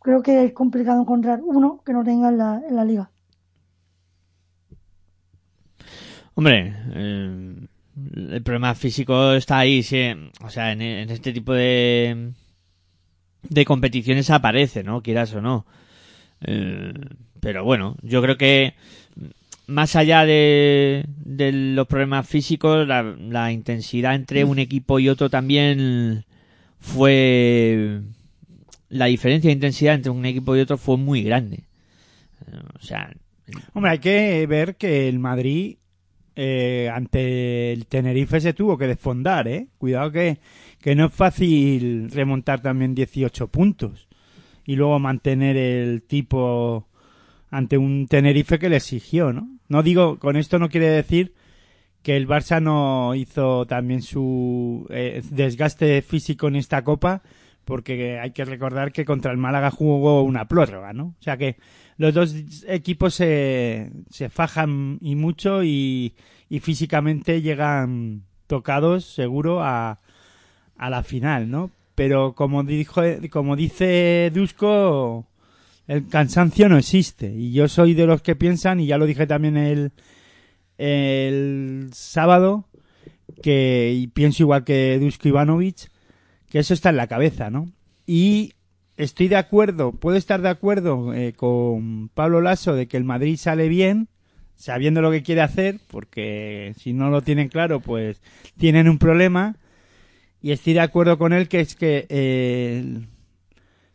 creo 0.00 0.22
que 0.22 0.44
es 0.46 0.52
complicado 0.52 1.00
encontrar 1.00 1.40
uno 1.42 1.80
que 1.84 1.92
no 1.92 2.02
tenga 2.02 2.28
en 2.30 2.38
la, 2.38 2.62
en 2.66 2.76
la 2.76 2.84
liga. 2.84 3.10
Hombre, 6.34 6.74
eh, 6.94 7.68
el 8.16 8.42
problema 8.42 8.74
físico 8.74 9.32
está 9.32 9.58
ahí, 9.58 9.82
sí, 9.82 10.12
o 10.42 10.48
sea, 10.48 10.72
en 10.72 10.80
este 10.80 11.32
tipo 11.32 11.52
de, 11.52 12.32
de 13.48 13.64
competiciones 13.64 14.30
aparece, 14.30 14.82
¿no? 14.82 15.02
Quieras 15.02 15.34
o 15.34 15.40
no. 15.40 15.66
Eh, 16.42 16.92
pero 17.40 17.64
bueno, 17.64 17.96
yo 18.02 18.22
creo 18.22 18.36
que 18.36 18.74
más 19.66 19.96
allá 19.96 20.24
de, 20.24 21.04
los 21.24 21.86
problemas 21.86 22.28
físicos, 22.28 22.86
la, 22.86 23.52
intensidad 23.52 24.14
entre 24.14 24.44
un 24.44 24.58
equipo 24.58 24.98
y 24.98 25.08
otro 25.08 25.30
también 25.30 26.24
fue... 26.78 28.00
La 28.88 29.06
diferencia 29.06 29.48
de 29.48 29.54
intensidad 29.54 29.94
entre 29.94 30.10
un 30.10 30.26
equipo 30.26 30.54
y 30.54 30.60
otro 30.60 30.76
fue 30.76 30.98
muy 30.98 31.22
grande. 31.22 31.64
O 32.74 32.82
sea... 32.82 33.10
Hombre, 33.72 33.92
hay 33.92 33.98
que 33.98 34.46
ver 34.46 34.76
que 34.76 35.08
el 35.08 35.18
Madrid 35.18 35.76
eh, 36.34 36.90
ante 36.92 37.72
el 37.72 37.86
Tenerife 37.86 38.40
se 38.40 38.54
tuvo 38.54 38.78
que 38.78 38.86
desfondar, 38.86 39.48
¿eh? 39.48 39.68
Cuidado 39.78 40.10
que 40.12 40.38
que 40.82 40.96
no 40.96 41.06
es 41.06 41.14
fácil 41.14 42.10
remontar 42.10 42.60
también 42.60 42.94
18 42.94 43.48
puntos 43.48 44.08
y 44.66 44.74
luego 44.76 44.98
mantener 44.98 45.56
el 45.56 46.02
tipo 46.02 46.88
ante 47.50 47.78
un 47.78 48.06
Tenerife 48.08 48.58
que 48.58 48.68
le 48.68 48.76
exigió, 48.76 49.32
¿no? 49.32 49.48
No 49.68 49.82
digo, 49.82 50.18
con 50.18 50.36
esto 50.36 50.58
no 50.58 50.68
quiere 50.68 50.90
decir 50.90 51.34
que 52.02 52.16
el 52.16 52.26
Barça 52.26 52.60
no 52.60 53.14
hizo 53.14 53.64
también 53.66 54.02
su 54.02 54.86
eh, 54.90 55.22
desgaste 55.30 56.02
físico 56.02 56.48
en 56.48 56.56
esta 56.56 56.82
copa, 56.82 57.22
porque 57.64 58.18
hay 58.18 58.32
que 58.32 58.44
recordar 58.44 58.90
que 58.90 59.04
contra 59.04 59.30
el 59.30 59.38
Málaga 59.38 59.70
jugó 59.70 60.22
una 60.22 60.48
prórroga, 60.48 60.92
¿no? 60.92 61.14
O 61.18 61.22
sea 61.22 61.36
que 61.36 61.58
los 61.96 62.12
dos 62.12 62.34
equipos 62.66 63.14
se, 63.14 63.92
se 64.10 64.28
fajan 64.30 64.98
y 65.00 65.14
mucho 65.14 65.62
y, 65.62 66.16
y 66.48 66.58
físicamente 66.58 67.40
llegan 67.40 68.24
tocados 68.48 69.04
seguro 69.04 69.62
a, 69.62 70.00
a 70.82 70.90
la 70.90 71.04
final, 71.04 71.48
¿no? 71.48 71.70
Pero 71.94 72.34
como 72.34 72.64
dijo, 72.64 73.02
como 73.30 73.54
dice 73.54 74.32
Dusko, 74.34 75.24
el 75.86 76.08
cansancio 76.08 76.68
no 76.68 76.76
existe. 76.76 77.32
Y 77.32 77.52
yo 77.52 77.68
soy 77.68 77.94
de 77.94 78.04
los 78.04 78.20
que 78.20 78.34
piensan, 78.34 78.80
y 78.80 78.86
ya 78.86 78.98
lo 78.98 79.06
dije 79.06 79.28
también 79.28 79.56
el, 79.56 79.92
el 80.78 81.90
sábado, 81.92 82.64
que 83.44 83.92
y 83.94 84.08
pienso 84.08 84.42
igual 84.42 84.64
que 84.64 84.98
Dusko 84.98 85.28
Ivanovic, 85.28 85.88
que 86.50 86.58
eso 86.58 86.74
está 86.74 86.90
en 86.90 86.96
la 86.96 87.06
cabeza, 87.06 87.48
¿no? 87.48 87.70
Y 88.04 88.54
estoy 88.96 89.28
de 89.28 89.36
acuerdo, 89.36 89.92
puedo 89.92 90.16
estar 90.16 90.42
de 90.42 90.48
acuerdo 90.48 91.14
eh, 91.14 91.32
con 91.32 92.08
Pablo 92.08 92.40
Lasso 92.40 92.74
de 92.74 92.88
que 92.88 92.96
el 92.96 93.04
Madrid 93.04 93.36
sale 93.36 93.68
bien, 93.68 94.08
sabiendo 94.56 95.00
lo 95.00 95.12
que 95.12 95.22
quiere 95.22 95.42
hacer, 95.42 95.78
porque 95.86 96.74
si 96.76 96.92
no 96.92 97.08
lo 97.08 97.22
tienen 97.22 97.48
claro, 97.48 97.78
pues 97.78 98.20
tienen 98.58 98.88
un 98.88 98.98
problema. 98.98 99.54
Y 100.42 100.50
estoy 100.50 100.72
de 100.74 100.80
acuerdo 100.80 101.18
con 101.18 101.32
él 101.32 101.48
que 101.48 101.60
es 101.60 101.76
que 101.76 102.06
eh, 102.08 103.06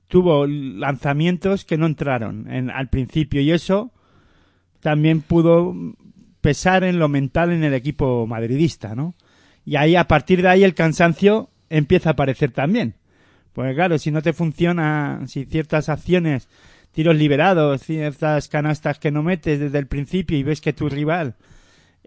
tuvo 0.07 0.47
lanzamientos 0.47 1.65
que 1.65 1.77
no 1.77 1.85
entraron 1.85 2.49
en, 2.49 2.71
al 2.71 2.87
principio 2.87 3.41
y 3.41 3.51
eso 3.51 3.91
también 4.79 5.21
pudo 5.21 5.75
pesar 6.39 6.85
en 6.85 6.99
lo 6.99 7.09
mental 7.09 7.51
en 7.51 7.65
el 7.65 7.73
equipo 7.73 8.25
madridista, 8.25 8.95
¿no? 8.95 9.13
Y 9.65 9.75
ahí, 9.75 9.97
a 9.97 10.07
partir 10.07 10.41
de 10.41 10.47
ahí, 10.47 10.63
el 10.63 10.73
cansancio 10.73 11.49
empieza 11.69 12.11
a 12.11 12.13
aparecer 12.13 12.51
también. 12.51 12.95
Pues 13.51 13.75
claro, 13.75 13.97
si 13.97 14.11
no 14.11 14.21
te 14.21 14.31
funciona, 14.31 15.23
si 15.27 15.43
ciertas 15.43 15.89
acciones, 15.89 16.47
tiros 16.93 17.17
liberados, 17.17 17.83
ciertas 17.83 18.47
canastas 18.47 18.99
que 18.99 19.11
no 19.11 19.23
metes 19.23 19.59
desde 19.59 19.79
el 19.79 19.87
principio 19.87 20.37
y 20.37 20.43
ves 20.43 20.61
que 20.61 20.71
tu 20.71 20.87
rival 20.87 21.35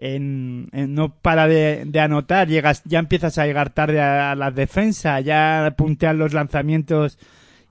en, 0.01 0.67
no 0.73 1.13
para 1.13 1.47
de, 1.47 1.87
anotar, 1.99 2.47
llegas, 2.47 2.81
ya 2.85 2.97
empiezas 2.97 3.37
a 3.37 3.45
llegar 3.45 3.69
tarde 3.69 4.01
a, 4.01 4.35
la 4.35 4.49
defensa, 4.49 5.19
ya 5.21 5.75
puntean 5.77 6.17
los 6.17 6.33
lanzamientos 6.33 7.19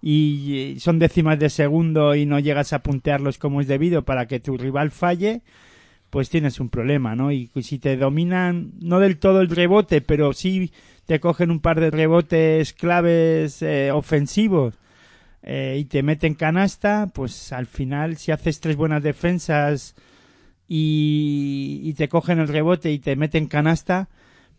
y 0.01 0.76
son 0.78 1.01
décimas 1.01 1.41
de 1.41 1.51
segundo 1.51 2.14
y 2.14 2.26
no 2.26 2.39
llegas 2.39 2.72
a 2.72 2.85
puntearlos 2.85 3.37
como 3.37 3.61
es 3.61 3.66
debido 3.66 4.05
para 4.05 4.26
que 4.26 4.39
tu 4.39 4.57
rival 4.57 4.93
falle, 4.93 5.43
pues 6.09 6.31
tienes 6.31 6.61
un 6.61 6.70
problema, 6.70 7.16
¿no? 7.16 7.33
Y 7.33 7.51
si 7.62 7.81
te 7.81 7.97
dominan, 7.97 8.72
no 8.81 9.01
del 9.01 9.18
todo 9.18 9.41
el 9.41 9.51
rebote, 9.51 10.01
pero 10.01 10.33
sí 10.33 10.72
te 11.07 11.18
cogen 11.18 11.51
un 11.51 11.59
par 11.59 11.81
de 11.81 11.91
rebotes 11.91 12.72
claves 12.72 13.61
eh, 13.61 13.91
ofensivos 13.91 14.74
eh, 15.43 15.78
y 15.81 15.85
te 15.87 16.05
meten 16.05 16.35
canasta, 16.35 17.09
pues 17.12 17.53
al 17.53 17.66
final 17.66 18.18
si 18.18 18.31
haces 18.31 18.61
tres 18.61 18.76
buenas 18.76 19.03
defensas 19.03 19.97
y, 20.73 21.93
te 21.95 22.09
cogen 22.09 22.39
el 22.39 22.47
rebote 22.47 22.93
y 22.93 23.01
te 23.01 23.16
meten 23.16 23.49
canasta, 23.49 24.09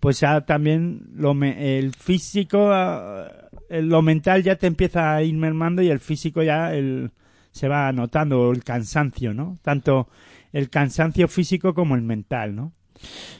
pues 0.01 0.19
ya 0.19 0.41
también 0.41 1.07
lo 1.15 1.33
me, 1.33 1.79
el 1.79 1.93
físico, 1.93 2.69
eh, 2.73 3.81
lo 3.81 4.01
mental 4.01 4.43
ya 4.43 4.57
te 4.57 4.67
empieza 4.67 5.15
a 5.15 5.23
ir 5.23 5.33
mermando 5.35 5.81
y 5.81 5.89
el 5.89 6.01
físico 6.01 6.43
ya 6.43 6.73
el, 6.73 7.11
se 7.51 7.69
va 7.69 7.93
notando 7.93 8.51
el 8.51 8.61
cansancio, 8.65 9.33
¿no? 9.33 9.57
Tanto 9.61 10.09
el 10.51 10.69
cansancio 10.69 11.29
físico 11.29 11.73
como 11.73 11.95
el 11.95 12.01
mental, 12.01 12.57
¿no? 12.57 12.73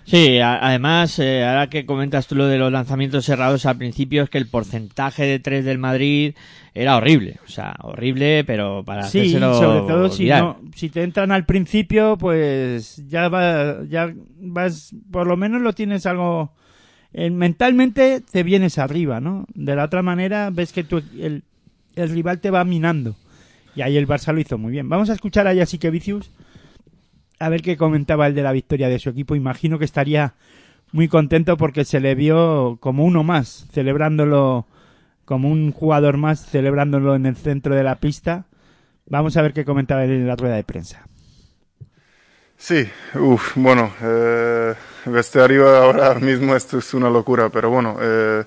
Sí, 0.03 0.39
además, 0.39 1.20
eh, 1.20 1.45
ahora 1.45 1.70
que 1.70 1.86
comentas 1.86 2.28
tú 2.28 2.36
lo 2.36 2.47
de 2.47 2.57
los 2.57 2.72
lanzamientos 2.72 3.24
cerrados 3.24 3.66
al 3.66 3.78
principio, 3.78 4.24
es 4.24 4.30
que 4.30 4.39
el 4.39 4.47
porcentaje 4.47 5.24
de 5.24 5.39
tres 5.39 5.64
del 5.64 5.78
Madrid 5.78 6.34
era 6.74 6.97
horrible. 6.97 7.39
O 7.45 7.49
sea, 7.49 7.76
horrible, 7.82 8.43
pero 8.43 8.84
para 8.84 9.03
sí, 9.03 9.32
sobre 9.32 9.82
todo 9.82 10.09
si, 10.09 10.28
no, 10.28 10.59
si 10.76 10.89
te 10.89 11.03
entran 11.03 11.32
al 11.32 11.45
principio, 11.45 12.18
pues 12.18 13.03
ya, 13.07 13.30
va, 13.30 13.86
ya 13.88 14.14
vas, 14.39 14.93
por 15.12 15.28
lo 15.28 15.38
menos 15.38 15.62
lo 15.62 15.74
tienes 15.74 16.05
algo... 16.05 16.51
Eh, 17.14 17.30
mentalmente 17.30 18.22
te 18.22 18.43
vienes 18.43 18.78
arriba, 18.78 19.20
¿no? 19.20 19.45
De 19.53 19.76
la 19.76 19.84
otra 19.84 20.01
manera 20.01 20.49
ves 20.49 20.72
que 20.72 20.86
tu, 20.86 21.03
el, 21.20 21.43
el 21.95 22.09
rival 22.09 22.39
te 22.39 22.51
va 22.51 22.64
minando. 22.64 23.16
Y 23.76 23.82
ahí 23.82 23.97
el 23.97 24.07
Barça 24.07 24.34
lo 24.34 24.39
hizo 24.39 24.57
muy 24.57 24.72
bien. 24.72 24.89
Vamos 24.89 25.09
a 25.09 25.14
escuchar 25.14 25.47
a 25.47 25.53
Yasique 25.53 25.89
Vicius 25.89 26.32
a 27.41 27.49
ver 27.49 27.61
qué 27.61 27.77
comentaba 27.77 28.27
el 28.27 28.35
de 28.35 28.43
la 28.43 28.51
victoria 28.51 28.87
de 28.87 28.99
su 28.99 29.09
equipo. 29.09 29.35
Imagino 29.35 29.79
que 29.79 29.85
estaría 29.85 30.35
muy 30.91 31.07
contento 31.07 31.57
porque 31.57 31.85
se 31.85 31.99
le 31.99 32.15
vio 32.15 32.77
como 32.79 33.03
uno 33.05 33.23
más, 33.23 33.67
celebrándolo 33.71 34.67
como 35.25 35.49
un 35.49 35.71
jugador 35.71 36.17
más, 36.17 36.45
celebrándolo 36.45 37.15
en 37.15 37.25
el 37.25 37.35
centro 37.35 37.75
de 37.75 37.83
la 37.83 37.95
pista. 37.95 38.45
Vamos 39.07 39.37
a 39.37 39.41
ver 39.41 39.53
qué 39.53 39.65
comentaba 39.65 40.03
él 40.03 40.11
en 40.11 40.27
la 40.27 40.35
rueda 40.35 40.55
de 40.55 40.63
prensa. 40.63 41.07
Sí, 42.57 42.87
uff, 43.15 43.53
bueno, 43.55 43.91
eh, 44.03 44.75
vestuario 45.05 45.67
ahora 45.67 46.13
mismo 46.15 46.55
esto 46.55 46.77
es 46.77 46.93
una 46.93 47.09
locura, 47.09 47.49
pero 47.49 47.71
bueno, 47.71 47.97
eh, 47.99 48.43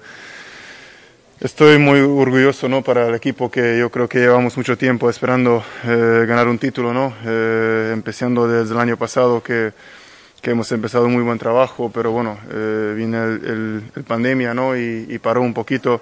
Estoy 1.44 1.76
muy 1.76 2.00
orgulloso 2.00 2.70
¿no? 2.70 2.80
para 2.80 3.06
el 3.06 3.14
equipo 3.14 3.50
que 3.50 3.78
yo 3.78 3.90
creo 3.90 4.08
que 4.08 4.18
llevamos 4.18 4.56
mucho 4.56 4.78
tiempo 4.78 5.10
esperando 5.10 5.62
eh, 5.84 6.24
ganar 6.26 6.48
un 6.48 6.58
título, 6.58 6.94
¿no? 6.94 7.14
Eh, 7.22 7.90
empezando 7.92 8.48
desde 8.48 8.72
el 8.72 8.80
año 8.80 8.96
pasado 8.96 9.42
que, 9.42 9.74
que, 10.40 10.52
hemos 10.52 10.72
empezado 10.72 11.06
muy 11.06 11.22
buen 11.22 11.38
trabajo, 11.38 11.90
pero 11.92 12.12
bueno, 12.12 12.38
eh, 12.50 12.94
vino 12.96 13.22
el, 13.22 13.82
el, 13.94 14.04
pandemia 14.04 14.54
¿no? 14.54 14.74
Y, 14.74 15.04
y, 15.06 15.18
paró 15.18 15.42
un 15.42 15.52
poquito 15.52 16.00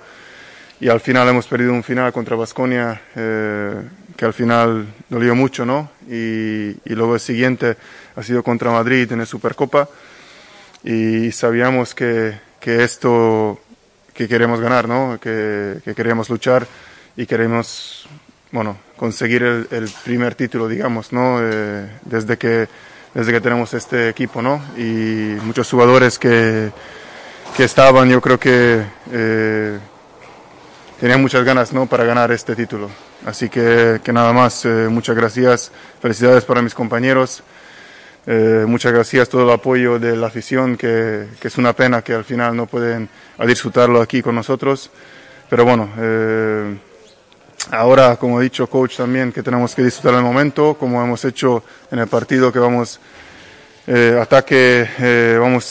y 0.78 0.88
al 0.88 1.00
final 1.00 1.28
hemos 1.28 1.48
perdido 1.48 1.72
un 1.72 1.82
final 1.82 2.12
contra 2.12 2.36
Basconia 2.36 3.02
eh, 3.16 3.82
que 4.16 4.24
al 4.24 4.34
final 4.34 4.86
dolió 5.08 5.34
mucho, 5.34 5.66
¿no? 5.66 5.90
Y, 6.08 6.70
y, 6.84 6.94
luego 6.94 7.14
el 7.14 7.20
siguiente 7.20 7.76
ha 8.14 8.22
sido 8.22 8.44
contra 8.44 8.70
Madrid 8.70 9.10
en 9.10 9.18
la 9.18 9.26
Supercopa 9.26 9.88
y 10.84 11.32
sabíamos 11.32 11.96
que, 11.96 12.32
que 12.60 12.84
esto 12.84 13.58
que 14.14 14.28
queremos 14.28 14.60
ganar, 14.60 14.88
¿no? 14.88 15.18
que, 15.20 15.78
que 15.84 15.94
queremos 15.94 16.28
luchar 16.28 16.66
y 17.16 17.26
queremos 17.26 18.08
bueno, 18.52 18.76
conseguir 18.96 19.42
el, 19.42 19.66
el 19.70 19.90
primer 20.04 20.34
título, 20.34 20.68
digamos, 20.68 21.12
¿no? 21.12 21.38
Eh, 21.40 21.88
desde, 22.04 22.36
que, 22.36 22.68
desde 23.14 23.32
que 23.32 23.40
tenemos 23.40 23.72
este 23.72 24.10
equipo, 24.10 24.42
¿no? 24.42 24.62
Y 24.76 25.38
muchos 25.42 25.70
jugadores 25.70 26.18
que, 26.18 26.70
que 27.56 27.64
estaban, 27.64 28.10
yo 28.10 28.20
creo 28.20 28.38
que 28.38 28.82
eh, 29.10 29.78
tenían 31.00 31.22
muchas 31.22 31.44
ganas, 31.44 31.72
¿no? 31.72 31.86
Para 31.86 32.04
ganar 32.04 32.30
este 32.30 32.54
título. 32.54 32.90
Así 33.24 33.48
que, 33.48 34.00
que 34.04 34.12
nada 34.12 34.34
más, 34.34 34.66
eh, 34.66 34.88
muchas 34.90 35.16
gracias, 35.16 35.72
felicidades 36.02 36.44
para 36.44 36.60
mis 36.60 36.74
compañeros. 36.74 37.42
Eh, 38.26 38.64
muchas 38.66 38.92
gracias 38.92 39.28
todo 39.28 39.42
el 39.42 39.50
apoyo 39.50 39.98
de 39.98 40.16
la 40.16 40.28
afición, 40.28 40.76
que, 40.76 41.26
que, 41.40 41.48
es 41.48 41.58
una 41.58 41.72
pena 41.72 42.02
que 42.02 42.14
al 42.14 42.24
final 42.24 42.56
no 42.56 42.66
pueden 42.66 43.08
disfrutarlo 43.46 44.00
aquí 44.00 44.22
con 44.22 44.34
nosotros. 44.34 44.90
Pero 45.52 45.66
bueno, 45.66 45.86
eh, 45.98 46.78
ahora, 47.72 48.16
como 48.16 48.38
ha 48.38 48.40
dicho 48.40 48.66
coach 48.68 48.96
también, 48.96 49.32
que 49.32 49.42
tenemos 49.42 49.74
que 49.74 49.82
disfrutar 49.82 50.14
el 50.14 50.24
momento, 50.24 50.78
como 50.80 51.02
hemos 51.02 51.22
hecho 51.26 51.62
en 51.90 51.98
el 51.98 52.06
partido 52.06 52.50
que 52.50 52.58
vamos 52.58 52.98
eh, 53.86 54.18
ataque, 54.18 54.88
eh, 54.98 55.36
vamos 55.38 55.64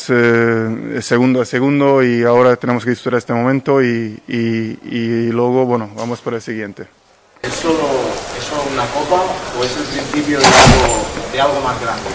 segundo 1.02 1.42
a 1.42 1.46
segundo 1.46 2.04
y 2.04 2.22
ahora 2.22 2.58
tenemos 2.58 2.84
que 2.84 2.92
disfrutar 2.92 3.18
este 3.18 3.34
momento 3.34 3.82
y, 3.82 4.22
y, 4.28 5.32
luego, 5.32 5.66
bueno, 5.66 5.90
vamos 5.96 6.22
por 6.22 6.36
el 6.36 6.44
siguiente. 6.44 6.86
¿Es 7.42 7.54
solo, 7.54 7.80
¿Es 8.38 8.44
solo 8.44 8.62
una 8.72 8.86
copa 8.86 9.24
o 9.58 9.64
es 9.64 9.78
el 9.78 9.84
principio 9.84 10.40
de 10.40 10.46
algo, 10.46 11.21
de 11.32 11.42
algo 11.42 11.62
más 11.62 11.80
grande? 11.82 12.10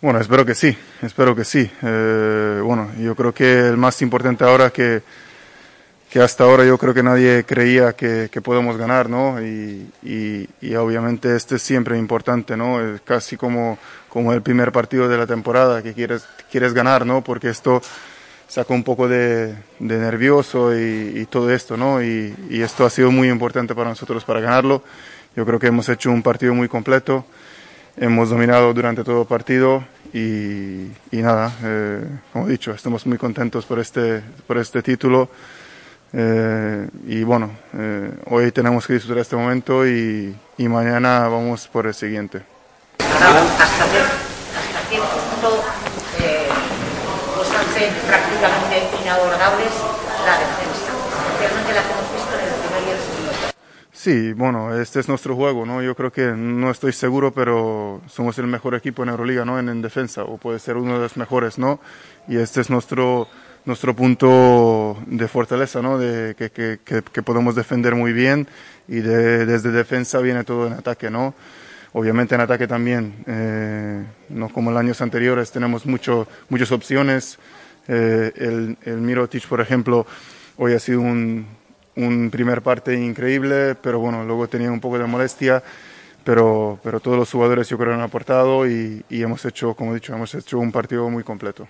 Bueno, 0.00 0.18
espero 0.18 0.44
que 0.44 0.54
sí, 0.54 0.76
espero 1.00 1.36
que 1.36 1.44
sí. 1.44 1.70
Eh, 1.82 2.60
bueno, 2.64 2.90
yo 2.98 3.14
creo 3.14 3.32
que 3.32 3.68
el 3.68 3.76
más 3.76 4.02
importante 4.02 4.42
ahora 4.44 4.70
que, 4.70 5.02
que 6.10 6.20
hasta 6.20 6.44
ahora 6.44 6.64
yo 6.64 6.76
creo 6.76 6.92
que 6.92 7.02
nadie 7.02 7.44
creía 7.44 7.92
que, 7.92 8.28
que 8.32 8.40
podemos 8.40 8.76
ganar, 8.76 9.08
¿no? 9.08 9.40
Y, 9.40 9.88
y, 10.02 10.48
y, 10.60 10.74
obviamente 10.74 11.36
este 11.36 11.56
es 11.56 11.62
siempre 11.62 11.98
importante, 11.98 12.56
¿no? 12.56 12.80
Es 12.80 13.00
casi 13.02 13.36
como, 13.36 13.78
como 14.08 14.32
el 14.32 14.42
primer 14.42 14.72
partido 14.72 15.08
de 15.08 15.18
la 15.18 15.26
temporada 15.26 15.82
que 15.82 15.92
quieres, 15.92 16.26
quieres 16.50 16.74
ganar, 16.74 17.06
¿no? 17.06 17.22
Porque 17.22 17.50
esto 17.50 17.80
saca 18.48 18.74
un 18.74 18.82
poco 18.82 19.08
de, 19.08 19.54
de 19.78 19.98
nervioso 19.98 20.76
y, 20.76 21.12
y, 21.16 21.26
todo 21.26 21.50
esto, 21.50 21.76
¿no? 21.76 22.02
Y, 22.02 22.34
y 22.50 22.62
esto 22.62 22.84
ha 22.84 22.90
sido 22.90 23.12
muy 23.12 23.28
importante 23.28 23.74
para 23.74 23.90
nosotros 23.90 24.24
para 24.24 24.40
ganarlo. 24.40 24.82
Yo 25.36 25.46
creo 25.46 25.60
que 25.60 25.68
hemos 25.68 25.88
hecho 25.88 26.10
un 26.10 26.22
partido 26.22 26.52
muy 26.54 26.68
completo 26.68 27.24
hemos 27.96 28.30
dominado 28.30 28.72
durante 28.72 29.04
todo 29.04 29.22
el 29.22 29.26
partido 29.26 29.84
y, 30.12 30.86
y 31.10 31.22
nada, 31.22 31.52
eh, 31.62 32.04
como 32.32 32.46
he 32.46 32.50
dicho, 32.50 32.72
estamos 32.72 33.06
muy 33.06 33.18
contentos 33.18 33.64
por 33.64 33.78
este, 33.78 34.22
por 34.46 34.58
este 34.58 34.82
título. 34.82 35.28
Eh, 36.12 36.88
y 37.06 37.22
bueno, 37.24 37.50
eh, 37.74 38.10
hoy 38.26 38.52
tenemos 38.52 38.86
que 38.86 38.92
disfrutar 38.94 39.22
este 39.22 39.36
momento 39.36 39.86
y, 39.86 40.36
y 40.58 40.68
mañana 40.68 41.28
vamos 41.28 41.68
por 41.68 41.86
el 41.86 41.94
siguiente. 41.94 42.42
hasta, 42.98 43.84
qué, 43.90 43.98
hasta 43.98 44.88
qué 44.90 44.96
punto 44.98 45.64
eh, 46.20 46.48
prácticamente 48.06 49.02
inabordables 49.02 49.72
la 50.26 50.38
defensa, 50.38 50.92
especialmente 51.32 51.72
la 51.72 51.82
que 51.82 51.92
hemos 51.92 52.08
visto 52.12 52.32
en 52.36 52.44
el 52.46 52.54
primer 52.60 52.82
y 52.82 52.90
el 52.92 52.98
segundo. 52.98 53.32
Sí, 54.02 54.32
bueno, 54.32 54.74
este 54.74 54.98
es 54.98 55.08
nuestro 55.08 55.36
juego, 55.36 55.64
¿no? 55.64 55.80
Yo 55.80 55.94
creo 55.94 56.10
que 56.10 56.32
no 56.32 56.72
estoy 56.72 56.92
seguro, 56.92 57.32
pero 57.32 58.00
somos 58.08 58.36
el 58.40 58.48
mejor 58.48 58.74
equipo 58.74 59.04
en 59.04 59.10
Euroliga, 59.10 59.44
¿no? 59.44 59.60
En, 59.60 59.68
en 59.68 59.80
defensa, 59.80 60.24
o 60.24 60.38
puede 60.38 60.58
ser 60.58 60.76
uno 60.76 60.94
de 60.94 61.02
los 61.02 61.16
mejores, 61.16 61.56
¿no? 61.56 61.78
Y 62.26 62.36
este 62.36 62.62
es 62.62 62.68
nuestro, 62.68 63.28
nuestro 63.64 63.94
punto 63.94 64.98
de 65.06 65.28
fortaleza, 65.28 65.82
¿no? 65.82 65.98
De 65.98 66.34
que, 66.34 66.50
que, 66.50 66.80
que, 66.84 67.02
que 67.02 67.22
podemos 67.22 67.54
defender 67.54 67.94
muy 67.94 68.12
bien 68.12 68.48
y 68.88 68.96
de, 68.96 69.46
desde 69.46 69.70
defensa 69.70 70.18
viene 70.18 70.42
todo 70.42 70.66
en 70.66 70.72
ataque, 70.72 71.08
¿no? 71.08 71.32
Obviamente 71.92 72.34
en 72.34 72.40
ataque 72.40 72.66
también, 72.66 73.22
eh, 73.28 74.04
no 74.30 74.48
como 74.48 74.72
en 74.72 74.78
años 74.78 75.00
anteriores, 75.00 75.52
tenemos 75.52 75.86
mucho, 75.86 76.26
muchas 76.48 76.72
opciones. 76.72 77.38
Eh, 77.86 78.32
el, 78.34 78.76
el 78.82 78.96
Mirotic, 78.96 79.46
por 79.46 79.60
ejemplo, 79.60 80.08
hoy 80.56 80.72
ha 80.72 80.80
sido 80.80 81.02
un, 81.02 81.46
un 81.96 82.30
primer 82.30 82.62
parte 82.62 82.94
increíble, 82.94 83.74
pero 83.74 83.98
bueno, 83.98 84.24
luego 84.24 84.48
tenía 84.48 84.70
un 84.70 84.80
poco 84.80 84.98
de 84.98 85.06
molestia, 85.06 85.62
pero, 86.24 86.78
pero 86.82 87.00
todos 87.00 87.18
los 87.18 87.30
jugadores 87.30 87.68
yo 87.68 87.78
creo 87.78 87.94
han 87.94 88.00
aportado 88.00 88.66
y, 88.66 89.04
y 89.08 89.22
hemos 89.22 89.44
hecho, 89.44 89.74
como 89.74 89.92
he 89.92 89.94
dicho, 89.94 90.14
hemos 90.14 90.34
hecho 90.34 90.58
un 90.58 90.72
partido 90.72 91.08
muy 91.10 91.24
completo. 91.24 91.68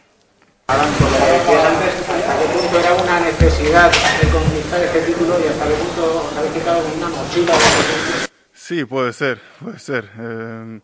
Sí, 8.54 8.84
puede 8.84 9.12
ser, 9.12 9.40
puede 9.60 9.78
ser. 9.78 10.08
Eh, 10.18 10.80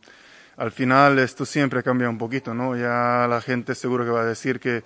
al 0.56 0.72
final 0.72 1.18
esto 1.20 1.46
siempre 1.46 1.82
cambia 1.82 2.08
un 2.08 2.18
poquito, 2.18 2.52
¿no? 2.52 2.76
Ya 2.76 3.26
la 3.28 3.40
gente 3.40 3.74
seguro 3.74 4.04
que 4.04 4.10
va 4.10 4.22
a 4.22 4.26
decir 4.26 4.58
que, 4.58 4.82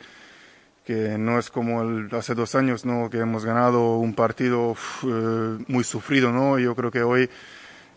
que 0.84 1.16
no 1.18 1.38
es 1.38 1.50
como 1.50 1.82
el, 1.82 2.08
hace 2.12 2.34
dos 2.34 2.54
años, 2.54 2.84
¿no? 2.84 3.08
Que 3.08 3.18
hemos 3.18 3.44
ganado 3.44 3.96
un 3.96 4.14
partido 4.14 4.74
eh, 5.04 5.58
muy 5.68 5.84
sufrido, 5.84 6.32
¿no? 6.32 6.58
Yo 6.58 6.74
creo 6.74 6.90
que 6.90 7.02
hoy 7.02 7.30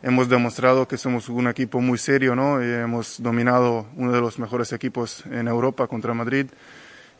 hemos 0.04 0.30
demostrado 0.30 0.88
que 0.88 0.98
somos 0.98 1.30
un 1.30 1.48
equipo 1.48 1.82
muy 1.82 1.98
serio, 1.98 2.36
¿no? 2.36 2.64
Y 2.64 2.72
hemos 2.72 3.22
dominado 3.22 3.88
uno 3.96 4.12
de 4.12 4.22
los 4.22 4.38
mejores 4.38 4.72
equipos 4.72 5.26
en 5.26 5.48
Europa 5.48 5.88
contra 5.88 6.14
Madrid. 6.14 6.48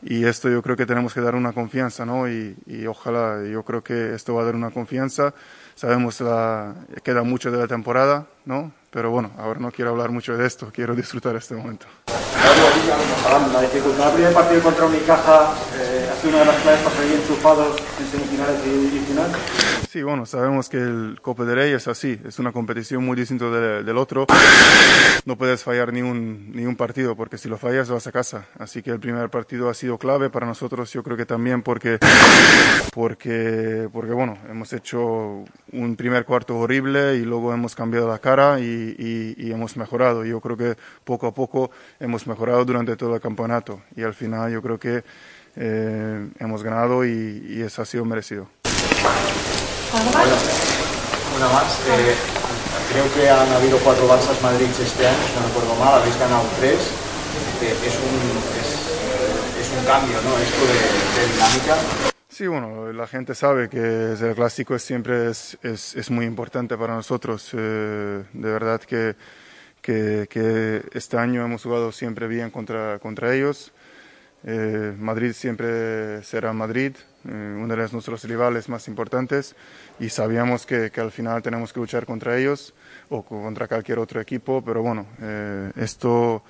Y 0.02 0.24
esto 0.24 0.48
yo 0.48 0.62
creo 0.62 0.76
que 0.76 0.86
tenemos 0.86 1.14
que 1.14 1.20
dar 1.20 1.34
una 1.34 1.52
confianza, 1.52 2.04
¿no? 2.04 2.28
Y, 2.28 2.56
y 2.66 2.86
ojalá, 2.86 3.42
yo 3.44 3.64
creo 3.64 3.82
que 3.82 4.14
esto 4.14 4.34
va 4.34 4.42
a 4.42 4.44
dar 4.44 4.54
una 4.54 4.70
confianza. 4.70 5.34
Sabemos 5.74 6.20
la, 6.20 6.74
queda 7.02 7.22
mucho 7.22 7.50
de 7.50 7.58
la 7.58 7.66
temporada, 7.66 8.26
¿no? 8.44 8.72
Pero 8.96 9.10
bueno, 9.10 9.30
ahora 9.36 9.60
no 9.60 9.70
quiero 9.70 9.90
hablar 9.90 10.10
mucho 10.10 10.38
de 10.38 10.46
esto, 10.46 10.70
quiero 10.72 10.94
disfrutar 10.94 11.36
este 11.36 11.54
momento. 11.54 11.84
Eh, 15.74 16.08
una 16.26 16.40
de 16.40 16.44
las 16.44 16.62
claves 16.62 16.82
para 16.82 16.96
salir 16.96 17.12
enchufados 17.14 17.76
en 18.00 18.06
semifinales 18.06 18.60
y, 18.66 18.96
y 18.96 19.00
final. 19.00 19.30
Sí, 19.88 20.02
bueno, 20.02 20.26
sabemos 20.26 20.68
que 20.68 20.78
el 20.78 21.18
Copa 21.22 21.44
de 21.44 21.54
Rey 21.54 21.72
es 21.72 21.88
así, 21.88 22.20
es 22.26 22.38
una 22.38 22.52
competición 22.52 23.04
muy 23.04 23.16
distinta 23.16 23.48
de, 23.50 23.82
del 23.82 23.96
otro. 23.96 24.26
No 25.24 25.36
puedes 25.36 25.62
fallar 25.62 25.92
ni 25.92 26.02
un, 26.02 26.52
ni 26.52 26.66
un 26.66 26.76
partido, 26.76 27.16
porque 27.16 27.38
si 27.38 27.48
lo 27.48 27.56
fallas 27.56 27.88
vas 27.88 28.06
a 28.06 28.12
casa. 28.12 28.46
Así 28.58 28.82
que 28.82 28.90
el 28.90 29.00
primer 29.00 29.30
partido 29.30 29.70
ha 29.70 29.74
sido 29.74 29.98
clave 29.98 30.28
para 30.28 30.46
nosotros, 30.46 30.92
yo 30.92 31.02
creo 31.02 31.16
que 31.16 31.26
también 31.26 31.62
porque, 31.62 31.98
porque, 32.92 33.88
porque 33.92 34.12
bueno, 34.12 34.36
hemos 34.50 34.72
hecho 34.72 35.44
un 35.72 35.96
primer 35.96 36.24
cuarto 36.24 36.56
horrible 36.58 37.16
y 37.16 37.22
luego 37.22 37.52
hemos 37.54 37.74
cambiado 37.74 38.08
la 38.08 38.18
cara 38.18 38.60
y, 38.60 38.94
y, 38.98 39.34
y 39.38 39.52
hemos 39.52 39.76
mejorado. 39.76 40.24
Yo 40.24 40.40
creo 40.40 40.56
que 40.56 40.76
poco 41.04 41.26
a 41.26 41.34
poco 41.34 41.70
hemos 42.00 42.26
mejorado 42.26 42.64
durante 42.64 42.96
todo 42.96 43.14
el 43.14 43.20
campeonato 43.20 43.80
y 43.96 44.02
al 44.02 44.14
final 44.14 44.52
yo 44.52 44.60
creo 44.60 44.78
que 44.78 45.04
eh, 45.56 46.28
hemos 46.38 46.62
ganado 46.62 47.04
y, 47.04 47.46
y 47.48 47.62
eso 47.62 47.82
ha 47.82 47.86
sido 47.86 48.04
merecido. 48.04 48.48
Una 51.36 51.48
más. 51.48 51.80
Eh, 51.88 52.14
creo 52.92 53.12
que 53.14 53.28
han 53.28 53.48
habido 53.52 53.78
cuatro 53.78 54.06
Barças 54.06 54.40
Madrid 54.42 54.68
este 54.80 55.06
año, 55.06 55.18
si 55.26 55.40
no 55.40 55.46
recuerdo 55.48 55.74
mal, 55.76 56.00
habéis 56.00 56.18
ganado 56.18 56.44
tres. 56.58 56.92
Eh, 57.62 57.74
es, 57.86 57.96
un, 57.96 58.14
es, 58.60 58.70
es, 59.60 59.78
un 59.78 59.84
cambio, 59.86 60.16
¿no? 60.22 60.38
Esto 60.38 60.60
de, 60.66 61.20
de, 61.20 61.32
dinámica. 61.32 61.76
Sí, 62.28 62.46
bueno, 62.46 62.92
la 62.92 63.06
gente 63.06 63.34
sabe 63.34 63.70
que 63.70 64.12
el 64.12 64.34
clásico 64.34 64.78
siempre 64.78 65.30
es, 65.30 65.56
es, 65.62 65.94
es 65.96 66.10
muy 66.10 66.26
importante 66.26 66.76
para 66.76 66.94
nosotros. 66.94 67.50
Eh, 67.54 68.24
de 68.32 68.50
verdad 68.50 68.80
que, 68.82 69.16
que, 69.80 70.26
que, 70.28 70.82
este 70.92 71.16
año 71.16 71.44
hemos 71.44 71.62
jugado 71.62 71.92
siempre 71.92 72.26
bien 72.28 72.50
contra, 72.50 72.98
contra 72.98 73.34
ellos. 73.34 73.72
Eh, 74.48 74.94
Madrid 74.96 75.32
siempre 75.32 76.22
será 76.22 76.52
Madrid, 76.52 76.94
eh, 77.28 77.58
uno 77.58 77.74
de 77.74 77.88
nuestros 77.90 78.22
rivales 78.24 78.68
más 78.68 78.86
importantes 78.86 79.56
y 79.98 80.08
sabíamos 80.08 80.64
que, 80.64 80.90
que, 80.92 81.00
al 81.00 81.10
final 81.10 81.42
tenemos 81.42 81.72
que 81.72 81.80
luchar 81.80 82.06
contra 82.06 82.38
ellos 82.38 82.72
o 83.08 83.24
contra 83.24 83.66
cualquier 83.66 83.98
otro 83.98 84.20
equipo, 84.20 84.62
pero 84.64 84.82
bueno, 84.82 85.06
eh, 85.20 85.72
esto 85.74 86.44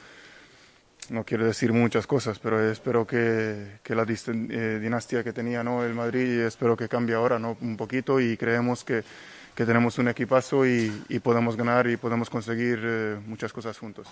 no 1.11 1.25
quiero 1.25 1.47
decir 1.47 1.73
muchas 1.73 2.07
cosas, 2.07 2.39
pero 2.39 2.71
espero 2.71 3.07
que, 3.07 3.79
que 3.83 3.95
la 3.95 4.05
eh, 4.05 4.79
dinastía 4.81 5.23
que 5.23 5.33
tenía 5.33 5.63
¿no? 5.63 5.85
el 5.85 5.95
Madrid, 5.95 6.41
espero 6.41 6.77
que 6.77 6.89
cambie 6.89 7.15
ahora 7.15 7.39
¿no? 7.39 7.57
un 7.61 7.77
poquito 7.77 8.21
y 8.21 8.37
creemos 8.37 8.85
que, 8.85 9.05
que 9.55 9.65
tenemos 9.65 9.99
un 9.99 10.09
equipazo 10.09 10.67
y, 10.67 11.05
y, 11.09 11.19
podemos 11.21 11.57
ganar 11.57 11.89
y 11.89 11.97
podemos 11.97 12.29
conseguir 12.29 12.81
eh, 12.83 13.17
muchas 13.27 13.53
cosas 13.53 13.79
juntos. 13.79 14.09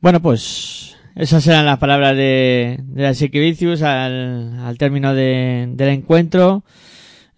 Bueno, 0.00 0.20
pues 0.20 0.96
esas 1.18 1.44
eran 1.48 1.66
las 1.66 1.78
palabras 1.78 2.16
de, 2.16 2.78
de 2.80 3.06
Asikevicius 3.08 3.82
al, 3.82 4.56
al 4.60 4.78
término 4.78 5.14
de, 5.14 5.66
del 5.70 5.88
encuentro. 5.88 6.62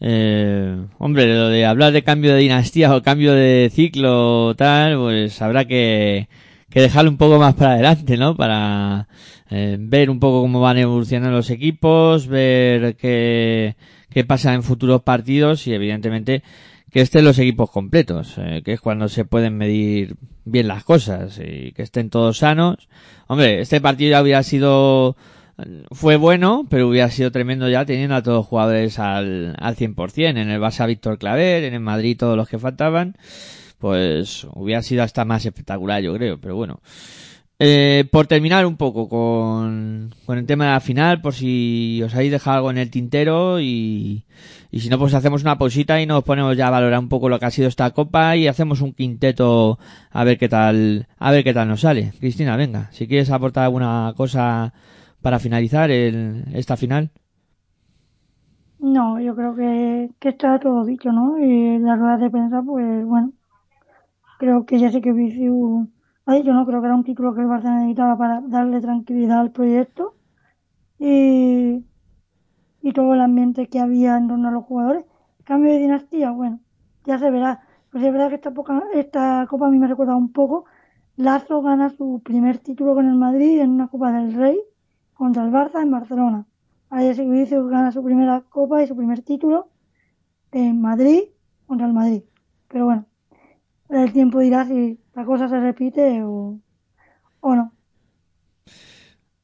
Eh, 0.00 0.76
hombre, 0.98 1.26
lo 1.34 1.48
de 1.48 1.64
hablar 1.64 1.92
de 1.92 2.02
cambio 2.02 2.34
de 2.34 2.40
dinastía 2.40 2.94
o 2.94 3.02
cambio 3.02 3.32
de 3.32 3.70
ciclo 3.72 4.54
tal, 4.54 4.96
pues 4.98 5.40
habrá 5.40 5.64
que, 5.64 6.28
que 6.68 6.82
dejarlo 6.82 7.10
un 7.10 7.16
poco 7.16 7.38
más 7.38 7.54
para 7.54 7.72
adelante, 7.72 8.18
¿no? 8.18 8.36
Para 8.36 9.08
eh, 9.50 9.78
ver 9.80 10.10
un 10.10 10.20
poco 10.20 10.42
cómo 10.42 10.60
van 10.60 10.76
evolucionando 10.76 11.34
los 11.34 11.48
equipos, 11.48 12.26
ver 12.26 12.96
qué, 12.96 13.76
qué 14.10 14.24
pasa 14.24 14.52
en 14.52 14.62
futuros 14.62 15.00
partidos 15.02 15.66
y 15.66 15.72
evidentemente 15.72 16.42
que 16.90 17.00
estén 17.00 17.24
los 17.24 17.38
equipos 17.38 17.70
completos, 17.70 18.34
eh, 18.38 18.62
que 18.64 18.72
es 18.72 18.80
cuando 18.80 19.08
se 19.08 19.24
pueden 19.24 19.56
medir 19.56 20.16
bien 20.44 20.68
las 20.68 20.84
cosas 20.84 21.38
y 21.38 21.72
que 21.72 21.82
estén 21.82 22.10
todos 22.10 22.38
sanos. 22.38 22.88
Hombre, 23.28 23.60
este 23.60 23.80
partido 23.80 24.10
ya 24.10 24.22
hubiera 24.22 24.42
sido, 24.42 25.16
fue 25.92 26.16
bueno, 26.16 26.66
pero 26.68 26.88
hubiera 26.88 27.10
sido 27.10 27.30
tremendo 27.30 27.68
ya 27.68 27.84
teniendo 27.84 28.16
a 28.16 28.22
todos 28.22 28.38
los 28.38 28.46
jugadores 28.46 28.98
al, 28.98 29.54
al 29.58 29.76
100%. 29.76 30.30
En 30.30 30.50
el 30.50 30.60
Barça 30.60 30.86
Víctor 30.86 31.18
Claver, 31.18 31.64
en 31.64 31.74
el 31.74 31.80
Madrid 31.80 32.16
todos 32.18 32.36
los 32.36 32.48
que 32.48 32.58
faltaban, 32.58 33.16
pues 33.78 34.46
hubiera 34.54 34.82
sido 34.82 35.02
hasta 35.02 35.24
más 35.24 35.46
espectacular 35.46 36.02
yo 36.02 36.12
creo, 36.14 36.40
pero 36.40 36.56
bueno. 36.56 36.80
Eh, 37.62 38.08
por 38.10 38.26
terminar 38.26 38.64
un 38.64 38.78
poco 38.78 39.06
con, 39.06 40.14
con 40.24 40.38
el 40.38 40.46
tema 40.46 40.64
de 40.64 40.70
la 40.70 40.80
final, 40.80 41.20
por 41.20 41.34
si 41.34 42.00
os 42.02 42.14
habéis 42.14 42.32
dejado 42.32 42.56
algo 42.56 42.70
en 42.70 42.78
el 42.78 42.90
tintero 42.90 43.60
y, 43.60 44.24
y 44.70 44.80
si 44.80 44.88
no, 44.88 44.98
pues 44.98 45.12
hacemos 45.12 45.42
una 45.42 45.58
pausita 45.58 46.00
y 46.00 46.06
nos 46.06 46.24
ponemos 46.24 46.56
ya 46.56 46.68
a 46.68 46.70
valorar 46.70 46.98
un 46.98 47.10
poco 47.10 47.28
lo 47.28 47.38
que 47.38 47.44
ha 47.44 47.50
sido 47.50 47.68
esta 47.68 47.90
copa 47.90 48.34
y 48.34 48.48
hacemos 48.48 48.80
un 48.80 48.94
quinteto 48.94 49.78
a 50.10 50.24
ver 50.24 50.38
qué 50.38 50.48
tal, 50.48 51.06
a 51.18 51.30
ver 51.32 51.44
qué 51.44 51.52
tal 51.52 51.68
nos 51.68 51.82
sale. 51.82 52.14
Cristina, 52.18 52.56
venga, 52.56 52.88
si 52.92 53.06
quieres 53.06 53.30
aportar 53.30 53.64
alguna 53.64 54.14
cosa 54.16 54.72
para 55.20 55.38
finalizar 55.38 55.90
el, 55.90 56.44
esta 56.54 56.78
final. 56.78 57.10
No, 58.78 59.20
yo 59.20 59.36
creo 59.36 59.54
que, 59.54 60.08
que 60.18 60.30
está 60.30 60.58
todo 60.58 60.86
dicho, 60.86 61.12
¿no? 61.12 61.38
Y 61.38 61.78
la 61.78 61.94
rueda 61.96 62.16
de 62.16 62.30
prensa, 62.30 62.62
pues 62.62 63.04
bueno, 63.04 63.32
creo 64.38 64.64
que 64.64 64.78
ya 64.78 64.90
sé 64.90 65.02
que 65.02 65.12
Viciu 65.12 65.90
dicho, 66.34 66.52
¿no? 66.52 66.66
Creo 66.66 66.80
que 66.80 66.86
era 66.86 66.94
un 66.94 67.04
título 67.04 67.34
que 67.34 67.40
el 67.40 67.46
Barça 67.48 67.74
necesitaba 67.74 68.16
para 68.16 68.40
darle 68.40 68.80
tranquilidad 68.80 69.40
al 69.40 69.52
proyecto. 69.52 70.14
Y, 70.98 71.84
y 72.82 72.92
todo 72.92 73.14
el 73.14 73.20
ambiente 73.20 73.68
que 73.68 73.80
había 73.80 74.16
en 74.16 74.28
torno 74.28 74.48
a 74.48 74.52
los 74.52 74.64
jugadores. 74.64 75.04
Cambio 75.44 75.72
de 75.72 75.78
dinastía, 75.78 76.30
bueno, 76.30 76.60
ya 77.04 77.18
se 77.18 77.30
verá. 77.30 77.62
Pues 77.90 78.04
es 78.04 78.12
verdad 78.12 78.28
que 78.28 78.36
esta, 78.36 78.52
poca, 78.52 78.82
esta 78.94 79.46
copa 79.48 79.66
a 79.66 79.70
mí 79.70 79.78
me 79.78 79.88
recuerda 79.88 80.16
un 80.16 80.32
poco. 80.32 80.66
Lazo 81.16 81.62
gana 81.62 81.90
su 81.90 82.22
primer 82.24 82.58
título 82.58 82.94
con 82.94 83.06
el 83.08 83.14
Madrid 83.16 83.60
en 83.60 83.70
una 83.70 83.88
Copa 83.88 84.12
del 84.12 84.32
Rey 84.34 84.58
contra 85.14 85.44
el 85.44 85.52
Barça 85.52 85.82
en 85.82 85.90
Barcelona. 85.90 86.46
Ayer 86.90 87.16
que 87.16 87.62
gana 87.68 87.92
su 87.92 88.02
primera 88.02 88.42
copa 88.48 88.82
y 88.82 88.86
su 88.86 88.96
primer 88.96 89.22
título 89.22 89.68
en 90.52 90.80
Madrid 90.80 91.24
contra 91.66 91.86
el 91.86 91.92
Madrid. 91.92 92.22
Pero 92.68 92.86
bueno, 92.86 93.06
el 93.90 94.12
tiempo 94.12 94.40
dirá 94.40 94.64
si 94.66 94.98
la 95.14 95.24
cosa 95.24 95.48
se 95.48 95.60
repite 95.60 96.22
o, 96.22 96.58
o 97.40 97.54
no. 97.54 97.72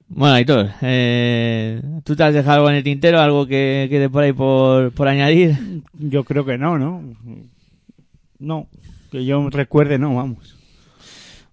Bueno, 0.09 0.35
Aitor, 0.35 0.71
eh, 0.83 1.83
¿tú 2.05 2.15
te 2.15 2.23
has 2.23 2.33
dejado 2.33 2.59
algo 2.59 2.71
en 2.71 2.77
el 2.77 2.85
tintero, 2.85 3.21
algo 3.21 3.47
que 3.47 3.89
quede 3.91 4.09
por 4.09 4.23
ahí 4.23 4.33
por, 4.33 4.93
por 4.93 5.09
añadir? 5.09 5.83
Yo 5.95 6.23
creo 6.25 6.45
que 6.45 6.59
no, 6.59 6.79
¿no? 6.79 7.03
No, 8.39 8.69
que 9.11 9.25
yo 9.25 9.51
recuerde, 9.51 9.99
no, 9.99 10.15
vamos. 10.15 10.57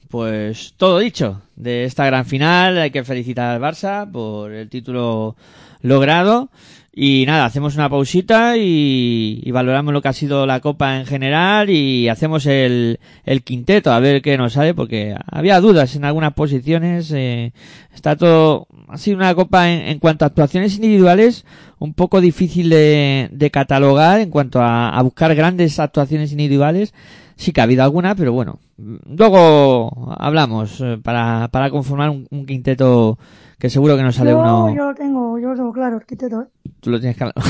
pues 0.10 0.74
todo 0.78 1.00
dicho 1.00 1.42
de 1.56 1.86
esta 1.86 2.06
gran 2.06 2.26
final. 2.26 2.78
Hay 2.78 2.92
que 2.92 3.04
felicitar 3.04 3.50
al 3.50 3.62
Barça 3.62 4.10
por 4.12 4.52
el 4.52 4.70
título 4.70 5.36
logrado. 5.82 6.50
Y 6.96 7.26
nada, 7.26 7.46
hacemos 7.46 7.74
una 7.74 7.90
pausita 7.90 8.56
y, 8.56 9.50
valoramos 9.52 9.94
lo 9.94 10.02
que 10.04 10.10
ha 10.10 10.14
sido 10.14 10.46
la 10.46 10.60
Copa 10.60 11.00
en 11.00 11.08
general 11.08 11.72
y 11.72 12.08
hacemos 12.08 12.46
el, 12.46 13.00
el 13.26 13.42
quinteto 13.42 13.92
a 13.92 14.00
ver 14.00 14.22
qué 14.22 14.38
nos 14.38 14.54
sale 14.54 14.76
porque 14.76 15.16
había 15.26 15.60
dudas 15.60 15.96
en 15.96 16.06
algunas 16.06 16.34
posiciones. 16.34 17.12
Eh, 17.12 17.52
está 17.96 18.16
todo, 18.16 18.68
ha 18.90 19.00
sido 19.00 19.18
una 19.18 19.34
Copa 19.34 19.72
en, 19.72 19.88
en 19.88 19.98
cuanto 19.98 20.24
a 20.24 20.28
actuaciones 20.28 20.76
individuales 20.76 21.46
un 21.80 21.96
poco 21.96 22.22
difícil 22.22 22.70
de, 22.70 23.28
de 23.32 23.50
catalogar 23.50 24.20
en 24.20 24.30
cuanto 24.30 24.62
a, 24.62 24.90
a 24.96 25.02
buscar 25.02 25.34
grandes 25.34 25.80
actuaciones 25.80 26.32
individuales. 26.32 26.94
Sí 27.36 27.52
que 27.52 27.62
ha 27.62 27.64
habido 27.64 27.84
alguna, 27.84 28.16
pero 28.16 28.34
bueno, 28.34 28.60
luego 28.78 30.14
hablamos 30.18 30.80
eh, 30.82 31.00
para, 31.02 31.50
para 31.50 31.70
conformar 31.70 32.10
un, 32.10 32.28
un 32.30 32.46
quinteto 32.46 33.18
que 33.60 33.70
seguro 33.70 33.96
que 33.96 34.04
nos 34.04 34.16
sale 34.16 34.32
yo, 34.32 34.40
uno. 34.40 34.76
yo 34.76 34.86
lo 34.88 34.94
tengo, 34.94 35.40
yo 35.40 35.50
lo 35.50 35.56
tengo 35.56 35.72
claro, 35.72 35.98
el 35.98 36.06
quinteto. 36.06 36.42
¿eh? 36.42 36.48
Tú 36.80 36.90
lo 36.90 37.00
tienes 37.00 37.16
claro. 37.16 37.34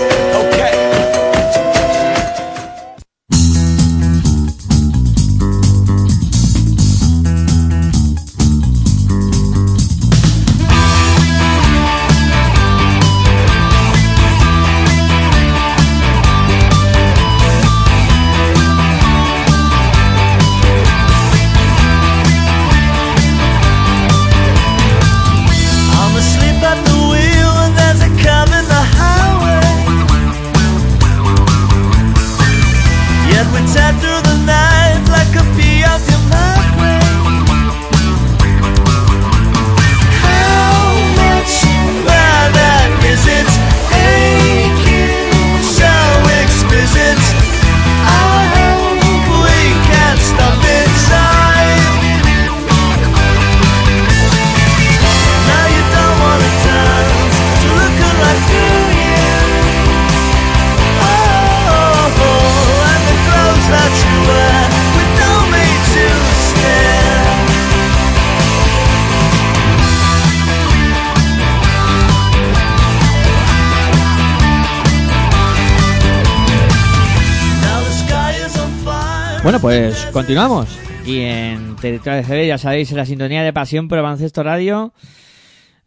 Pues 79.61 80.05
continuamos. 80.13 80.77
Y 81.05 81.21
en 81.21 81.75
Territorio 81.77 82.17
de 82.17 82.23
CB, 82.23 82.47
ya 82.47 82.57
sabéis, 82.59 82.91
en 82.91 82.97
la 82.97 83.05
sintonía 83.05 83.41
de 83.41 83.53
Pasión 83.53 83.87
por 83.87 83.99
Baloncesto 84.01 84.43
Radio, 84.43 84.93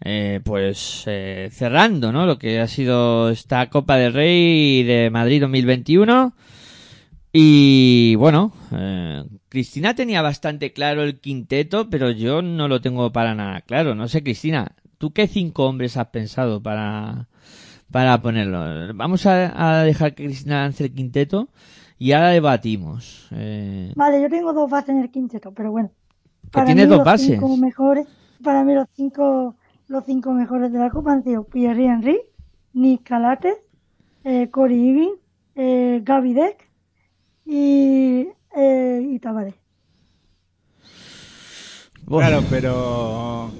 eh, 0.00 0.40
pues 0.44 1.04
eh, 1.06 1.50
cerrando, 1.52 2.10
¿no? 2.10 2.26
Lo 2.26 2.36
que 2.36 2.58
ha 2.58 2.66
sido 2.66 3.30
esta 3.30 3.70
Copa 3.70 3.96
del 3.96 4.12
Rey 4.12 4.82
de 4.82 5.10
Madrid 5.10 5.42
2021. 5.42 6.34
Y 7.32 8.16
bueno, 8.16 8.52
eh, 8.72 9.22
Cristina 9.48 9.94
tenía 9.94 10.20
bastante 10.20 10.72
claro 10.72 11.04
el 11.04 11.20
quinteto, 11.20 11.88
pero 11.88 12.10
yo 12.10 12.42
no 12.42 12.66
lo 12.66 12.80
tengo 12.80 13.12
para 13.12 13.36
nada 13.36 13.60
claro. 13.60 13.94
No 13.94 14.08
sé, 14.08 14.24
Cristina, 14.24 14.72
¿tú 14.98 15.12
qué 15.12 15.28
cinco 15.28 15.66
hombres 15.66 15.96
has 15.96 16.08
pensado 16.08 16.60
para, 16.60 17.28
para 17.92 18.20
ponerlo? 18.20 18.92
Vamos 18.94 19.26
a, 19.26 19.80
a 19.80 19.84
dejar 19.84 20.14
que 20.14 20.24
Cristina 20.24 20.62
lance 20.62 20.84
el 20.84 20.92
quinteto 20.92 21.50
y 22.00 22.12
ahora 22.12 22.30
debatimos. 22.30 23.28
Eh, 23.30 23.92
Vale, 23.94 24.22
yo 24.22 24.30
tengo 24.30 24.54
dos 24.54 24.70
bases 24.70 24.88
en 24.88 25.00
el 25.02 25.10
quinteto, 25.10 25.52
pero 25.52 25.70
bueno. 25.70 25.90
¿Que 26.50 26.62
tienes 26.62 26.88
mí 26.88 26.88
dos 26.88 26.98
los 26.98 27.04
bases? 27.04 27.26
cinco 27.26 27.54
mejores, 27.58 28.08
para 28.42 28.64
mí 28.64 28.72
los 28.74 28.88
cinco, 28.96 29.54
los 29.86 30.04
cinco 30.06 30.32
mejores 30.32 30.72
de 30.72 30.78
la 30.78 30.88
Copa 30.90 31.12
han 31.12 31.22
sido 31.22 31.44
Pierre 31.44 31.84
Henry, 31.84 32.18
Nick 32.72 33.02
Calates, 33.02 33.58
eh, 34.24 34.48
Corey 34.50 34.78
Higgins, 34.78 35.18
eh, 35.56 36.00
Gaby 36.02 36.32
Deck 36.32 36.70
y, 37.44 38.28
eh, 38.56 39.06
y 39.06 39.18
Tavares. 39.18 39.54
Claro, 42.06 42.42
pero 42.48 43.50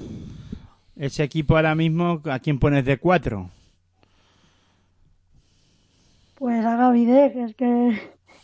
ese 0.95 1.23
equipo 1.23 1.55
ahora 1.55 1.75
mismo, 1.75 2.21
¿a 2.25 2.39
quién 2.39 2.57
pones 2.57 2.83
de 2.85 2.97
cuatro? 2.97 3.51
Pues 6.35 6.65
a 6.65 6.75
Gaby 6.75 7.05
Deck, 7.05 7.35
es 7.35 7.55
que 7.55 7.99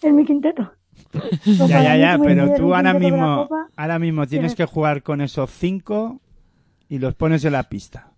es 0.07 0.13
mi 0.13 0.25
quinteto. 0.25 0.71
Ya, 1.67 1.81
ya, 1.83 1.95
ya, 1.97 2.19
pero 2.21 2.53
tú 2.55 2.73
ahora 2.75 2.93
mismo, 2.93 3.43
Copa, 3.43 3.67
ahora 3.75 3.99
mismo 3.99 4.25
tienes 4.27 4.55
que 4.55 4.65
jugar 4.65 5.03
con 5.03 5.21
esos 5.21 5.49
cinco 5.51 6.19
y 6.89 6.97
los 6.99 7.13
pones 7.15 7.45
en 7.45 7.53
la 7.53 7.63
pista. 7.63 8.11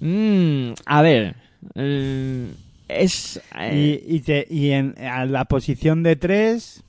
Mm, 0.00 0.72
a 0.86 1.02
ver, 1.02 1.36
eh, 1.74 2.52
es 2.86 3.40
eh, 3.58 4.00
Y, 4.06 4.16
y, 4.16 4.20
te- 4.20 4.46
y 4.48 4.70
en 4.70 4.94
a 5.04 5.24
la 5.26 5.44
posición 5.46 6.02
de 6.02 6.16
tres, 6.16 6.84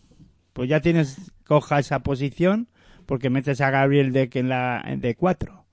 pues 0.54 0.70
ya 0.70 0.80
tienes, 0.80 1.32
coja 1.48 1.80
esa 1.80 2.00
posición 2.00 2.68
porque 3.06 3.30
metes 3.32 3.60
a 3.62 3.72
Gabriel 3.72 4.14
de 4.14 4.30
que 4.30 4.40
en 4.40 4.50
la 4.50 4.84
de 4.98 5.16
cuatro. 5.16 5.66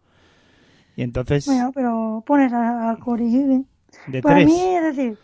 Y 0.96 1.02
entonces, 1.02 1.44
Bueno, 1.46 1.70
pero 1.74 2.24
pones 2.26 2.50
a, 2.54 2.90
a 2.90 2.96
Corey 2.96 3.26
Higgins. 3.26 3.66
de 4.08 4.22
Para 4.22 4.36
tres. 4.36 4.46
mí, 4.46 4.58
es 4.60 4.96
decir, 4.96 5.18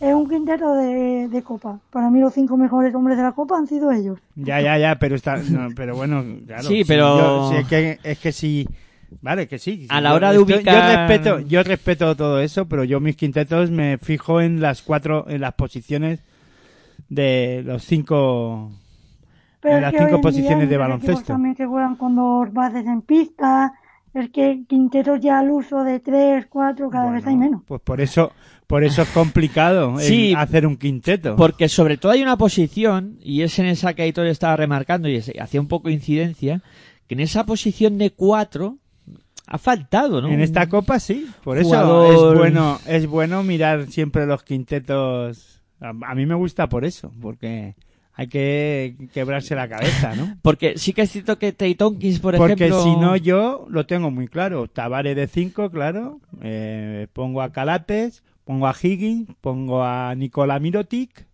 es 0.00 0.14
un 0.14 0.28
quinteto 0.28 0.74
de, 0.74 1.28
de 1.28 1.42
Copa. 1.42 1.78
Para 1.90 2.10
mí 2.10 2.20
los 2.20 2.34
cinco 2.34 2.56
mejores 2.56 2.94
hombres 2.94 3.16
de 3.16 3.22
la 3.22 3.32
Copa 3.32 3.56
han 3.56 3.66
sido 3.66 3.90
ellos. 3.92 4.18
Ya, 4.34 4.60
ya, 4.60 4.76
ya, 4.78 4.96
pero 4.98 5.14
está, 5.14 5.36
no, 5.36 5.68
pero 5.74 5.96
bueno, 5.96 6.24
claro. 6.46 6.62
Sí, 6.64 6.82
si 6.82 6.84
pero- 6.84 7.18
yo- 7.18 7.50
si 7.50 7.56
es 7.56 7.66
que 7.68 7.98
es 8.02 8.18
que 8.18 8.32
sí, 8.32 8.66
vale, 9.22 9.46
que 9.48 9.58
sí. 9.58 9.86
A 9.88 10.00
la 10.00 10.10
Yo 10.10 10.16
hora 10.16 10.32
de 10.32 10.38
ubicar- 10.38 10.64
Yo 10.64 10.96
respeto, 10.96 11.40
yo 11.40 11.62
respeto 11.62 12.16
todo 12.16 12.40
eso, 12.40 12.66
pero 12.66 12.84
yo 12.84 13.00
mis 13.00 13.16
quintetos 13.16 13.70
me 13.70 13.98
fijo 13.98 14.40
en 14.40 14.60
las 14.60 14.82
cuatro, 14.82 15.26
en 15.28 15.40
las 15.40 15.54
posiciones 15.54 16.20
de 17.08 17.62
los 17.64 17.84
cinco, 17.84 18.70
Pero 19.60 19.76
en 19.76 19.82
las 19.82 19.94
cinco 19.96 20.20
posiciones 20.20 20.68
de 20.68 20.76
baloncesto. 20.76 21.24
también 21.24 21.54
que 21.54 21.66
juegan 21.66 21.96
con 21.96 22.16
dos 22.16 22.52
bases 22.52 22.86
en 22.86 23.02
pista. 23.02 23.72
Es 24.14 24.30
que 24.30 24.62
quintetos 24.68 25.18
ya 25.20 25.40
al 25.40 25.50
uso 25.50 25.82
de 25.82 25.98
tres, 26.00 26.46
cuatro, 26.48 26.88
cada 26.88 27.10
vez 27.10 27.26
hay 27.26 27.36
menos. 27.36 27.62
Pues 27.66 27.80
por 27.80 28.00
eso, 28.00 28.30
por 28.68 28.84
eso 28.84 29.02
es 29.02 29.08
complicado 29.10 29.96
Sí, 29.98 30.32
hacer 30.36 30.66
un 30.66 30.76
quinteto. 30.76 31.34
porque 31.36 31.68
sobre 31.68 31.96
todo 31.96 32.12
hay 32.12 32.22
una 32.22 32.36
posición, 32.36 33.18
y 33.20 33.42
es 33.42 33.58
en 33.58 33.66
esa 33.66 33.92
que 33.94 34.02
Aitor 34.02 34.26
estaba 34.26 34.56
remarcando 34.56 35.08
y 35.08 35.16
hacía 35.18 35.60
un 35.60 35.66
poco 35.68 35.90
incidencia, 35.90 36.62
que 37.08 37.14
en 37.14 37.20
esa 37.20 37.44
posición 37.44 37.98
de 37.98 38.10
cuatro 38.12 38.78
ha 39.46 39.58
faltado, 39.58 40.22
¿no? 40.22 40.28
En 40.28 40.40
esta 40.40 40.68
copa 40.68 40.98
sí, 41.00 41.26
por 41.42 41.58
eso 41.58 41.68
Jugador- 41.70 42.14
es 42.32 42.38
bueno, 42.38 42.78
es 42.86 43.06
bueno 43.06 43.42
mirar 43.42 43.88
siempre 43.88 44.26
los 44.26 44.42
quintetos. 44.44 45.60
A, 45.80 45.88
a 45.88 46.14
mí 46.14 46.24
me 46.24 46.34
gusta 46.34 46.68
por 46.68 46.84
eso, 46.84 47.10
porque 47.20 47.74
hay 48.16 48.28
que 48.28 48.96
quebrarse 49.12 49.54
la 49.54 49.68
cabeza, 49.68 50.14
¿no? 50.14 50.36
Porque 50.42 50.78
sí 50.78 50.92
que 50.92 51.02
es 51.02 51.10
cierto 51.10 51.38
que 51.38 51.52
Tay 51.52 51.74
Tompkins, 51.74 52.20
por 52.20 52.36
Porque 52.36 52.66
ejemplo... 52.66 52.82
si 52.82 52.96
no 52.96 53.16
yo 53.16 53.66
lo 53.68 53.86
tengo 53.86 54.10
muy 54.10 54.28
claro. 54.28 54.68
Tabare 54.68 55.14
de 55.14 55.26
5, 55.26 55.70
claro. 55.70 56.20
Eh, 56.42 57.08
pongo 57.12 57.42
a 57.42 57.50
Calates, 57.50 58.22
pongo 58.44 58.68
a 58.68 58.74
Higgins, 58.80 59.28
pongo 59.40 59.82
a 59.82 60.14
Nicola 60.14 60.60
Mirotic 60.60 61.26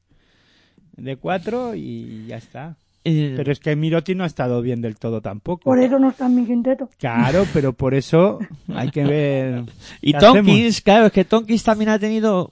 de 0.96 1.16
4 1.16 1.74
y 1.74 2.26
ya 2.26 2.36
está. 2.36 2.76
Eh, 3.04 3.32
Pero 3.34 3.50
es 3.50 3.60
que 3.60 3.74
Mirotic 3.76 4.16
no 4.16 4.24
ha 4.24 4.26
estado 4.26 4.60
bien 4.60 4.82
del 4.82 4.96
todo 4.96 5.22
tampoco. 5.22 5.64
Por 5.64 5.78
eso 5.78 5.98
no 5.98 6.10
está 6.10 6.26
en 6.26 6.34
mi 6.34 6.46
quinteto. 6.46 6.88
Claro, 6.98 7.46
pero 7.52 7.72
por 7.72 7.94
eso 7.94 8.38
hay 8.74 8.90
que 8.90 9.04
ver. 9.04 9.64
Y 10.02 10.14
hacemos. 10.14 10.80
claro, 10.82 11.06
es 11.06 11.12
que 11.12 11.24
Tompkins 11.24 11.62
también 11.62 11.90
ha 11.90 11.98
tenido... 11.98 12.50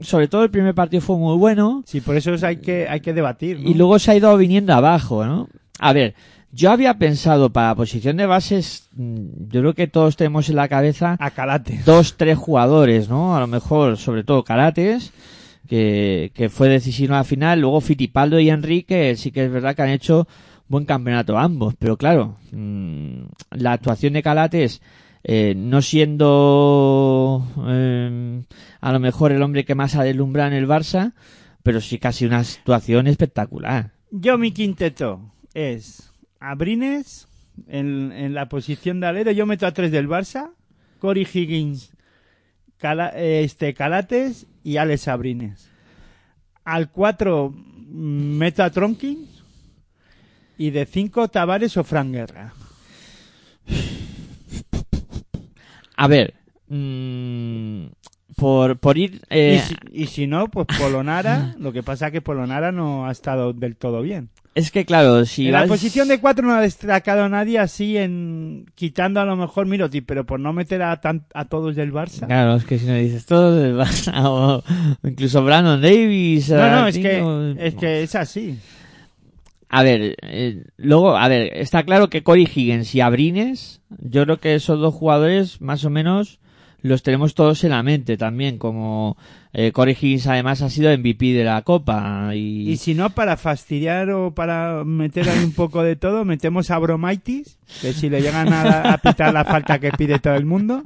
Sobre 0.00 0.28
todo 0.28 0.42
el 0.44 0.50
primer 0.50 0.74
partido 0.74 1.00
fue 1.00 1.16
muy 1.16 1.36
bueno. 1.36 1.82
Sí, 1.86 2.00
por 2.00 2.16
eso 2.16 2.34
es- 2.34 2.42
hay 2.44 2.58
que, 2.58 2.86
hay 2.88 3.00
que 3.00 3.12
debatir. 3.14 3.60
¿no? 3.60 3.68
Y 3.70 3.74
luego 3.74 3.98
se 3.98 4.10
ha 4.10 4.16
ido 4.16 4.36
viniendo 4.36 4.74
abajo, 4.74 5.24
¿no? 5.24 5.48
A 5.78 5.92
ver, 5.92 6.14
yo 6.52 6.70
había 6.70 6.98
pensado 6.98 7.50
para 7.50 7.74
posición 7.74 8.16
de 8.16 8.26
bases, 8.26 8.88
mm, 8.94 9.48
yo 9.50 9.60
creo 9.60 9.74
que 9.74 9.86
todos 9.88 10.16
tenemos 10.16 10.48
en 10.48 10.56
la 10.56 10.68
cabeza 10.68 11.16
a 11.20 11.30
Calates. 11.30 11.84
dos, 11.84 12.16
tres 12.16 12.38
jugadores, 12.38 13.08
¿no? 13.08 13.36
A 13.36 13.40
lo 13.40 13.46
mejor, 13.46 13.96
sobre 13.98 14.24
todo 14.24 14.44
Carates, 14.44 15.12
que, 15.68 16.30
que 16.34 16.48
fue 16.48 16.68
decisivo 16.68 17.14
al 17.14 17.24
final, 17.24 17.60
luego 17.60 17.80
Fitipaldo 17.80 18.38
y 18.40 18.50
Enrique, 18.50 19.16
sí 19.16 19.32
que 19.32 19.44
es 19.46 19.50
verdad 19.50 19.74
que 19.74 19.82
han 19.82 19.90
hecho 19.90 20.26
buen 20.68 20.84
campeonato 20.84 21.36
ambos, 21.38 21.74
pero 21.78 21.96
claro, 21.96 22.36
mm, 22.52 23.22
la 23.52 23.72
actuación 23.72 24.12
de 24.14 24.22
Calates, 24.22 24.80
eh, 25.24 25.54
no 25.56 25.82
siendo 25.82 27.44
eh, 27.66 28.42
a 28.86 28.92
lo 28.92 29.00
mejor 29.00 29.32
el 29.32 29.42
hombre 29.42 29.64
que 29.64 29.74
más 29.74 29.96
ha 29.96 30.04
deslumbrado 30.04 30.50
en 30.52 30.54
el 30.56 30.68
Barça, 30.68 31.12
pero 31.64 31.80
sí 31.80 31.98
casi 31.98 32.24
una 32.24 32.44
situación 32.44 33.08
espectacular. 33.08 33.90
Yo 34.12 34.38
mi 34.38 34.52
quinteto 34.52 35.32
es 35.54 36.12
Abrines 36.38 37.26
en, 37.66 38.12
en 38.12 38.32
la 38.32 38.48
posición 38.48 39.00
de 39.00 39.08
alero. 39.08 39.32
Yo 39.32 39.44
meto 39.44 39.66
a 39.66 39.72
tres 39.72 39.90
del 39.90 40.08
Barça, 40.08 40.50
Cory 41.00 41.26
Higgins, 41.32 41.90
Cala- 42.78 43.08
este 43.16 43.74
Calates 43.74 44.46
y 44.62 44.76
Alex 44.76 45.08
Abrines. 45.08 45.68
Al 46.64 46.88
4 46.92 47.52
meto 47.88 48.62
a 48.62 48.70
Tronkins 48.70 49.42
y 50.58 50.70
de 50.70 50.86
5 50.86 51.26
Tavares 51.26 51.76
o 51.76 51.82
Fran 51.82 52.12
Guerra. 52.12 52.52
A 55.96 56.06
ver, 56.08 56.34
mm, 56.68 57.86
por, 58.36 58.78
por 58.78 58.96
ir... 58.98 59.22
eh, 59.30 59.60
Y, 59.60 59.68
si, 59.68 59.76
y 60.02 60.06
si 60.06 60.26
no, 60.26 60.48
pues 60.48 60.66
Polonara. 60.78 61.54
lo 61.58 61.72
que 61.72 61.82
pasa 61.82 62.10
que 62.10 62.20
Polonara 62.20 62.70
no 62.72 63.06
ha 63.06 63.10
estado 63.12 63.52
del 63.52 63.76
todo 63.76 64.02
bien. 64.02 64.28
Es 64.54 64.70
que 64.70 64.86
claro, 64.86 65.26
si 65.26 65.46
en 65.48 65.52
la 65.52 65.66
posición 65.66 66.08
de 66.08 66.18
4 66.18 66.46
no 66.46 66.54
ha 66.54 66.62
destacado 66.62 67.24
a 67.24 67.28
nadie 67.28 67.58
así 67.58 67.98
en 67.98 68.64
quitando 68.74 69.20
a 69.20 69.26
lo 69.26 69.36
mejor 69.36 69.66
Miroti, 69.66 70.00
pero 70.00 70.24
por 70.24 70.40
no 70.40 70.54
meter 70.54 70.80
a, 70.82 70.98
tan- 70.98 71.26
a 71.34 71.44
todos 71.44 71.76
del 71.76 71.92
Barça. 71.92 72.26
Claro, 72.26 72.56
es 72.56 72.64
que 72.64 72.78
si 72.78 72.86
no 72.86 72.94
dices 72.94 73.26
todo 73.26 73.54
del 73.54 73.74
Barça 73.76 74.12
o 74.24 74.62
incluso 75.06 75.44
Brandon 75.44 75.82
Davis. 75.82 76.48
No, 76.48 76.70
no, 76.70 76.86
es 76.86 76.96
que, 76.96 77.54
es 77.58 77.74
que 77.74 78.02
es 78.02 78.14
así. 78.14 78.58
A 79.68 79.82
ver, 79.82 80.16
eh, 80.22 80.64
luego, 80.78 81.16
a 81.18 81.28
ver, 81.28 81.50
está 81.56 81.82
claro 81.82 82.08
que 82.08 82.22
Cory 82.22 82.44
Higgins 82.44 82.94
y 82.94 83.00
Abrines, 83.02 83.82
yo 83.98 84.24
creo 84.24 84.38
que 84.38 84.54
esos 84.54 84.78
dos 84.80 84.94
jugadores 84.94 85.60
más 85.60 85.84
o 85.84 85.90
menos 85.90 86.38
los 86.86 87.02
tenemos 87.02 87.34
todos 87.34 87.62
en 87.64 87.70
la 87.70 87.82
mente 87.82 88.16
también, 88.16 88.58
como 88.58 89.16
eh, 89.52 89.72
Cory 89.72 89.92
Higgins 89.92 90.26
además 90.26 90.62
ha 90.62 90.70
sido 90.70 90.96
MVP 90.96 91.32
de 91.32 91.44
la 91.44 91.62
Copa 91.62 92.30
y, 92.34 92.70
Y 92.70 92.76
si 92.78 92.94
no, 92.94 93.10
para 93.10 93.36
fastidiar 93.36 94.10
o 94.10 94.34
para 94.34 94.84
meter 94.84 95.28
ahí 95.28 95.44
un 95.44 95.52
poco 95.52 95.82
de 95.82 95.96
todo, 95.96 96.24
metemos 96.24 96.70
a 96.70 96.78
Bromaitis, 96.78 97.58
que 97.80 97.92
si 97.92 98.08
le 98.10 98.20
llegan 98.22 98.52
a, 98.52 98.92
a 98.92 98.98
pitar 98.98 99.32
la 99.34 99.44
falta 99.44 99.78
que 99.78 99.90
pide 99.92 100.18
todo 100.18 100.34
el 100.34 100.46
mundo, 100.46 100.82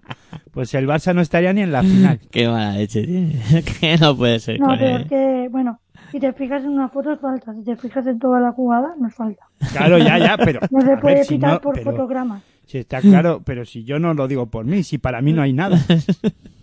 pues 0.52 0.74
el 0.74 0.86
Barça 0.86 1.14
no 1.14 1.20
estaría 1.20 1.52
ni 1.52 1.62
en 1.62 1.72
la 1.72 1.82
final. 1.82 2.20
Qué 2.30 2.48
mala 2.48 2.72
leche 2.74 3.02
tiene, 3.06 3.40
que 3.80 3.96
no 3.98 4.16
puede 4.16 4.38
ser 4.40 4.58
No, 4.60 4.66
con 4.66 4.78
pero 4.78 4.96
él. 4.96 5.02
es 5.02 5.08
que, 5.08 5.48
bueno, 5.50 5.80
si 6.10 6.18
te 6.18 6.32
fijas 6.32 6.62
en 6.64 6.70
una 6.70 6.88
foto 6.88 7.12
es 7.12 7.20
falta. 7.20 7.54
Si 7.54 7.62
te 7.64 7.76
fijas 7.76 8.06
en 8.06 8.18
toda 8.18 8.40
la 8.40 8.50
jugada, 8.52 8.94
no 8.98 9.06
es 9.08 9.14
falta. 9.14 9.44
Claro, 9.72 9.98
ya, 9.98 10.18
ya, 10.18 10.36
pero... 10.36 10.60
No 10.70 10.80
se 10.80 10.96
puede 10.96 11.16
ver, 11.16 11.24
si 11.24 11.34
pitar 11.34 11.52
no, 11.54 11.60
por 11.60 11.74
pero- 11.74 11.90
fotogramas. 11.92 12.42
Sí, 12.70 12.78
está 12.78 13.00
claro, 13.00 13.42
pero 13.44 13.64
si 13.64 13.82
yo 13.82 13.98
no 13.98 14.14
lo 14.14 14.28
digo 14.28 14.46
por 14.46 14.64
mí, 14.64 14.84
si 14.84 14.96
para 14.98 15.20
mí 15.22 15.32
no 15.32 15.42
hay 15.42 15.52
nada. 15.52 15.84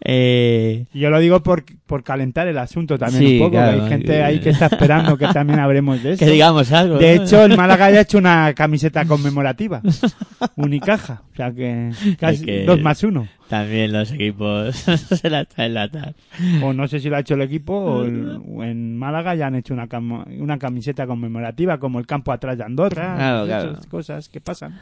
Eh, 0.00 0.84
Yo 0.92 1.10
lo 1.10 1.18
digo 1.18 1.42
por, 1.42 1.64
por 1.86 2.04
calentar 2.04 2.46
el 2.46 2.58
asunto 2.58 2.98
también 2.98 3.22
Sí, 3.24 3.32
un 3.34 3.38
poco. 3.40 3.50
claro, 3.52 3.82
hay 3.82 3.88
gente 3.88 4.06
que- 4.08 4.22
ahí 4.22 4.38
que 4.40 4.50
está 4.50 4.66
esperando 4.66 5.16
que 5.16 5.26
también 5.28 5.58
hablemos 5.60 6.02
de 6.02 6.12
eso. 6.12 6.18
Que 6.24 6.30
digamos 6.30 6.70
algo, 6.72 6.98
De 6.98 7.16
¿no? 7.16 7.22
hecho, 7.24 7.44
el 7.44 7.56
Málaga 7.56 7.90
ya 7.90 7.98
ha 7.98 8.02
hecho 8.02 8.18
una 8.18 8.52
camiseta 8.54 9.04
conmemorativa. 9.06 9.80
Unicaja. 10.56 11.22
O 11.32 11.36
sea 11.36 11.52
que 11.52 11.90
casi 12.18 12.44
que 12.44 12.64
dos 12.64 12.80
más 12.80 13.02
uno. 13.02 13.26
También 13.48 13.92
los 13.92 14.10
equipos 14.12 14.74
se 14.76 15.30
la 15.30 15.44
traen 15.44 15.74
la 15.74 15.88
tal. 15.88 16.14
O 16.62 16.72
no 16.72 16.88
sé 16.88 16.98
si 17.00 17.08
lo 17.08 17.16
ha 17.16 17.20
hecho 17.20 17.34
el 17.34 17.42
equipo 17.42 17.74
o, 17.74 18.04
el- 18.04 18.40
en 18.62 18.96
Málaga 18.98 19.34
ya 19.34 19.46
han 19.46 19.54
hecho 19.54 19.72
una, 19.72 19.88
cam- 19.88 20.24
una 20.40 20.58
camiseta 20.58 21.06
conmemorativa 21.06 21.78
como 21.78 21.98
el 21.98 22.06
campo 22.06 22.32
atrás 22.32 22.58
de 22.58 22.64
Andorra. 22.64 23.14
Claro, 23.16 23.44
esas 23.46 23.62
claro. 23.62 23.78
cosas 23.88 24.28
que 24.28 24.40
pasan. 24.40 24.78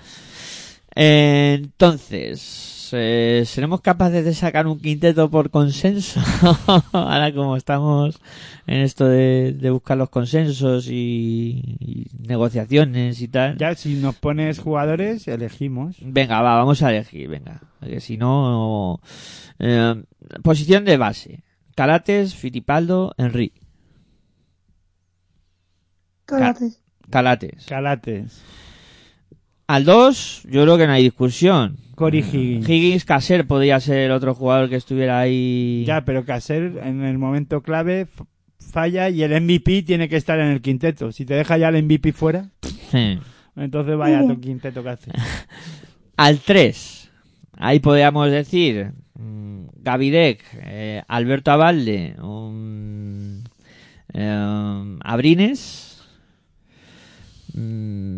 Eh, 0.96 1.58
entonces, 1.62 2.73
eh, 2.92 3.44
¿seremos 3.46 3.80
capaces 3.80 4.24
de 4.24 4.34
sacar 4.34 4.66
un 4.66 4.78
quinteto 4.78 5.30
por 5.30 5.50
consenso? 5.50 6.20
Ahora 6.92 7.32
como 7.32 7.56
estamos 7.56 8.20
en 8.66 8.80
esto 8.80 9.06
de, 9.06 9.52
de 9.52 9.70
buscar 9.70 9.96
los 9.96 10.10
consensos 10.10 10.88
y, 10.88 11.76
y 11.80 12.06
negociaciones 12.26 13.20
y 13.20 13.28
tal. 13.28 13.56
Ya 13.56 13.74
si 13.74 13.94
nos 13.94 14.16
pones 14.16 14.58
jugadores, 14.58 15.26
elegimos. 15.28 15.96
Venga, 16.00 16.42
va, 16.42 16.56
vamos 16.56 16.82
a 16.82 16.90
elegir, 16.90 17.28
venga. 17.28 17.60
Que 17.80 18.00
si 18.00 18.16
no... 18.16 19.00
eh, 19.58 20.02
posición 20.42 20.84
de 20.84 20.96
base. 20.96 21.42
Calates, 21.76 22.34
Fitipaldo, 22.34 23.14
Henry. 23.18 23.52
Calates. 26.24 26.80
Calates. 27.10 27.66
Calates. 27.66 28.42
Al 29.66 29.84
2, 29.84 30.42
yo 30.50 30.62
creo 30.62 30.76
que 30.76 30.86
no 30.86 30.92
hay 30.92 31.02
discusión. 31.02 31.78
Cory 31.94 32.18
Higgins. 32.20 32.68
Higgins, 32.68 33.04
Caser 33.04 33.46
podría 33.46 33.78
ser 33.80 33.98
el 33.98 34.10
otro 34.12 34.34
jugador 34.34 34.68
que 34.68 34.76
estuviera 34.76 35.20
ahí. 35.20 35.84
Ya, 35.86 36.04
pero 36.04 36.24
Caser 36.24 36.78
en 36.82 37.02
el 37.02 37.18
momento 37.18 37.62
clave 37.62 38.06
falla 38.58 39.10
y 39.10 39.22
el 39.22 39.32
MVP 39.40 39.82
tiene 39.82 40.08
que 40.08 40.16
estar 40.16 40.38
en 40.40 40.46
el 40.48 40.60
quinteto. 40.60 41.12
Si 41.12 41.24
te 41.24 41.34
deja 41.34 41.56
ya 41.58 41.68
el 41.68 41.76
MVP 41.84 42.12
fuera, 42.12 42.48
Sí. 42.90 43.18
entonces 43.56 43.96
vaya 43.96 44.22
Mm. 44.22 44.28
tu 44.28 44.40
quinteto 44.40 44.82
que 44.82 44.88
hace. 44.88 45.10
Al 46.16 46.38
3, 46.40 47.10
ahí 47.58 47.80
podríamos 47.80 48.30
decir 48.30 48.92
mm, 49.18 49.66
Gavidec, 49.82 50.40
eh, 50.64 51.02
Alberto 51.08 51.50
Abalde, 51.52 52.14
um, 52.22 53.42
eh, 54.12 54.96
Abrines, 55.04 56.02
mm, 57.54 58.13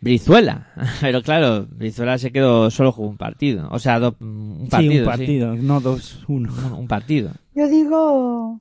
Brizuela. 0.00 0.66
Pero 1.00 1.22
claro, 1.22 1.66
Brizuela 1.70 2.16
se 2.18 2.32
quedó 2.32 2.70
solo 2.70 2.92
jugó 2.92 3.08
un 3.08 3.16
partido. 3.18 3.68
O 3.70 3.78
sea, 3.78 3.98
do- 3.98 4.16
un 4.20 4.62
Sí, 4.64 4.70
partido. 4.70 5.04
un 5.04 5.10
partido, 5.10 5.54
no 5.56 5.80
dos, 5.80 6.24
uno. 6.28 6.52
Un, 6.66 6.72
un 6.72 6.88
partido. 6.88 7.30
Yo 7.54 7.68
digo. 7.68 8.60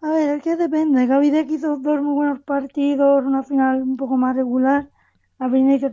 A 0.00 0.10
ver, 0.10 0.36
es 0.36 0.42
que 0.42 0.56
depende. 0.56 1.06
Gavidec 1.06 1.50
hizo 1.50 1.76
dos 1.78 2.00
muy 2.02 2.14
buenos 2.14 2.40
partidos, 2.40 3.24
una 3.24 3.42
final 3.42 3.82
un 3.82 3.96
poco 3.96 4.16
más 4.16 4.34
regular. 4.36 4.88
Abrina 5.38 5.74
hizo- 5.74 5.92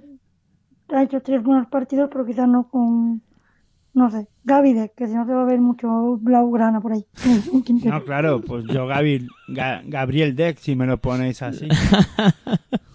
ha 0.89 1.03
hecho 1.03 1.21
tres 1.21 1.41
buenos 1.43 1.67
partidos, 1.67 2.09
pero 2.11 2.25
quizás 2.25 2.47
no 2.47 2.67
con. 2.69 3.21
No 3.93 4.11
sé, 4.11 4.27
Gavidec, 4.43 4.93
que 4.93 5.07
si 5.07 5.13
no 5.13 5.25
se 5.25 5.31
va 5.31 5.43
a 5.43 5.45
ver 5.45 5.61
mucho 5.61 6.17
Blaugrana 6.17 6.81
por 6.81 6.91
ahí. 6.93 7.05
No, 7.85 8.03
claro, 8.03 8.41
pues 8.41 8.65
yo 8.65 8.85
Gabi, 8.87 9.25
Ga- 9.47 9.81
Gabriel 9.85 10.35
Deck, 10.35 10.57
si 10.59 10.75
me 10.75 10.85
lo 10.85 10.97
ponéis 10.97 11.41
así. 11.41 11.67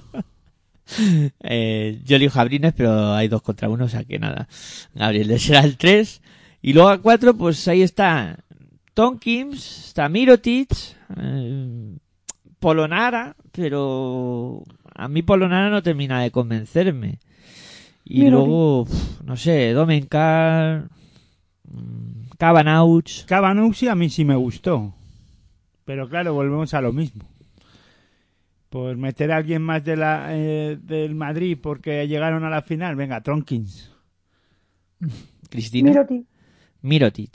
Eh, 1.43 2.01
yo 2.05 2.17
elijo 2.17 2.39
a 2.39 2.43
Abrines, 2.43 2.73
pero 2.77 3.13
hay 3.13 3.29
dos 3.29 3.43
contra 3.43 3.69
uno, 3.69 3.87
o 3.87 3.89
sea 3.89 4.05
que 4.05 4.19
nada. 4.19 4.49
Gabriel 4.95 5.39
será 5.39 5.61
el 5.61 5.77
3. 5.77 6.23
Y 6.63 6.73
luego 6.73 6.91
a 6.91 6.99
4, 6.99 7.35
pues 7.35 7.67
ahí 7.69 7.83
está 7.83 8.39
Tonkins, 8.95 9.89
está 9.89 10.09
Mirotic, 10.09 10.71
eh, 11.17 11.97
Polonara, 12.59 13.35
pero 13.53 14.63
a 14.95 15.09
mí 15.09 15.23
Polonara 15.23 15.71
no 15.71 15.83
termina 15.83 16.21
de 16.21 16.31
convencerme. 16.31 17.19
Y 18.05 18.29
luego, 18.29 18.83
uf, 18.83 19.23
no 19.25 19.37
sé, 19.37 19.73
Domenkar, 19.73 20.89
mm, 21.65 22.31
Cabanauch. 22.39 23.25
Cabanauchi 23.27 23.89
a 23.89 23.95
mí 23.95 24.11
sí 24.11 24.25
me 24.25 24.35
gustó. 24.35 24.95
Pero 25.85 26.09
claro, 26.09 26.35
volvemos 26.35 26.75
a 26.75 26.81
lo 26.81 26.93
mismo. 26.93 27.25
Por 28.71 28.97
meter 28.97 29.33
a 29.33 29.37
alguien 29.39 29.63
más 29.63 29.85
de 29.85 29.97
la, 29.97 30.29
eh, 30.31 30.79
del 30.81 31.15
Madrid 31.15 31.59
porque 31.61 32.07
llegaron 32.09 32.45
a 32.45 32.51
la 32.51 32.63
final. 32.63 32.97
Venga, 32.97 33.21
Tronkins. 33.21 33.91
Cristina. 35.51 35.91
Mirotic. 35.91 36.27
Mirotic. 36.83 37.33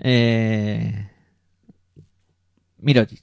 Eh... 0.00 1.08
Mirotic. 2.78 3.20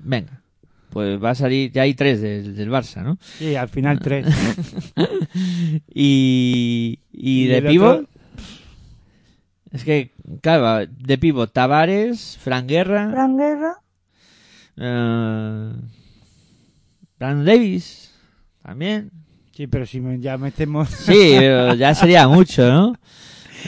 Venga. 0.00 0.42
Pues 0.90 1.22
va 1.22 1.30
a 1.30 1.34
salir, 1.34 1.70
ya 1.70 1.82
hay 1.82 1.94
tres 1.94 2.20
del, 2.20 2.56
del 2.56 2.70
Barça, 2.70 3.02
¿no? 3.02 3.18
Sí, 3.20 3.54
al 3.54 3.68
final 3.68 4.00
tres. 4.00 4.26
y, 5.94 6.98
y, 7.12 7.42
Y 7.44 7.46
de 7.46 7.62
pivot. 7.62 8.00
otro- 8.00 8.08
Es 9.70 9.84
que, 9.84 10.12
claro, 10.40 10.90
de 10.90 11.18
pivot, 11.18 11.52
Tavares, 11.52 12.36
Fran 12.38 12.66
Guerra. 12.66 13.10
Eh, 14.80 15.72
Brandon 17.18 17.44
Davis, 17.44 18.14
también. 18.62 19.10
Sí, 19.52 19.66
pero 19.66 19.84
si 19.86 20.00
ya 20.20 20.38
metemos... 20.38 20.88
Sí, 20.88 21.32
ya 21.76 21.94
sería 21.94 22.28
mucho, 22.28 22.70
¿no? 22.70 22.94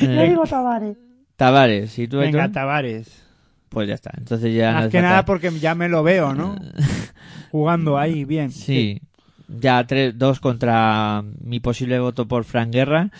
Yo 0.00 0.06
Eh, 0.10 0.28
digo 0.28 0.44
Tavares. 0.46 0.96
Tavares, 1.36 1.98
¿y 1.98 2.06
tú, 2.06 2.18
Venga? 2.18 2.50
Tavares. 2.52 3.24
Pues 3.68 3.88
ya 3.88 3.94
está, 3.94 4.12
entonces 4.16 4.54
ya... 4.54 4.68
no 4.68 4.74
Más 4.74 4.82
hace 4.84 4.90
que 4.90 4.98
falta. 4.98 5.08
nada 5.10 5.24
porque 5.24 5.50
ya 5.58 5.74
me 5.74 5.88
lo 5.88 6.02
veo, 6.02 6.34
¿no? 6.34 6.56
Jugando 7.50 7.98
ahí, 7.98 8.24
bien. 8.24 8.52
Sí. 8.52 9.00
Ya 9.48 9.84
tres, 9.84 10.16
dos 10.16 10.38
contra 10.38 11.24
mi 11.40 11.58
posible 11.58 11.98
voto 11.98 12.28
por 12.28 12.44
Fran 12.44 12.70
Guerra, 12.70 13.10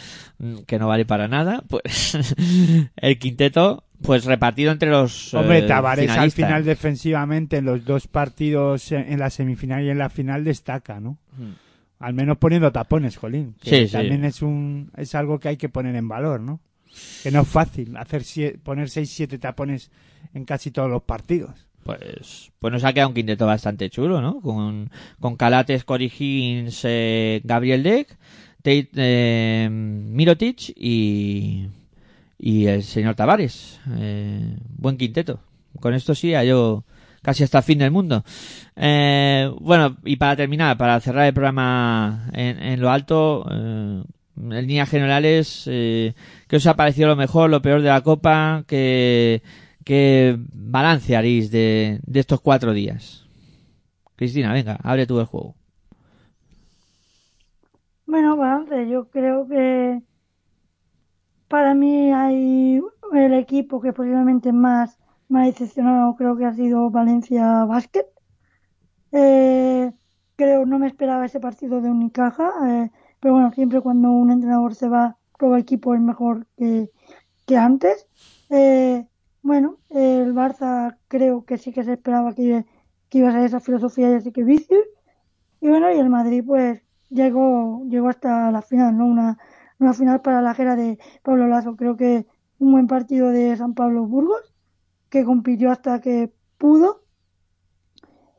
que 0.66 0.78
no 0.78 0.88
vale 0.88 1.05
para 1.05 1.28
nada. 1.28 1.62
Pues 1.68 2.16
el 2.97 3.18
quinteto, 3.18 3.84
pues 4.03 4.24
repartido 4.24 4.72
entre 4.72 4.91
los. 4.91 5.34
Hombre, 5.34 5.59
eh, 5.59 5.62
Tavares 5.62 6.11
al 6.11 6.30
final 6.32 6.64
defensivamente 6.64 7.59
en 7.59 7.64
los 7.66 7.84
dos 7.84 8.07
partidos, 8.07 8.93
eh, 8.93 9.05
en 9.09 9.18
la 9.18 9.30
semifinal 9.30 9.84
y 9.84 9.91
en 9.91 9.99
la 9.99 10.09
final, 10.11 10.45
destaca, 10.45 11.01
¿no? 11.01 11.18
Hmm. 11.36 11.53
Al 11.99 12.14
menos 12.14 12.38
poniendo 12.38 12.72
tapones, 12.72 13.16
Jolín. 13.18 13.55
Que 13.61 13.70
Sí, 13.82 13.86
sí. 13.88 13.93
también 13.93 14.24
es 14.24 14.41
un 14.41 14.91
es 14.97 15.14
algo 15.14 15.38
que 15.38 15.49
hay 15.49 15.57
que 15.59 15.68
poner 15.68 15.95
en 15.97 16.09
valor, 16.09 16.41
¿no? 16.41 16.61
Que 17.22 17.30
no 17.30 17.43
es 17.43 17.49
fácil 17.49 17.97
hacer 17.97 18.22
sie- 18.22 18.59
poner 18.59 18.88
6-7 18.88 19.38
tapones 19.38 19.91
en 20.34 20.45
casi 20.45 20.70
todos 20.70 20.91
los 20.91 21.03
partidos. 21.03 21.66
Pues, 21.84 22.51
pues 22.59 22.72
nos 22.72 22.84
ha 22.84 22.93
quedado 22.93 23.09
un 23.11 23.14
quinteto 23.14 23.47
bastante 23.47 23.88
chulo, 23.91 24.20
¿no? 24.20 24.41
Con, 24.41 24.91
con 25.18 25.36
Calates, 25.36 25.84
Cory 25.84 26.07
Higgins, 26.07 26.80
eh, 26.84 27.41
Gabriel 27.45 27.82
Deck, 27.82 28.18
Tate, 28.63 28.91
eh, 28.95 29.69
Mirotic 29.71 30.73
y, 30.77 31.67
y 32.39 32.67
el 32.67 32.83
señor 32.83 33.15
Tavares. 33.15 33.81
Eh, 33.97 34.57
buen 34.77 34.97
quinteto. 34.97 35.41
Con 35.81 35.95
esto 35.95 36.15
sí, 36.15 36.33
yo 36.47 36.85
casi 37.23 37.45
hasta 37.45 37.59
el 37.59 37.65
fin 37.65 37.79
del 37.79 37.91
mundo. 37.91 38.25
Eh, 38.77 39.51
bueno, 39.61 39.97
y 40.05 40.17
para 40.17 40.37
terminar, 40.37 40.77
para 40.77 41.01
cerrar 41.01 41.27
el 41.27 41.35
programa 41.35 42.29
en, 42.33 42.63
en 42.63 42.81
lo 42.81 42.91
alto, 42.91 43.47
eh, 43.51 44.03
en 44.37 44.67
líneas 44.67 44.89
generales, 44.89 45.65
eh, 45.67 46.15
¿qué 46.49 46.57
os 46.57 46.67
ha 46.67 46.77
parecido 46.77 47.09
lo 47.09 47.17
mejor, 47.17 47.51
lo 47.51 47.63
peor 47.63 47.83
de 47.83 47.89
la 47.89 48.01
Copa? 48.03 48.65
¿Qué, 48.67 49.43
qué 49.85 50.39
balance 50.53 51.17
haréis 51.17 51.51
de, 51.51 52.01
de 52.03 52.21
estos 52.21 52.41
cuatro 52.41 52.73
días? 52.73 53.27
Cristina, 54.17 54.53
venga, 54.53 54.79
abre 54.83 55.07
tú 55.07 55.19
el 55.21 55.27
juego. 55.27 55.55
Bueno, 58.11 58.37
balance, 58.37 58.89
yo 58.89 59.09
creo 59.09 59.47
que 59.47 60.03
para 61.47 61.75
mí 61.75 62.13
hay 62.13 62.83
el 63.13 63.35
equipo 63.35 63.81
que 63.81 63.93
posiblemente 63.93 64.53
más 64.53 64.99
me 65.29 65.47
decepcionado, 65.47 66.17
creo 66.17 66.37
que 66.37 66.45
ha 66.45 66.53
sido 66.53 66.91
Valencia 66.91 67.65
Basket. 67.67 68.07
Eh, 69.13 69.93
creo, 70.35 70.67
no 70.67 70.81
me 70.81 70.89
esperaba 70.89 71.25
ese 71.25 71.39
partido 71.39 71.81
de 71.81 71.89
Unicaja, 71.89 72.51
eh, 72.69 72.91
pero 73.21 73.35
bueno, 73.35 73.53
siempre 73.53 73.81
cuando 73.81 74.11
un 74.11 74.33
entrenador 74.33 74.75
se 74.75 74.89
va, 74.89 75.17
todo 75.39 75.57
equipo 75.57 75.95
es 75.95 76.01
mejor 76.01 76.49
que, 76.57 76.91
que 77.47 77.57
antes. 77.57 78.09
Eh, 78.49 79.07
bueno, 79.43 79.79
el 79.89 80.35
Barça 80.35 80.99
creo 81.07 81.45
que 81.45 81.59
sí 81.59 81.73
que 81.73 81.85
se 81.85 81.93
esperaba 81.93 82.35
que, 82.35 82.67
iba 83.13 83.29
a 83.29 83.33
ser 83.33 83.45
esa 83.45 83.61
filosofía 83.61 84.11
y 84.11 84.15
así 84.15 84.33
que 84.33 84.43
vicios. 84.43 84.83
Y 85.61 85.69
bueno, 85.69 85.93
y 85.93 85.99
el 85.99 86.11
Madrid 86.11 86.43
pues 86.45 86.83
llegó, 87.11 87.85
llegó 87.87 88.09
hasta 88.09 88.51
la 88.51 88.63
final, 88.63 88.97
¿no? 88.97 89.07
Una, 89.07 89.39
una 89.79 89.93
final 89.93 90.23
para 90.23 90.41
la 90.41 90.55
jera 90.55 90.77
de 90.77 90.99
Pablo 91.23 91.47
Lazo. 91.47 91.77
Creo 91.77 91.97
que 91.97 92.27
un 92.59 92.73
buen 92.73 92.87
partido 92.87 93.31
de 93.31 93.57
San 93.57 93.75
Pablo 93.75 94.07
Burgos, 94.07 94.55
que 95.09 95.25
compitió 95.25 95.71
hasta 95.71 96.01
que 96.01 96.33
pudo. 96.57 97.05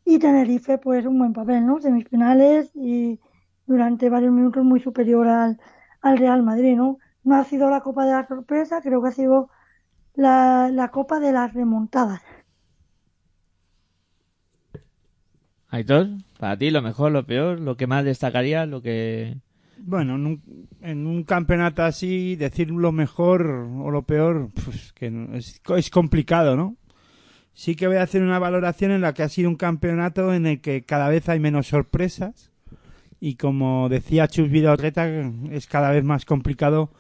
Y 0.06 0.20
Tenerife, 0.20 0.78
pues 0.78 1.06
un 1.06 1.20
buen 1.20 1.34
papel, 1.34 1.66
¿no? 1.66 1.80
Semifinales 1.80 2.72
y 2.74 3.20
durante 3.68 4.10
varios 4.10 4.34
minutos 4.34 4.64
muy 4.64 4.80
superior 4.80 5.28
al, 5.28 5.60
al 6.02 6.18
Real 6.18 6.44
Madrid, 6.44 6.76
¿no? 6.76 6.98
No 7.24 7.36
ha 7.36 7.44
sido 7.44 7.70
la 7.70 7.82
Copa 7.82 8.06
de 8.06 8.14
la 8.14 8.28
Sorpresa, 8.28 8.82
creo 8.82 9.02
que 9.02 9.10
ha 9.10 9.14
sido 9.14 9.50
la, 10.16 10.70
la 10.72 10.90
Copa 10.90 11.20
de 11.20 11.32
las 11.32 11.54
Remontadas. 11.54 12.22
Aitor, 15.70 16.08
para 16.42 16.58
ti 16.58 16.72
lo 16.72 16.82
mejor, 16.82 17.12
lo 17.12 17.24
peor, 17.24 17.60
lo 17.60 17.78
que 17.78 17.86
más 17.86 18.04
destacaría, 18.04 18.66
lo 18.66 18.82
que... 18.82 19.38
Bueno, 19.78 20.16
en 20.82 21.06
un, 21.06 21.24
campeonato 21.24 21.84
así, 21.84 22.36
decir 22.36 22.72
lo 22.72 22.92
mejor 22.92 23.46
o 23.46 23.92
lo 23.92 24.02
peor, 24.08 24.50
pues 24.66 24.92
que 24.94 25.28
es, 25.34 25.62
es 25.78 25.90
complicado, 25.92 26.56
¿no? 26.56 26.78
Sí 27.54 27.76
que 27.76 27.86
voy 27.86 27.98
a 27.98 28.02
hacer 28.02 28.24
una 28.24 28.40
valoración 28.40 28.90
en 28.90 29.02
la 29.02 29.14
que 29.14 29.22
ha 29.22 29.30
sido 29.30 29.52
un 29.52 29.56
campeonato 29.56 30.34
en 30.34 30.48
el 30.48 30.62
que 30.62 30.82
cada 30.82 31.10
vez 31.10 31.30
hay 31.30 31.40
menos 31.40 31.68
sorpresas 31.68 32.52
y 33.20 33.36
como 33.36 33.88
decía 33.88 34.28
Chus 34.28 34.50
Vidal-Reta, 34.50 35.08
es 35.52 35.68
cada 35.68 35.92
vez 35.92 36.04
más 36.04 36.26
complicado 36.26 36.92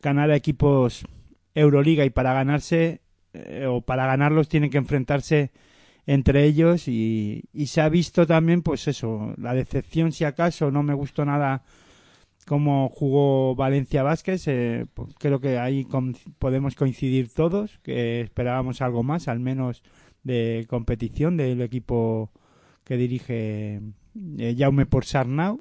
ganar 0.00 0.30
a 0.30 0.36
equipos 0.36 1.04
Euroliga 1.54 2.06
y 2.06 2.10
para 2.10 2.32
ganarse 2.32 3.02
eh, 3.34 3.66
o 3.68 3.82
para 3.82 4.06
ganarlos 4.06 4.48
tienen 4.48 4.70
que 4.70 4.78
enfrentarse 4.78 5.52
entre 6.08 6.44
ellos 6.44 6.88
y, 6.88 7.44
y 7.52 7.66
se 7.66 7.82
ha 7.82 7.88
visto 7.90 8.26
también 8.26 8.62
pues 8.62 8.88
eso 8.88 9.34
la 9.36 9.52
decepción 9.52 10.10
si 10.10 10.24
acaso 10.24 10.70
no 10.70 10.82
me 10.82 10.94
gustó 10.94 11.24
nada 11.26 11.62
cómo 12.46 12.88
jugó 12.88 13.54
Valencia 13.54 14.02
Vázquez 14.02 14.48
eh, 14.48 14.86
pues 14.94 15.14
creo 15.18 15.38
que 15.38 15.58
ahí 15.58 15.84
con- 15.84 16.16
podemos 16.38 16.74
coincidir 16.76 17.28
todos 17.28 17.78
que 17.82 18.22
esperábamos 18.22 18.80
algo 18.80 19.02
más 19.02 19.28
al 19.28 19.38
menos 19.38 19.82
de 20.22 20.64
competición 20.66 21.36
del 21.36 21.60
equipo 21.60 22.30
que 22.84 22.96
dirige 22.96 23.82
eh, 24.38 24.56
Jaume 24.58 24.86
Porsarnau 24.86 25.60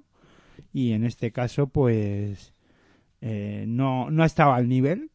y 0.72 0.94
en 0.94 1.04
este 1.04 1.34
caso 1.34 1.68
pues 1.68 2.54
eh, 3.20 3.66
no, 3.68 4.10
no 4.12 4.24
ha 4.24 4.26
estado 4.26 4.54
al 4.54 4.70
nivel. 4.70 5.10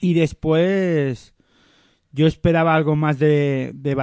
Y 0.00 0.14
después 0.14 1.34
yo 2.18 2.26
esperaba 2.26 2.74
algo 2.74 2.96
más 2.96 3.20
de 3.20 3.70
de 3.74 3.94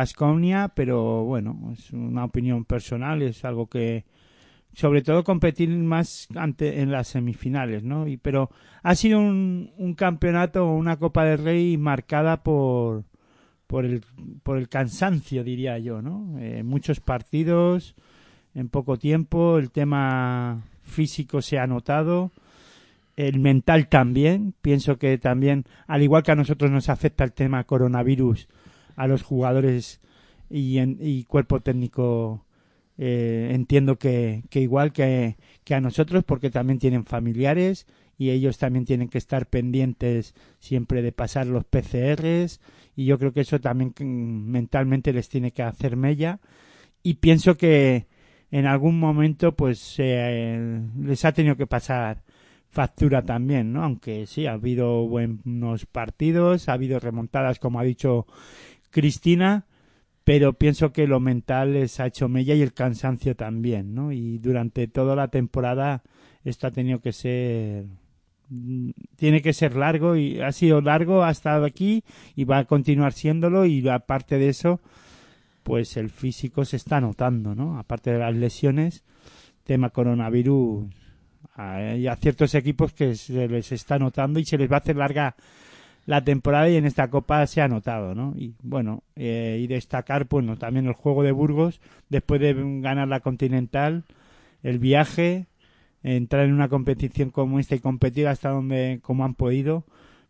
pero 0.74 1.26
bueno, 1.26 1.74
es 1.74 1.91
una 1.91 2.24
opinión 2.24 2.63
personal, 2.63 3.22
es 3.22 3.43
algo 3.43 3.68
que 3.68 4.05
sobre 4.72 5.01
todo 5.01 5.26
competir 5.26 5.68
más 5.70 6.30
ante 6.34 6.80
en 6.80 6.93
las 6.93 7.09
semifinales, 7.09 7.84
¿no? 7.84 8.07
Y 8.07 8.16
pero 8.16 8.49
ha 8.84 8.95
sido 8.95 9.20
un, 9.20 9.74
un 9.78 9.95
campeonato, 9.95 10.66
una 10.66 10.95
Copa 10.95 11.26
del 11.26 11.43
Rey 11.43 11.78
marcada 11.78 12.41
por 12.41 13.03
por 13.68 13.84
el 13.84 14.01
por 14.43 14.57
el 14.59 14.70
cansancio, 14.70 15.43
diría 15.43 15.78
yo, 15.80 16.01
¿no? 16.01 16.39
Eh, 16.39 16.63
muchos 16.63 17.01
partidos 17.01 17.95
en 18.53 18.70
poco 18.70 18.97
tiempo, 18.97 19.57
el 19.57 19.72
tema 19.72 20.63
físico 20.84 21.41
se 21.41 21.59
ha 21.59 21.68
notado 21.68 22.32
el 23.16 23.39
mental 23.39 23.88
también. 23.88 24.53
Pienso 24.61 24.97
que 24.97 25.18
también, 25.18 25.66
al 25.88 26.03
igual 26.03 26.24
que 26.24 26.32
a 26.32 26.36
nosotros 26.36 26.72
nos 26.72 26.89
afecta 26.89 27.24
el 27.24 27.34
tema 27.34 27.63
coronavirus, 27.63 28.47
a 28.95 29.07
los 29.07 29.24
jugadores 29.24 30.01
y, 30.49 30.78
en- 30.78 31.24
cuerpo 31.28 31.59
técnico, 31.61 32.45
eh, 32.97 33.49
entiendo 33.53 33.97
que, 33.97 34.43
que 34.49 34.61
igual 34.61 34.93
que, 34.93 35.38
que 35.63 35.76
a 35.76 35.82
nosotros, 35.82 36.24
porque 36.24 36.49
también 36.49 36.80
tienen 36.80 37.05
familiares 37.05 37.88
y 38.18 38.30
ellos 38.30 38.57
también 38.57 38.86
tienen 38.86 39.09
que 39.09 39.18
estar 39.18 39.47
pendientes 39.47 40.34
siempre 40.59 41.01
de 41.01 41.11
pasar 41.11 41.47
los 41.47 41.66
PCRs 41.66 42.61
y 42.95 43.05
yo 43.05 43.20
creo 43.20 43.34
que 43.34 43.41
eso 43.41 43.59
también 43.59 43.93
mm, 43.99 44.49
mentalmente 44.49 45.11
les 45.11 45.28
tiene 45.28 45.51
que 45.51 45.63
hacer 45.63 45.97
mella 45.97 46.39
y 47.03 47.16
pienso 47.16 47.57
que 47.57 48.07
en 48.51 48.66
algún 48.68 48.97
momento 48.99 49.53
pues 49.55 49.95
eh, 49.97 50.80
les 50.97 51.26
ha 51.26 51.34
tenido 51.34 51.57
que 51.57 51.68
pasar 51.68 52.24
factura 52.76 53.21
también, 53.23 53.71
¿no? 53.71 53.84
Aunque 53.84 54.28
sí, 54.28 54.47
ha 54.47 54.51
habido 54.51 55.07
buenos 55.07 55.86
partidos, 55.86 56.67
ha 56.67 56.73
habido 56.73 56.99
remontadas, 56.99 57.57
como 57.57 57.80
ha 57.80 57.84
dicho 57.84 58.28
Cristina, 58.91 59.65
pero 60.26 60.53
pienso 60.53 60.91
que 60.91 61.07
lo 61.07 61.21
mental 61.21 61.73
les 61.73 62.01
ha 62.01 62.07
hecho 62.07 62.28
mella 62.28 62.53
y 62.53 62.61
el 62.61 62.73
cansancio 62.73 63.34
también, 63.38 63.95
¿no? 63.95 64.11
Y 64.11 64.39
durante 64.39 64.88
toda 64.88 65.15
la 65.15 65.30
temporada 65.30 66.03
esto 66.43 66.67
ha 66.67 66.71
tenido 66.71 66.99
que 66.99 67.13
ser 67.13 67.86
tiene 69.15 69.41
que 69.41 69.53
ser 69.53 69.76
largo 69.76 70.17
y 70.17 70.41
ha 70.41 70.51
sido 70.51 70.82
largo, 70.82 71.23
ha 71.23 71.32
estado 71.32 71.65
aquí 71.65 72.03
y 72.36 72.43
va 72.43 72.59
a 72.59 72.65
continuar 72.65 73.13
siéndolo 73.13 73.65
y 73.65 73.88
aparte 73.88 74.38
de 74.38 74.49
eso 74.49 74.82
pues 75.63 75.95
el 75.97 76.09
físico 76.09 76.65
se 76.65 76.76
está 76.76 76.99
notando, 76.99 77.55
¿no? 77.55 77.80
Aparte 77.80 78.11
de 78.11 78.19
las 78.19 78.36
lesiones, 78.36 79.03
tema 79.63 79.89
coronavirus, 79.89 81.05
hay 81.56 82.08
a 82.08 82.16
ciertos 82.18 82.53
equipos 82.53 82.93
que 82.93 83.16
se 83.16 83.47
les 83.47 83.72
está 83.72 83.97
notando 83.97 84.39
y 84.39 84.45
se 84.45 84.58
les 84.58 84.70
va 84.70 84.76
a 84.76 84.80
hacer 84.80 84.97
larga 84.97 85.36
la 86.06 86.24
temporada 86.24 86.70
y 86.70 86.76
en 86.76 86.86
esta 86.86 87.10
copa 87.10 87.47
se 87.47 87.62
ha 87.62 87.68
notado, 87.68 88.14
¿no? 88.14 88.34
Y 88.38 88.53
bueno, 88.62 89.03
eh, 89.16 89.60
y 89.62 89.68
destacar, 89.68 90.28
pues 90.28 90.45
no, 90.45 90.58
también 90.58 90.86
el 90.86 90.93
juego 90.93 91.24
de 91.24 91.32
Burgos, 91.32 91.80
después 92.10 92.39
de 92.41 92.53
ganar 92.82 93.08
la 93.08 93.22
Continental, 93.22 94.03
el 94.62 94.78
viaje, 94.78 95.47
entrar 96.03 96.45
en 96.45 96.53
una 96.53 96.70
competición 96.70 97.32
como 97.32 97.60
esta 97.60 97.76
y 97.76 97.80
competir 97.80 98.28
hasta 98.28 98.49
donde, 98.49 98.99
como 99.01 99.26
han 99.26 99.34
podido, 99.34 99.84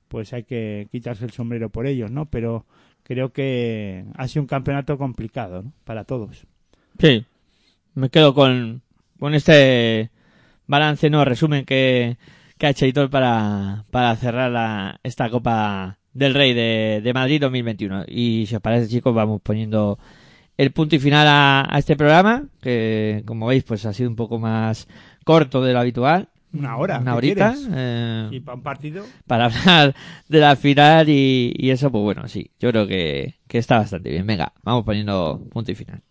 pues 0.07 0.31
hay 0.31 0.43
que 0.43 0.87
quitarse 0.91 1.25
el 1.25 1.31
sombrero 1.31 1.69
por 1.69 1.87
ellos, 1.87 2.09
¿no? 2.09 2.27
Pero 2.27 2.65
creo 3.03 3.33
que 3.33 4.05
ha 4.15 4.27
sido 4.27 4.43
un 4.43 4.47
campeonato 4.47 4.97
complicado, 4.97 5.63
¿no? 5.63 5.73
Para 5.83 6.05
todos. 6.05 6.45
Sí, 6.99 7.25
me 7.95 8.09
quedo 8.09 8.33
con, 8.33 8.81
con 9.19 9.33
este 9.33 10.09
balance, 10.67 11.09
no, 11.09 11.25
resumen 11.25 11.65
que, 11.65 12.17
que 12.57 12.67
ha 12.67 12.69
hecho 12.69 12.85
Hitor 12.85 13.09
para, 13.09 13.85
para 13.91 14.15
cerrar 14.15 14.51
la, 14.51 14.99
esta 15.03 15.29
Copa 15.29 15.97
del 16.13 16.33
Rey 16.33 16.53
de, 16.53 17.01
de 17.03 17.13
Madrid 17.13 17.41
2021. 17.41 18.05
Y 18.07 18.45
si 18.47 18.55
os 18.55 18.61
parece, 18.61 18.87
chicos, 18.87 19.13
vamos 19.13 19.41
poniendo 19.41 19.99
el 20.57 20.71
punto 20.71 20.95
y 20.95 20.99
final 20.99 21.27
a, 21.27 21.67
a 21.69 21.79
este 21.79 21.95
programa, 21.97 22.45
que 22.61 23.23
como 23.25 23.47
veis, 23.47 23.63
pues 23.63 23.85
ha 23.85 23.93
sido 23.93 24.09
un 24.09 24.15
poco 24.15 24.39
más 24.39 24.87
corto 25.25 25.61
de 25.61 25.73
lo 25.73 25.79
habitual. 25.79 26.29
Una 26.53 26.77
hora. 26.77 26.99
Una 26.99 27.11
¿qué 27.11 27.17
horita. 27.17 27.53
eh, 27.73 28.29
¿Y 28.31 28.39
para 28.39 28.55
un 28.55 28.63
partido? 28.63 29.05
para 29.27 29.45
hablar 29.47 29.93
de 30.29 30.39
la 30.39 30.55
final 30.55 31.09
y, 31.09 31.53
y 31.57 31.69
eso, 31.71 31.91
pues 31.91 32.01
bueno, 32.01 32.29
sí, 32.29 32.49
yo 32.61 32.69
creo 32.71 32.87
que, 32.87 33.35
que 33.49 33.57
está 33.57 33.79
bastante 33.79 34.09
bien. 34.09 34.25
Venga, 34.25 34.53
vamos 34.63 34.85
poniendo 34.85 35.45
punto 35.51 35.73
y 35.73 35.75
final. 35.75 36.01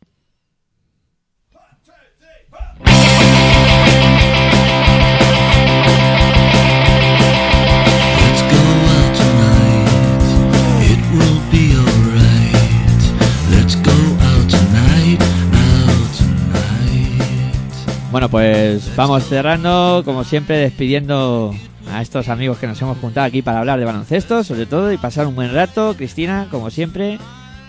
Bueno, 18.15 18.29
pues 18.29 18.95
vamos 18.95 19.25
cerrando, 19.25 20.03
como 20.05 20.23
siempre, 20.23 20.59
despidiendo 20.59 21.53
a 21.91 22.01
estos 22.01 22.29
amigos 22.29 22.59
que 22.59 22.69
nos 22.69 22.81
hemos 22.81 22.97
juntado 22.99 23.27
aquí 23.27 23.43
para 23.43 23.59
hablar 23.59 23.81
de 23.81 23.87
baloncesto, 23.87 24.45
sobre 24.45 24.67
todo, 24.67 24.93
y 24.93 24.99
pasar 24.99 25.27
un 25.27 25.35
buen 25.35 25.53
rato. 25.53 25.97
Cristina, 25.97 26.47
como 26.49 26.71
siempre, 26.71 27.19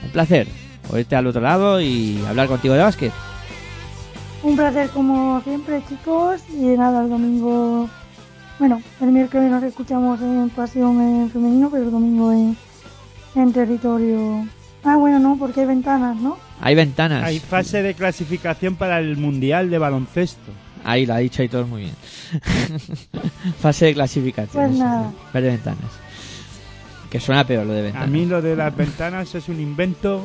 un 0.03 0.09
placer 0.11 0.47
oírte 0.91 1.15
al 1.15 1.25
otro 1.25 1.41
lado 1.41 1.81
y 1.81 2.23
hablar 2.27 2.47
contigo 2.47 2.75
de 2.75 2.83
básquet. 2.83 3.11
Un 4.43 4.55
placer 4.55 4.87
como 4.89 5.41
siempre, 5.41 5.81
chicos. 5.89 6.41
Y 6.53 6.77
nada, 6.77 7.01
el 7.01 7.09
domingo. 7.09 7.89
Bueno, 8.59 8.83
el 9.01 9.07
miércoles 9.07 9.49
nos 9.49 9.63
escuchamos 9.63 10.21
en 10.21 10.51
Pasión 10.51 11.01
en 11.01 11.31
femenino, 11.31 11.71
pero 11.71 11.85
el 11.85 11.91
domingo 11.91 12.31
en, 12.31 12.55
en 13.33 13.51
territorio. 13.51 14.45
Ah, 14.85 14.97
bueno, 14.97 15.19
no, 15.19 15.35
porque 15.37 15.61
hay 15.61 15.65
ventanas, 15.67 16.15
¿no? 16.17 16.37
Hay 16.61 16.75
ventanas. 16.75 17.23
Hay 17.23 17.39
fase 17.39 17.81
de 17.81 17.93
clasificación 17.95 18.75
para 18.75 18.99
el 18.99 19.17
Mundial 19.17 19.69
de 19.69 19.77
Baloncesto. 19.79 20.51
Ahí 20.83 21.05
lo 21.07 21.15
ha 21.15 21.17
dicho 21.17 21.41
Aitor 21.41 21.65
muy 21.65 21.81
bien. 21.81 21.95
Fase 23.59 23.85
de 23.85 23.93
clasificación. 23.93 24.67
Pues 24.67 24.77
nada. 24.79 25.11
Ver 25.33 25.43
de 25.43 25.49
ventanas. 25.49 25.91
Que 27.09 27.19
suena 27.19 27.45
peor 27.45 27.65
lo 27.65 27.73
de 27.73 27.79
A 27.79 27.83
ventanas. 27.83 28.09
mí 28.09 28.25
lo 28.25 28.41
de 28.41 28.55
las 28.55 28.75
ventanas 28.75 29.33
es 29.35 29.49
un 29.49 29.59
invento 29.59 30.23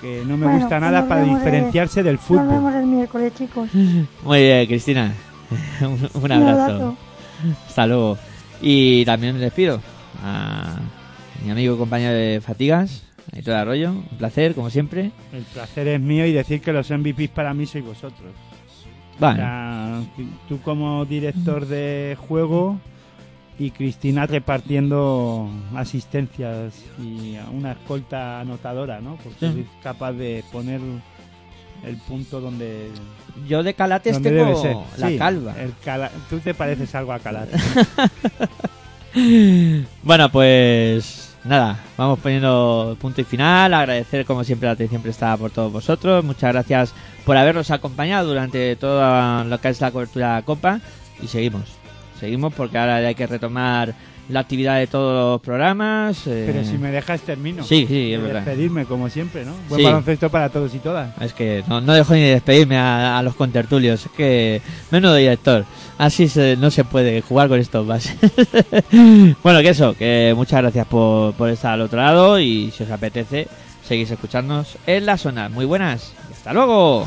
que 0.00 0.22
no 0.26 0.36
me 0.36 0.44
Bueno, 0.46 0.60
gusta 0.60 0.80
nada 0.80 1.00
nos 1.00 1.08
para 1.08 1.22
el- 1.22 1.28
diferenciarse 1.34 2.02
del 2.02 2.16
Nos 2.16 2.24
fútbol. 2.24 2.48
vemos 2.48 2.74
el 2.74 2.86
miércoles, 2.86 3.32
chicos. 3.34 3.68
Muy 4.24 4.40
bien, 4.42 4.66
Cristina. 4.66 5.12
un, 5.82 5.86
un 6.14 6.22
Un 6.24 6.32
abrazo. 6.32 6.62
abrazo. 6.62 6.96
Hasta 7.68 7.86
luego. 7.86 8.18
Y 8.60 9.04
también 9.04 9.34
me 9.34 9.40
despido 9.40 9.80
a 10.24 10.76
mi 11.44 11.50
amigo 11.50 11.74
y 11.74 11.78
compañero 11.78 12.12
de 12.14 12.40
Fatigas, 12.40 13.02
Aitor 13.32 13.54
Arroyo. 13.54 13.90
Un 13.90 14.18
placer, 14.18 14.54
como 14.54 14.70
siempre. 14.70 15.10
El 15.32 15.42
placer 15.44 15.88
es 15.88 16.00
mío 16.00 16.26
y 16.26 16.32
decir 16.32 16.60
que 16.60 16.72
los 16.72 16.90
MVPs 16.90 17.28
para 17.30 17.54
mí 17.54 17.66
sois 17.66 17.84
vosotros. 17.84 18.30
Vale. 19.18 19.40
O 19.42 19.42
sea, 19.42 20.02
tú 20.48 20.60
como 20.60 21.04
director 21.06 21.66
de 21.66 22.16
juego 22.28 22.78
y 23.58 23.70
Cristina 23.70 24.26
repartiendo 24.26 25.48
asistencias 25.74 26.74
y 27.02 27.36
una 27.52 27.72
escolta 27.72 28.40
anotadora, 28.40 29.00
¿no? 29.00 29.16
Porque 29.16 29.38
Sí. 29.50 29.60
es 29.60 29.82
capaz 29.82 30.12
de 30.12 30.44
poner 30.52 30.80
el 31.84 31.96
punto 31.98 32.40
donde 32.40 32.88
Yo 33.48 33.62
de 33.62 33.74
Calates 33.74 34.20
tengo 34.22 34.62
la 34.98 35.08
Sí, 35.10 35.18
calva. 35.18 35.54
el 35.60 35.74
cala- 35.84 36.10
Tú 36.30 36.38
te 36.38 36.54
pareces 36.54 36.94
algo 36.94 37.12
a 37.12 37.18
Calates. 37.18 37.60
Bueno, 40.02 40.30
pues 40.30 41.25
nada, 41.46 41.78
vamos 41.96 42.18
poniendo 42.18 42.96
punto 43.00 43.20
y 43.20 43.24
final. 43.24 43.72
Agradecer 43.74 44.24
como 44.26 44.44
siempre 44.44 44.66
la 44.66 44.72
atención 44.72 45.02
prestada 45.02 45.36
por 45.36 45.50
todos 45.50 45.72
vosotros. 45.72 46.24
Muchas 46.24 46.52
gracias 46.52 46.94
por 47.24 47.36
habernos 47.36 47.70
acompañado 47.70 48.28
durante 48.28 48.76
todo 48.76 49.44
lo 49.44 49.60
que 49.60 49.68
es 49.68 49.80
la 49.80 49.90
cobertura 49.90 50.28
de 50.28 50.34
la 50.34 50.42
Copa. 50.42 50.80
Y 51.22 51.28
seguimos, 51.28 51.62
seguimos 52.18 52.52
porque 52.54 52.78
ahora 52.78 52.96
hay 52.96 53.14
que 53.14 53.26
retomar 53.26 53.94
la 54.28 54.40
actividad 54.40 54.78
de 54.78 54.86
todos 54.86 55.14
los 55.34 55.40
programas. 55.40 56.26
eh, 56.26 56.44
Pero 56.52 56.64
si 56.64 56.78
me 56.78 56.90
dejas 56.90 57.20
termino. 57.20 57.62
Sí, 57.64 57.86
sí, 57.88 58.12
es 58.12 58.20
verdad. 58.22 58.42
Despedirme 58.42 58.84
como 58.84 59.08
siempre, 59.08 59.44
¿no? 59.44 59.52
Buen 59.68 59.80
Sí. 59.80 59.84
baloncesto 59.84 60.30
para 60.30 60.48
todos 60.48 60.74
y 60.74 60.78
todas. 60.78 61.10
Es 61.20 61.32
que 61.32 61.62
no, 61.68 61.80
no 61.80 61.92
dejo 61.94 62.14
ni 62.14 62.20
de 62.22 62.30
despedirme 62.32 62.76
a, 62.76 63.18
a 63.18 63.22
los 63.22 63.34
contertulios. 63.36 64.04
Es 64.06 64.12
que, 64.12 64.60
menudo 64.90 65.14
director. 65.14 65.64
Así 65.98 66.28
se- 66.28 66.56
no 66.56 66.70
se 66.70 66.84
puede 66.84 67.22
jugar 67.22 67.48
con 67.48 67.58
estos 67.60 67.86
bases. 67.86 68.16
bueno, 69.42 69.60
que 69.60 69.68
eso, 69.70 69.94
que 69.94 70.32
muchas 70.36 70.60
gracias 70.62 70.86
por, 70.86 71.32
por 71.34 71.48
estar 71.48 71.72
al 71.74 71.82
otro 71.82 71.98
lado 72.00 72.38
y 72.40 72.70
si 72.76 72.82
os 72.84 72.90
apetece, 72.90 73.48
seguís 73.86 74.10
escuchándonos 74.10 74.76
en 74.86 75.06
la 75.06 75.16
zona. 75.16 75.48
Muy 75.48 75.64
buenas 75.64 76.12
y 76.30 76.32
hasta 76.34 76.52
luego. 76.52 77.06